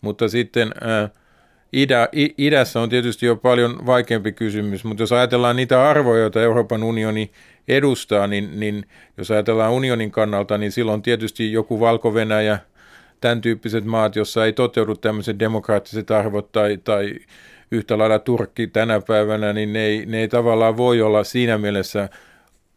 mutta 0.00 0.28
sitten 0.28 0.72
ää, 0.80 1.08
Idä, 1.72 2.08
idässä 2.38 2.80
on 2.80 2.88
tietysti 2.88 3.26
jo 3.26 3.36
paljon 3.36 3.86
vaikeampi 3.86 4.32
kysymys, 4.32 4.84
mutta 4.84 5.02
jos 5.02 5.12
ajatellaan 5.12 5.56
niitä 5.56 5.88
arvoja, 5.88 6.20
joita 6.20 6.42
Euroopan 6.42 6.82
unioni 6.82 7.30
edustaa, 7.68 8.26
niin, 8.26 8.60
niin 8.60 8.84
jos 9.16 9.30
ajatellaan 9.30 9.72
unionin 9.72 10.10
kannalta, 10.10 10.58
niin 10.58 10.72
silloin 10.72 11.02
tietysti 11.02 11.52
joku 11.52 11.80
Valko-Venäjä, 11.80 12.58
tämän 13.20 13.40
tyyppiset 13.40 13.84
maat, 13.84 14.16
jossa 14.16 14.44
ei 14.44 14.52
toteudu 14.52 14.94
tämmöiset 14.94 15.38
demokraattiset 15.38 16.10
arvot 16.10 16.52
tai, 16.52 16.78
tai 16.84 17.14
yhtä 17.70 17.98
lailla 17.98 18.18
Turkki 18.18 18.66
tänä 18.66 19.00
päivänä, 19.00 19.52
niin 19.52 19.72
ne 19.72 19.84
ei, 19.84 20.06
ne 20.06 20.18
ei 20.20 20.28
tavallaan 20.28 20.76
voi 20.76 21.02
olla 21.02 21.24
siinä 21.24 21.58
mielessä 21.58 22.08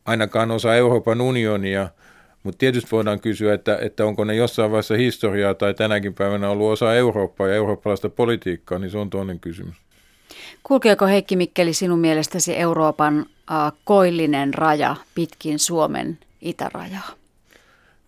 ainakaan 0.05 0.51
osa 0.51 0.75
Euroopan 0.75 1.21
unionia, 1.21 1.89
mutta 2.43 2.57
tietysti 2.57 2.91
voidaan 2.91 3.19
kysyä, 3.19 3.53
että, 3.53 3.77
että 3.81 4.05
onko 4.05 4.23
ne 4.23 4.35
jossain 4.35 4.71
vaiheessa 4.71 4.95
historiaa 4.95 5.53
tai 5.53 5.73
tänäkin 5.73 6.13
päivänä 6.13 6.49
ollut 6.49 6.71
osa 6.71 6.95
Eurooppaa 6.95 7.47
ja 7.47 7.55
eurooppalaista 7.55 8.09
politiikkaa, 8.09 8.79
niin 8.79 8.91
se 8.91 8.97
on 8.97 9.09
toinen 9.09 9.39
kysymys. 9.39 9.75
Kulkeeko 10.63 11.05
Heikki 11.05 11.35
Mikkeli 11.35 11.73
sinun 11.73 11.99
mielestäsi 11.99 12.57
Euroopan 12.57 13.25
äh, 13.51 13.71
koillinen 13.83 14.53
raja 14.53 14.95
pitkin 15.15 15.59
Suomen 15.59 16.17
itärajaa? 16.41 17.09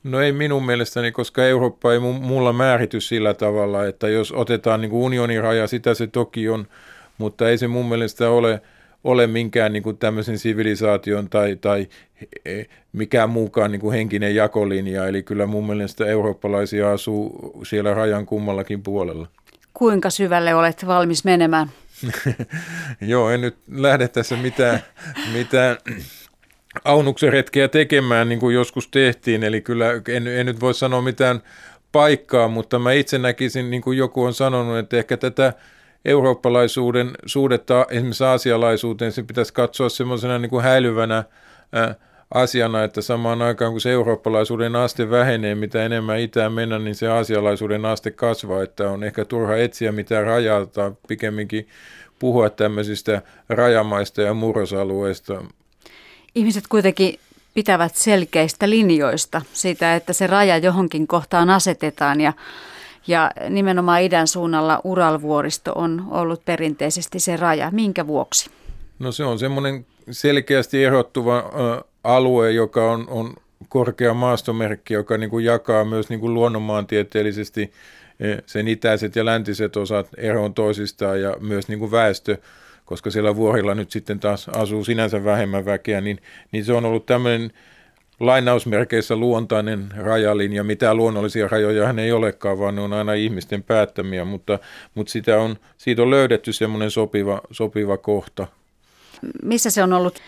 No 0.04 0.20
ei 0.22 0.32
minun 0.32 0.66
mielestäni, 0.66 1.12
koska 1.12 1.46
Eurooppa 1.46 1.94
ei 1.94 2.00
mulla 2.00 2.54
määrity 2.54 3.02
sillä 3.02 3.34
tavalla, 3.34 3.86
että 3.86 4.10
jos 4.10 4.32
otetaan 4.32 4.82
niin 4.82 4.92
unionin 4.92 5.44
raja, 5.44 5.68
sitä 5.68 5.94
se 5.94 6.08
toki 6.08 6.50
on, 6.50 6.68
mutta 7.18 7.50
ei 7.50 7.58
se 7.58 7.68
mun 7.68 7.90
mielestä 7.90 8.30
ole– 8.30 8.62
ole 9.04 9.28
minkään 9.28 9.74
niin 9.74 9.84
kuin 9.84 9.98
tämmöisen 9.98 10.40
sivilisaation 10.40 11.30
tai, 11.30 11.56
tai 11.56 11.88
e, 12.46 12.64
mikään 12.94 13.30
muukaan 13.30 13.72
niin 13.72 13.82
kuin 13.82 13.94
henkinen 13.94 14.36
jakolinja. 14.36 15.08
Eli 15.08 15.24
kyllä 15.24 15.46
mun 15.46 15.68
mielestä 15.68 16.06
eurooppalaisia 16.06 16.92
asuu 16.92 17.52
siellä 17.64 17.94
rajan 17.94 18.26
kummallakin 18.26 18.84
puolella. 18.84 19.28
Kuinka 19.74 20.10
syvälle 20.10 20.56
olet 20.56 20.88
valmis 20.88 21.24
menemään? 21.24 21.72
Joo, 23.02 23.30
en 23.30 23.42
nyt 23.42 23.56
lähde 23.72 24.08
tässä 24.08 24.36
mitään, 24.36 24.80
mitään 25.34 25.78
aunuksen 26.84 27.34
retkeä 27.34 27.68
tekemään, 27.68 28.30
niin 28.30 28.40
kuin 28.40 28.56
joskus 28.56 28.88
tehtiin. 28.88 29.44
Eli 29.44 29.62
kyllä 29.62 29.88
en, 30.08 30.28
en 30.28 30.46
nyt 30.46 30.62
voi 30.62 30.74
sanoa 30.74 31.02
mitään 31.02 31.42
paikkaa, 31.92 32.48
mutta 32.48 32.80
mä 32.80 32.92
itse 32.92 33.18
näkisin, 33.18 33.72
niin 33.72 33.82
kuin 33.82 33.98
joku 33.98 34.24
on 34.24 34.34
sanonut, 34.34 34.78
että 34.78 34.98
ehkä 34.98 35.18
tätä 35.18 35.54
eurooppalaisuuden 36.06 37.12
suhdetta 37.26 37.86
esimerkiksi 37.90 38.24
aasialaisuuteen, 38.24 39.12
se 39.12 39.24
pitäisi 39.24 39.54
katsoa 39.54 39.90
semmoisena 39.90 40.40
niin 40.40 40.50
kuin 40.50 40.64
häilyvänä 40.64 41.24
asiana, 42.34 42.84
että 42.84 43.02
samaan 43.02 43.42
aikaan 43.42 43.72
kun 43.72 43.82
se 43.82 43.92
eurooppalaisuuden 43.92 44.76
aste 44.76 45.10
vähenee, 45.10 45.56
mitä 45.56 45.86
enemmän 45.86 46.20
itään 46.20 46.54
mennä, 46.54 46.80
niin 46.80 46.96
se 46.96 47.08
aasialaisuuden 47.08 47.86
aste 47.86 48.12
kasvaa, 48.12 48.64
että 48.64 48.90
on 48.90 49.04
ehkä 49.04 49.26
turha 49.26 49.56
etsiä 49.56 49.92
mitään 49.92 50.26
rajaa 50.26 50.66
tai 50.66 50.92
pikemminkin 51.08 51.68
puhua 52.20 52.50
tämmöisistä 52.50 53.22
rajamaista 53.50 54.22
ja 54.22 54.34
murrosalueista. 54.34 55.44
Ihmiset 56.36 56.64
kuitenkin 56.70 57.20
pitävät 57.54 57.96
selkeistä 57.96 58.70
linjoista 58.70 59.42
siitä, 59.54 59.96
että 59.96 60.14
se 60.14 60.28
raja 60.28 60.58
johonkin 60.58 61.08
kohtaan 61.08 61.50
asetetaan 61.50 62.22
ja 62.22 62.34
ja 63.08 63.32
nimenomaan 63.50 64.02
idän 64.02 64.28
suunnalla 64.28 64.82
Uralvuoristo 64.84 65.72
on 65.76 66.08
ollut 66.10 66.46
perinteisesti 66.46 67.20
se 67.20 67.38
raja. 67.38 67.72
Minkä 67.72 68.08
vuoksi? 68.08 68.50
No 69.00 69.12
se 69.12 69.24
on 69.24 69.40
semmoinen 69.40 69.86
selkeästi 70.12 70.84
erottuva 70.84 71.52
alue, 72.04 72.52
joka 72.52 72.92
on, 72.92 73.06
on 73.10 73.34
korkea 73.70 74.14
maastomerkki, 74.14 74.94
joka 74.94 75.18
niin 75.18 75.30
kuin 75.30 75.46
jakaa 75.46 75.86
myös 75.86 76.10
niin 76.10 76.20
kuin 76.20 76.34
luonnonmaantieteellisesti 76.34 77.72
sen 78.46 78.68
itäiset 78.68 79.16
ja 79.16 79.26
läntiset 79.26 79.78
osat 79.78 80.08
eroon 80.18 80.54
toisistaan 80.54 81.22
ja 81.22 81.36
myös 81.40 81.68
niin 81.68 81.80
kuin 81.80 81.92
väestö, 81.92 82.38
koska 82.86 83.12
siellä 83.12 83.36
vuorilla 83.36 83.76
nyt 83.76 83.92
sitten 83.92 84.20
taas 84.20 84.50
asuu 84.50 84.84
sinänsä 84.84 85.24
vähemmän 85.24 85.66
väkeä, 85.66 86.02
niin, 86.02 86.22
niin 86.52 86.66
se 86.66 86.74
on 86.74 86.86
ollut 86.86 87.06
tämmöinen 87.06 87.52
lainausmerkeissä 88.22 89.16
luontainen 89.16 89.90
rajalinja. 89.98 90.64
Mitään 90.64 90.98
luonnollisia 90.98 91.48
rajoja 91.48 91.88
hän 91.88 92.00
ei 92.00 92.12
olekaan, 92.12 92.60
vaan 92.60 92.76
ne 92.76 92.82
on 92.82 92.94
aina 92.94 93.14
ihmisten 93.14 93.64
päättämiä, 93.64 94.26
mutta, 94.26 94.60
mutta 94.96 95.12
sitä 95.12 95.40
on, 95.40 95.56
siitä 95.78 96.02
on 96.02 96.10
löydetty 96.10 96.54
semmoinen 96.54 96.92
sopiva, 96.92 97.42
sopiva 97.52 97.98
kohta. 97.98 98.48
Missä 99.44 99.70
se 99.70 99.84
on 99.84 99.94
ollut 99.94 100.20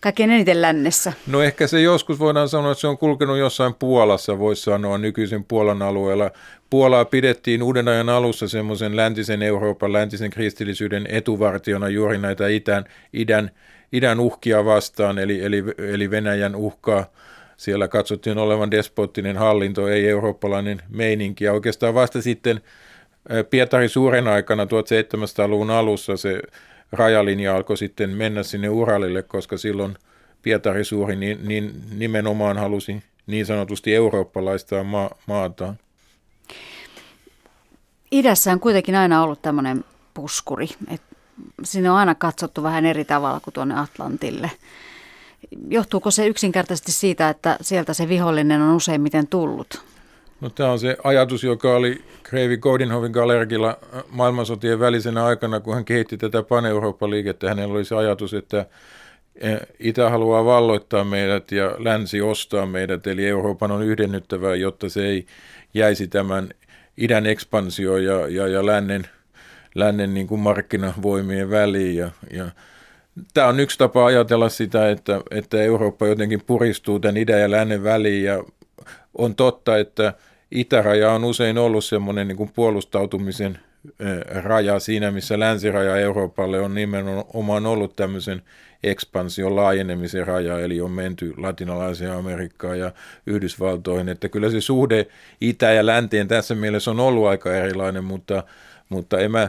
kaikkein 0.00 0.30
eniten 0.30 0.62
lännessä? 0.62 1.12
No 1.26 1.42
ehkä 1.42 1.66
se 1.66 1.80
joskus 1.80 2.18
voidaan 2.18 2.48
sanoa, 2.48 2.72
että 2.72 2.80
se 2.80 2.86
on 2.86 2.98
kulkenut 2.98 3.38
jossain 3.38 3.74
Puolassa, 3.74 4.38
voisi 4.38 4.62
sanoa 4.62 4.98
nykyisen 4.98 5.44
Puolan 5.44 5.82
alueella. 5.82 6.30
Puolaa 6.70 7.04
pidettiin 7.04 7.62
uuden 7.62 7.88
ajan 7.88 8.08
alussa 8.08 8.48
semmoisen 8.48 8.96
läntisen 8.96 9.42
Euroopan, 9.42 9.92
läntisen 9.92 10.30
kristillisyyden 10.30 11.06
etuvartiona 11.10 11.88
juuri 11.88 12.18
näitä 12.18 12.48
idän, 12.48 12.84
idän, 13.12 13.50
idän 13.92 14.20
uhkia 14.20 14.64
vastaan, 14.64 15.18
eli, 15.18 15.44
eli, 15.44 15.64
eli 15.78 16.10
Venäjän 16.10 16.56
uhkaa 16.56 17.06
siellä 17.62 17.88
katsottiin 17.88 18.38
olevan 18.38 18.70
despottinen 18.70 19.36
hallinto, 19.36 19.88
ei 19.88 20.08
eurooppalainen 20.08 20.82
meininki. 20.88 21.44
Ja 21.44 21.52
oikeastaan 21.52 21.94
vasta 21.94 22.22
sitten 22.22 22.60
Pietarin 23.50 23.88
suuren 23.88 24.28
aikana 24.28 24.64
1700-luvun 24.64 25.70
alussa 25.70 26.16
se 26.16 26.42
rajalinja 26.92 27.56
alkoi 27.56 27.76
sitten 27.76 28.10
mennä 28.10 28.42
sinne 28.42 28.68
Uralille, 28.68 29.22
koska 29.22 29.56
silloin 29.56 29.94
Pietari 30.42 30.84
suuri 30.84 31.16
niin, 31.16 31.48
niin 31.48 31.72
nimenomaan 31.98 32.58
halusi 32.58 33.02
niin 33.26 33.46
sanotusti 33.46 33.94
eurooppalaista 33.94 34.84
ma- 34.84 35.10
maataan. 35.26 35.78
Idässä 38.12 38.52
on 38.52 38.60
kuitenkin 38.60 38.94
aina 38.94 39.22
ollut 39.22 39.42
tämmöinen 39.42 39.84
puskuri, 40.14 40.68
että 40.88 41.16
sinne 41.64 41.90
on 41.90 41.96
aina 41.96 42.14
katsottu 42.14 42.62
vähän 42.62 42.86
eri 42.86 43.04
tavalla 43.04 43.40
kuin 43.40 43.54
tuonne 43.54 43.80
Atlantille 43.80 44.50
johtuuko 45.68 46.10
se 46.10 46.26
yksinkertaisesti 46.26 46.92
siitä, 46.92 47.28
että 47.28 47.56
sieltä 47.60 47.94
se 47.94 48.08
vihollinen 48.08 48.62
on 48.62 48.76
useimmiten 48.76 49.26
tullut? 49.26 49.84
No, 50.40 50.50
tämä 50.50 50.72
on 50.72 50.78
se 50.78 50.96
ajatus, 51.04 51.44
joka 51.44 51.76
oli 51.76 52.04
Kreivi 52.22 52.56
Godinhovin 52.56 53.12
gallergilla 53.12 53.78
maailmansotien 54.10 54.80
välisenä 54.80 55.24
aikana, 55.24 55.60
kun 55.60 55.74
hän 55.74 55.84
kehitti 55.84 56.16
tätä 56.16 56.42
pan-Eurooppa-liikettä. 56.42 57.48
Hänellä 57.48 57.74
oli 57.74 57.84
se 57.84 57.94
ajatus, 57.94 58.34
että 58.34 58.66
e, 59.40 59.56
Itä 59.78 60.10
haluaa 60.10 60.44
valloittaa 60.44 61.04
meidät 61.04 61.52
ja 61.52 61.74
länsi 61.78 62.20
ostaa 62.20 62.66
meidät, 62.66 63.06
eli 63.06 63.28
Euroopan 63.28 63.70
on 63.70 63.82
yhdennyttävää, 63.82 64.54
jotta 64.54 64.88
se 64.88 65.06
ei 65.06 65.26
jäisi 65.74 66.08
tämän 66.08 66.48
idän 66.96 67.26
ekspansio 67.26 67.96
ja, 67.96 68.28
ja, 68.28 68.48
ja 68.48 68.66
lännen, 68.66 69.08
lännen 69.74 70.14
niin 70.14 70.26
kuin 70.26 70.40
markkinavoimien 70.40 71.50
väliin. 71.50 71.96
Ja, 71.96 72.10
ja 72.32 72.46
tämä 73.34 73.46
on 73.46 73.60
yksi 73.60 73.78
tapa 73.78 74.06
ajatella 74.06 74.48
sitä, 74.48 74.90
että, 74.90 75.20
että 75.30 75.62
Eurooppa 75.62 76.06
jotenkin 76.06 76.42
puristuu 76.46 77.00
tämän 77.00 77.16
idän 77.16 77.40
ja 77.40 77.50
lännen 77.50 77.84
väliin 77.84 78.24
ja 78.24 78.44
on 79.18 79.34
totta, 79.34 79.78
että 79.78 80.14
itäraja 80.50 81.12
on 81.12 81.24
usein 81.24 81.58
ollut 81.58 81.84
semmoinen 81.84 82.28
niin 82.28 82.52
puolustautumisen 82.54 83.58
raja 84.28 84.78
siinä, 84.80 85.10
missä 85.10 85.38
länsiraja 85.38 85.96
Euroopalle 85.96 86.60
on 86.60 86.74
nimenomaan 86.74 87.66
ollut 87.66 87.96
tämmöisen 87.96 88.42
ekspansion 88.82 89.56
laajenemisen 89.56 90.26
raja, 90.26 90.60
eli 90.60 90.80
on 90.80 90.90
menty 90.90 91.34
latinalaiseen 91.36 92.12
Amerikkaan 92.12 92.78
ja 92.78 92.92
Yhdysvaltoihin, 93.26 94.08
että 94.08 94.28
kyllä 94.28 94.50
se 94.50 94.60
suhde 94.60 95.06
itä 95.40 95.72
ja 95.72 95.86
länteen 95.86 96.28
tässä 96.28 96.54
mielessä 96.54 96.90
on 96.90 97.00
ollut 97.00 97.26
aika 97.26 97.54
erilainen, 97.54 98.04
mutta, 98.04 98.42
mutta 98.88 99.18
en 99.18 99.30
mä 99.30 99.48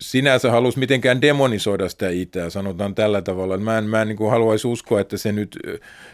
sinänsä 0.00 0.50
halus 0.50 0.76
mitenkään 0.76 1.22
demonisoida 1.22 1.88
sitä 1.88 2.08
itää, 2.08 2.50
sanotaan 2.50 2.94
tällä 2.94 3.22
tavalla. 3.22 3.56
Mä 3.56 3.78
en, 3.78 3.84
mä 3.84 4.02
en 4.02 4.08
niin 4.08 4.30
haluaisi 4.30 4.68
uskoa, 4.68 5.00
että 5.00 5.16
se 5.16 5.32
nyt, 5.32 5.58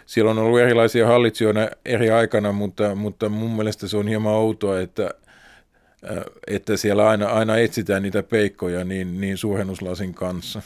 siellä 0.06 0.30
on 0.30 0.38
ollut 0.38 0.60
erilaisia 0.60 1.06
hallitsijoita 1.06 1.68
eri 1.84 2.10
aikana, 2.10 2.52
mutta, 2.52 2.94
mutta 2.94 3.28
mun 3.28 3.50
mielestä 3.50 3.88
se 3.88 3.96
on 3.96 4.08
hieman 4.08 4.32
outoa, 4.32 4.80
että, 4.80 5.10
että 6.46 6.76
siellä 6.76 7.08
aina, 7.08 7.26
aina 7.26 7.56
etsitään 7.56 8.02
niitä 8.02 8.22
peikkoja 8.22 8.84
niin, 8.84 9.20
niin 9.20 9.36
suurennuslasin 9.38 10.14
kanssa. 10.14 10.62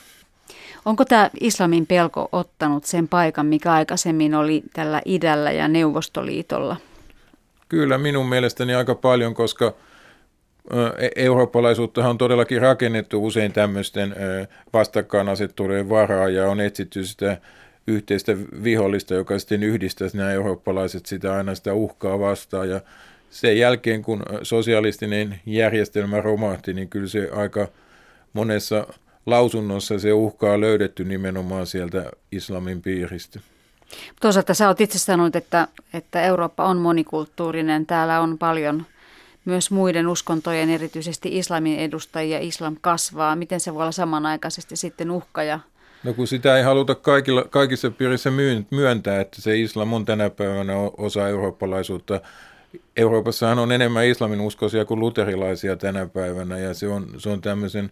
Onko 0.84 1.04
tämä 1.04 1.30
islamin 1.40 1.86
pelko 1.86 2.28
ottanut 2.32 2.84
sen 2.84 3.08
paikan, 3.08 3.46
mikä 3.46 3.72
aikaisemmin 3.72 4.34
oli 4.34 4.62
tällä 4.72 5.02
idällä 5.04 5.52
ja 5.52 5.68
Neuvostoliitolla? 5.68 6.76
Kyllä 7.68 7.98
minun 7.98 8.28
mielestäni 8.28 8.74
aika 8.74 8.94
paljon, 8.94 9.34
koska 9.34 9.74
eurooppalaisuutta 11.16 12.08
on 12.08 12.18
todellakin 12.18 12.60
rakennettu 12.60 13.26
usein 13.26 13.52
tämmöisten 13.52 14.14
vastakkainasettelujen 14.72 15.88
varaa 15.88 16.28
ja 16.28 16.50
on 16.50 16.60
etsitty 16.60 17.04
sitä 17.04 17.36
yhteistä 17.86 18.36
vihollista, 18.64 19.14
joka 19.14 19.38
sitten 19.38 19.62
yhdistäisi 19.62 20.16
nämä 20.16 20.30
eurooppalaiset 20.30 21.06
sitä 21.06 21.34
aina 21.34 21.54
sitä 21.54 21.74
uhkaa 21.74 22.18
vastaan. 22.18 22.70
Ja 22.70 22.80
sen 23.30 23.58
jälkeen, 23.58 24.02
kun 24.02 24.22
sosialistinen 24.42 25.40
järjestelmä 25.46 26.20
romahti, 26.20 26.74
niin 26.74 26.88
kyllä 26.88 27.08
se 27.08 27.28
aika 27.32 27.68
monessa 28.32 28.86
lausunnossa 29.26 29.98
se 29.98 30.12
uhkaa 30.12 30.60
löydetty 30.60 31.04
nimenomaan 31.04 31.66
sieltä 31.66 32.10
islamin 32.32 32.82
piiristä. 32.82 33.40
Toisaalta 34.20 34.54
sä 34.54 34.68
oot 34.68 34.80
itse 34.80 34.98
sanonut, 34.98 35.36
että, 35.36 35.68
että 35.92 36.22
Eurooppa 36.22 36.64
on 36.64 36.76
monikulttuurinen. 36.76 37.86
Täällä 37.86 38.20
on 38.20 38.38
paljon 38.38 38.86
myös 39.48 39.70
muiden 39.70 40.08
uskontojen, 40.08 40.70
erityisesti 40.70 41.38
islamin 41.38 41.78
edustajia. 41.78 42.38
Islam 42.38 42.76
kasvaa. 42.80 43.36
Miten 43.36 43.60
se 43.60 43.74
voi 43.74 43.82
olla 43.82 43.92
samanaikaisesti 43.92 44.76
sitten 44.76 45.10
uhka 45.10 45.42
ja 45.42 45.60
No 46.04 46.12
kun 46.12 46.26
sitä 46.26 46.56
ei 46.56 46.62
haluta 46.62 46.94
kaikilla, 46.94 47.44
kaikissa 47.44 47.90
piirissä 47.90 48.30
myöntää, 48.70 49.20
että 49.20 49.42
se 49.42 49.58
islam 49.58 49.92
on 49.92 50.04
tänä 50.04 50.30
päivänä 50.30 50.72
osa 50.96 51.28
eurooppalaisuutta. 51.28 52.20
Euroopassahan 52.96 53.58
on 53.58 53.72
enemmän 53.72 54.06
islamin 54.06 54.40
uskoisia 54.40 54.84
kuin 54.84 55.00
luterilaisia 55.00 55.76
tänä 55.76 56.06
päivänä 56.06 56.58
ja 56.58 56.74
se 56.74 56.88
on, 56.88 57.06
se 57.18 57.28
on 57.28 57.40
tämmöisen 57.40 57.90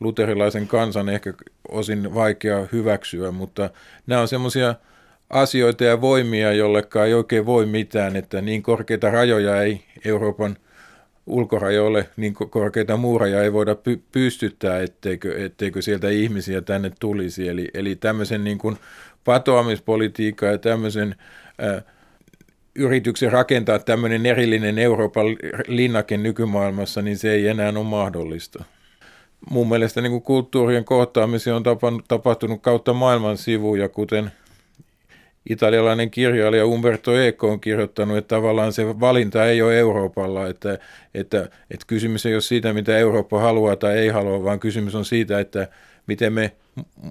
luterilaisen 0.00 0.68
kansan 0.68 1.08
ehkä 1.08 1.32
osin 1.68 2.14
vaikea 2.14 2.66
hyväksyä, 2.72 3.30
mutta 3.30 3.70
nämä 4.06 4.20
on 4.20 4.28
semmoisia 4.28 4.74
asioita 5.30 5.84
ja 5.84 6.00
voimia, 6.00 6.52
jollekka 6.52 7.04
ei 7.04 7.14
oikein 7.14 7.46
voi 7.46 7.66
mitään, 7.66 8.16
että 8.16 8.40
niin 8.40 8.62
korkeita 8.62 9.10
rajoja 9.10 9.62
ei 9.62 9.84
Euroopan 10.04 10.56
ulkorajoille, 11.26 12.08
niin 12.16 12.34
korkeita 12.34 12.96
muureja 12.96 13.42
ei 13.42 13.52
voida 13.52 13.72
py- 13.72 14.00
pystyttää, 14.12 14.82
etteikö, 14.82 15.44
etteikö 15.44 15.82
sieltä 15.82 16.08
ihmisiä 16.08 16.60
tänne 16.60 16.92
tulisi. 17.00 17.48
Eli, 17.48 17.68
eli 17.74 17.96
tämmöisen 17.96 18.44
niin 18.44 18.58
kuin 18.58 18.76
patoamispolitiikka 19.24 20.46
ja 20.46 20.58
tämmöisen 20.58 21.14
äh, 21.62 21.84
yrityksen 22.74 23.32
rakentaa 23.32 23.78
tämmöinen 23.78 24.26
erillinen 24.26 24.78
Euroopan 24.78 25.26
linnake 25.66 26.16
nykymaailmassa, 26.16 27.02
niin 27.02 27.18
se 27.18 27.32
ei 27.32 27.48
enää 27.48 27.68
ole 27.68 27.84
mahdollista 27.84 28.64
mun 29.50 29.68
mielestä 29.68 30.00
niin 30.00 30.10
kuin 30.10 30.22
kulttuurien 30.22 30.84
kohtaamisia 30.84 31.56
on 31.56 31.62
tapahtunut 32.08 32.62
kautta 32.62 32.92
maailman 32.92 33.36
sivuja, 33.36 33.88
kuten 33.88 34.32
italialainen 35.50 36.10
kirjailija 36.10 36.66
Umberto 36.66 37.18
Eco 37.18 37.50
on 37.50 37.60
kirjoittanut, 37.60 38.16
että 38.16 38.36
tavallaan 38.36 38.72
se 38.72 39.00
valinta 39.00 39.46
ei 39.46 39.62
ole 39.62 39.78
Euroopalla, 39.78 40.46
että, 40.46 40.78
että, 41.14 41.38
että 41.70 41.86
kysymys 41.86 42.26
ei 42.26 42.34
ole 42.34 42.40
siitä, 42.40 42.72
mitä 42.72 42.98
Eurooppa 42.98 43.40
haluaa 43.40 43.76
tai 43.76 43.98
ei 43.98 44.08
halua, 44.08 44.44
vaan 44.44 44.60
kysymys 44.60 44.94
on 44.94 45.04
siitä, 45.04 45.40
että 45.40 45.68
miten 46.06 46.32
me 46.32 46.52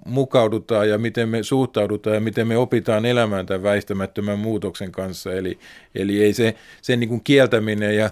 mukaudutaan 0.05 0.89
ja 0.89 0.97
miten 0.97 1.29
me 1.29 1.43
suhtaudutaan 1.43 2.15
ja 2.15 2.21
miten 2.21 2.47
me 2.47 2.57
opitaan 2.57 3.05
elämään 3.05 3.45
tämän 3.45 3.63
väistämättömän 3.63 4.39
muutoksen 4.39 4.91
kanssa. 4.91 5.33
Eli, 5.33 5.59
eli 5.95 6.23
ei 6.23 6.33
se, 6.33 6.55
sen 6.81 6.99
niin 6.99 7.09
kuin 7.09 7.21
kieltäminen 7.23 7.95
ja 7.95 8.09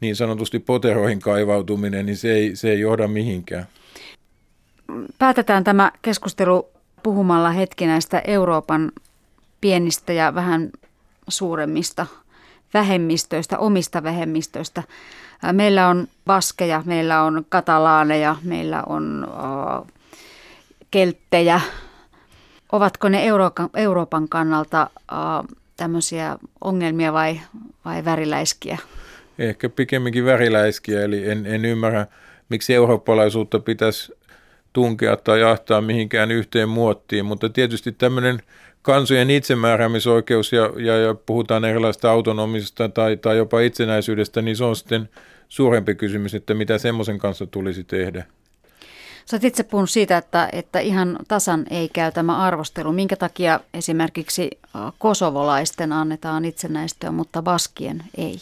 niin 0.00 0.16
sanotusti 0.16 0.58
poteroihin 0.58 1.20
kaivautuminen, 1.20 2.06
niin 2.06 2.16
se 2.16 2.32
ei, 2.32 2.56
se 2.56 2.70
ei 2.70 2.80
johda 2.80 3.08
mihinkään. 3.08 3.66
Päätetään 5.18 5.64
tämä 5.64 5.92
keskustelu 6.02 6.68
puhumalla 7.02 7.50
hetki 7.50 7.86
näistä 7.86 8.22
Euroopan 8.26 8.92
pienistä 9.60 10.12
ja 10.12 10.34
vähän 10.34 10.70
suuremmista 11.28 12.06
vähemmistöistä, 12.74 13.58
omista 13.58 14.02
vähemmistöistä. 14.02 14.82
Meillä 15.52 15.88
on 15.88 16.08
baskeja, 16.26 16.82
meillä 16.86 17.22
on 17.22 17.46
katalaaneja, 17.48 18.36
meillä 18.42 18.82
on 18.86 19.28
uh, 19.28 19.86
kelttejä. 20.90 21.60
Ovatko 22.72 23.08
ne 23.08 23.24
Euroopan, 23.76 24.28
kannalta 24.28 24.90
uh, 25.12 25.56
tämmöisiä 25.76 26.38
ongelmia 26.60 27.12
vai, 27.12 27.40
vai 27.84 28.04
väriläiskiä? 28.04 28.78
ehkä 29.38 29.68
pikemminkin 29.68 30.24
väriläiskiä, 30.24 31.02
eli 31.02 31.30
en, 31.30 31.46
en 31.46 31.64
ymmärrä, 31.64 32.06
miksi 32.48 32.74
eurooppalaisuutta 32.74 33.58
pitäisi 33.58 34.12
tunkea 34.72 35.16
tai 35.16 35.40
jahtaa 35.40 35.80
mihinkään 35.80 36.30
yhteen 36.30 36.68
muottiin, 36.68 37.24
mutta 37.24 37.48
tietysti 37.48 37.92
tämmöinen 37.92 38.42
kansojen 38.82 39.30
itsemääräämisoikeus 39.30 40.52
ja, 40.52 40.72
ja, 40.76 40.96
ja 40.96 41.14
puhutaan 41.14 41.64
erilaista 41.64 42.10
autonomisesta 42.10 42.88
tai, 42.88 43.16
tai 43.16 43.36
jopa 43.36 43.60
itsenäisyydestä, 43.60 44.42
niin 44.42 44.56
se 44.56 44.64
on 44.64 44.76
sitten 44.76 45.08
suurempi 45.48 45.94
kysymys, 45.94 46.34
että 46.34 46.54
mitä 46.54 46.78
semmoisen 46.78 47.18
kanssa 47.18 47.46
tulisi 47.46 47.84
tehdä. 47.84 48.24
Sä 49.30 49.36
oot 49.36 49.44
itse 49.44 49.62
puhunut 49.62 49.90
siitä, 49.90 50.16
että, 50.16 50.48
että 50.52 50.78
ihan 50.78 51.18
tasan 51.28 51.66
ei 51.70 51.88
käy 51.88 52.12
tämä 52.12 52.36
arvostelu. 52.36 52.92
Minkä 52.92 53.16
takia 53.16 53.60
esimerkiksi 53.74 54.50
kosovolaisten 54.98 55.92
annetaan 55.92 56.44
itsenäistöä, 56.44 57.10
mutta 57.10 57.42
baskien 57.42 58.02
ei? 58.16 58.36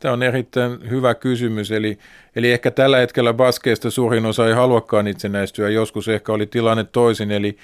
Tämä 0.00 0.12
on 0.12 0.22
erittäin 0.22 0.90
hyvä 0.90 1.14
kysymys. 1.14 1.70
Eli, 1.70 1.98
eli 2.36 2.52
ehkä 2.52 2.70
tällä 2.70 2.98
hetkellä 2.98 3.34
baskeista 3.34 3.90
suurin 3.90 4.26
osa 4.26 4.48
ei 4.48 4.54
haluakaan 4.54 5.08
itsenäistyä. 5.08 5.68
Joskus 5.68 6.08
ehkä 6.08 6.32
oli 6.32 6.46
tilanne 6.46 6.84
toisin. 6.84 7.30
Eli, 7.30 7.56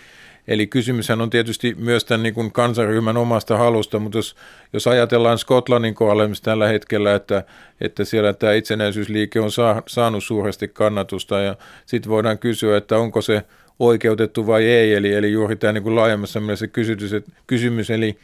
eli 0.48 0.66
kysymyshän 0.66 1.20
on 1.20 1.30
tietysti 1.30 1.74
myös 1.78 2.04
tämän 2.04 2.22
niin 2.22 2.34
kuin 2.34 2.52
kansanryhmän 2.52 3.16
omasta 3.16 3.56
halusta, 3.56 3.98
mutta 3.98 4.18
jos, 4.18 4.36
jos 4.72 4.86
ajatellaan 4.86 5.38
Skotlannin 5.38 5.94
kohdalla 5.94 6.24
tällä 6.42 6.68
hetkellä, 6.68 7.14
että, 7.14 7.44
että 7.80 8.04
siellä 8.04 8.32
tämä 8.32 8.52
itsenäisyysliike 8.52 9.40
on 9.40 9.50
saa, 9.50 9.82
saanut 9.86 10.24
suuresti 10.24 10.68
kannatusta 10.68 11.40
ja 11.40 11.56
sitten 11.86 12.10
voidaan 12.10 12.38
kysyä, 12.38 12.76
että 12.76 12.98
onko 12.98 13.22
se 13.22 13.42
oikeutettu 13.78 14.46
vai 14.46 14.64
ei, 14.64 14.94
eli, 14.94 15.14
eli 15.14 15.32
juuri 15.32 15.56
tämä 15.56 15.72
niin 15.72 15.82
kuin 15.82 15.96
laajemmassa 15.96 16.40
mielessä 16.40 16.66
kysymys, 16.66 17.10
kysymys 17.46 17.90
eli 17.90 18.18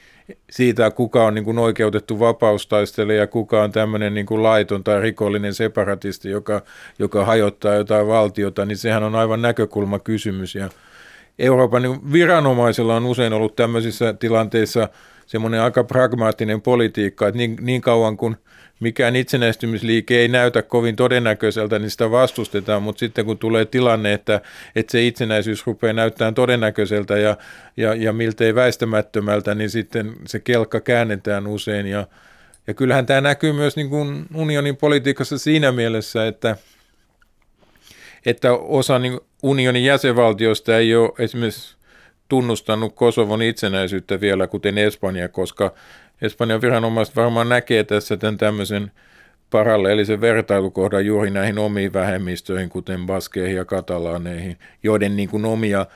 siitä, 0.51 0.91
kuka 0.91 1.25
on 1.25 1.35
niin 1.35 1.45
kuin 1.45 1.59
oikeutettu 1.59 2.21
vapaustaistelija 2.21 3.21
ja 3.21 3.27
kuka 3.27 3.63
on 3.63 3.73
tämmöinen 3.73 4.15
niin 4.15 4.27
kuin 4.27 4.43
laiton 4.43 4.85
tai 4.85 5.01
rikollinen 5.01 5.55
separatisti, 5.55 6.31
joka, 6.31 6.63
joka 6.99 7.25
hajottaa 7.25 7.75
jotain 7.75 8.07
valtiota, 8.07 8.65
niin 8.65 8.79
sehän 8.79 9.03
on 9.03 9.15
aivan 9.15 9.43
näkökulmakysymys. 9.43 10.55
Ja 10.55 10.71
Euroopan 11.39 12.13
viranomaisilla 12.13 12.97
on 12.97 13.07
usein 13.07 13.33
ollut 13.33 13.57
tämmöisissä 13.57 14.13
tilanteissa 14.13 14.89
semmoinen 15.27 15.61
aika 15.61 15.85
pragmaattinen 15.85 16.63
politiikka, 16.63 17.29
että 17.29 17.39
niin, 17.39 17.57
niin 17.61 17.81
kauan 17.81 18.17
kuin– 18.17 18.37
mikään 18.83 19.17
itsenäistymisliike 19.17 20.19
ei 20.19 20.29
näytä 20.29 20.63
kovin 20.63 20.97
todennäköiseltä, 20.97 21.79
niin 21.79 21.91
sitä 21.91 22.11
vastustetaan, 22.11 22.83
mutta 22.83 23.01
sitten 23.01 23.25
kun 23.25 23.39
tulee 23.39 23.65
tilanne, 23.65 24.13
että, 24.13 24.41
että 24.77 24.93
se 24.93 25.07
itsenäisyys 25.07 25.67
rupeaa 25.67 25.93
näyttämään 25.93 26.35
todennäköiseltä 26.35 27.19
ja, 27.19 27.37
ja, 27.77 27.95
ja 27.95 28.13
miltei 28.13 28.55
väistämättömältä, 28.55 29.55
niin 29.55 29.71
sitten 29.71 30.13
se 30.27 30.41
kelkka 30.41 30.81
käännetään 30.81 31.47
usein. 31.47 31.87
Ja, 31.87 32.07
ja 32.67 32.75
kyllähän 32.75 33.07
tämä 33.07 33.21
näkyy 33.21 33.53
myös 33.53 33.77
niin 33.77 33.91
kuin 33.91 34.27
unionin 34.35 34.77
politiikassa 34.77 35.39
siinä 35.39 35.73
mielessä, 35.73 36.27
että, 36.27 36.57
että 38.27 38.53
osa 38.53 38.99
niin 38.99 39.21
unionin 39.43 39.85
jäsenvaltioista 39.85 40.79
ei 40.79 40.95
ole 40.97 41.11
esimerkiksi 41.19 41.77
tunnustanut 42.29 42.95
Kosovon 42.95 43.43
itsenäisyyttä 43.43 44.21
vielä, 44.21 44.47
kuten 44.47 44.79
Espanja, 44.79 45.29
koska 45.29 45.75
Espanjan 46.23 46.61
viranomaiset 46.61 47.17
varmaan 47.17 47.49
näkee 47.49 47.85
tässä 47.85 48.17
tämän 48.17 48.39
tämmöisen 48.39 48.91
paralleellisen 49.51 50.21
vertailukohdan 50.21 51.07
juuri 51.07 51.31
näihin 51.31 51.59
omiin 51.59 51.93
vähemmistöihin, 51.93 52.69
kuten 52.69 53.07
baskeihin 53.07 53.57
ja 53.57 53.65
katalaaneihin, 53.65 54.59
joiden 54.83 55.17
niin 55.17 55.29
kuin 55.29 55.45
omia 55.45 55.87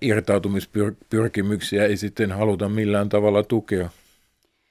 irtautumispyrkimyksiä 0.00 1.84
ei 1.84 1.96
sitten 1.96 2.32
haluta 2.32 2.68
millään 2.68 3.08
tavalla 3.08 3.42
tukea. 3.42 3.90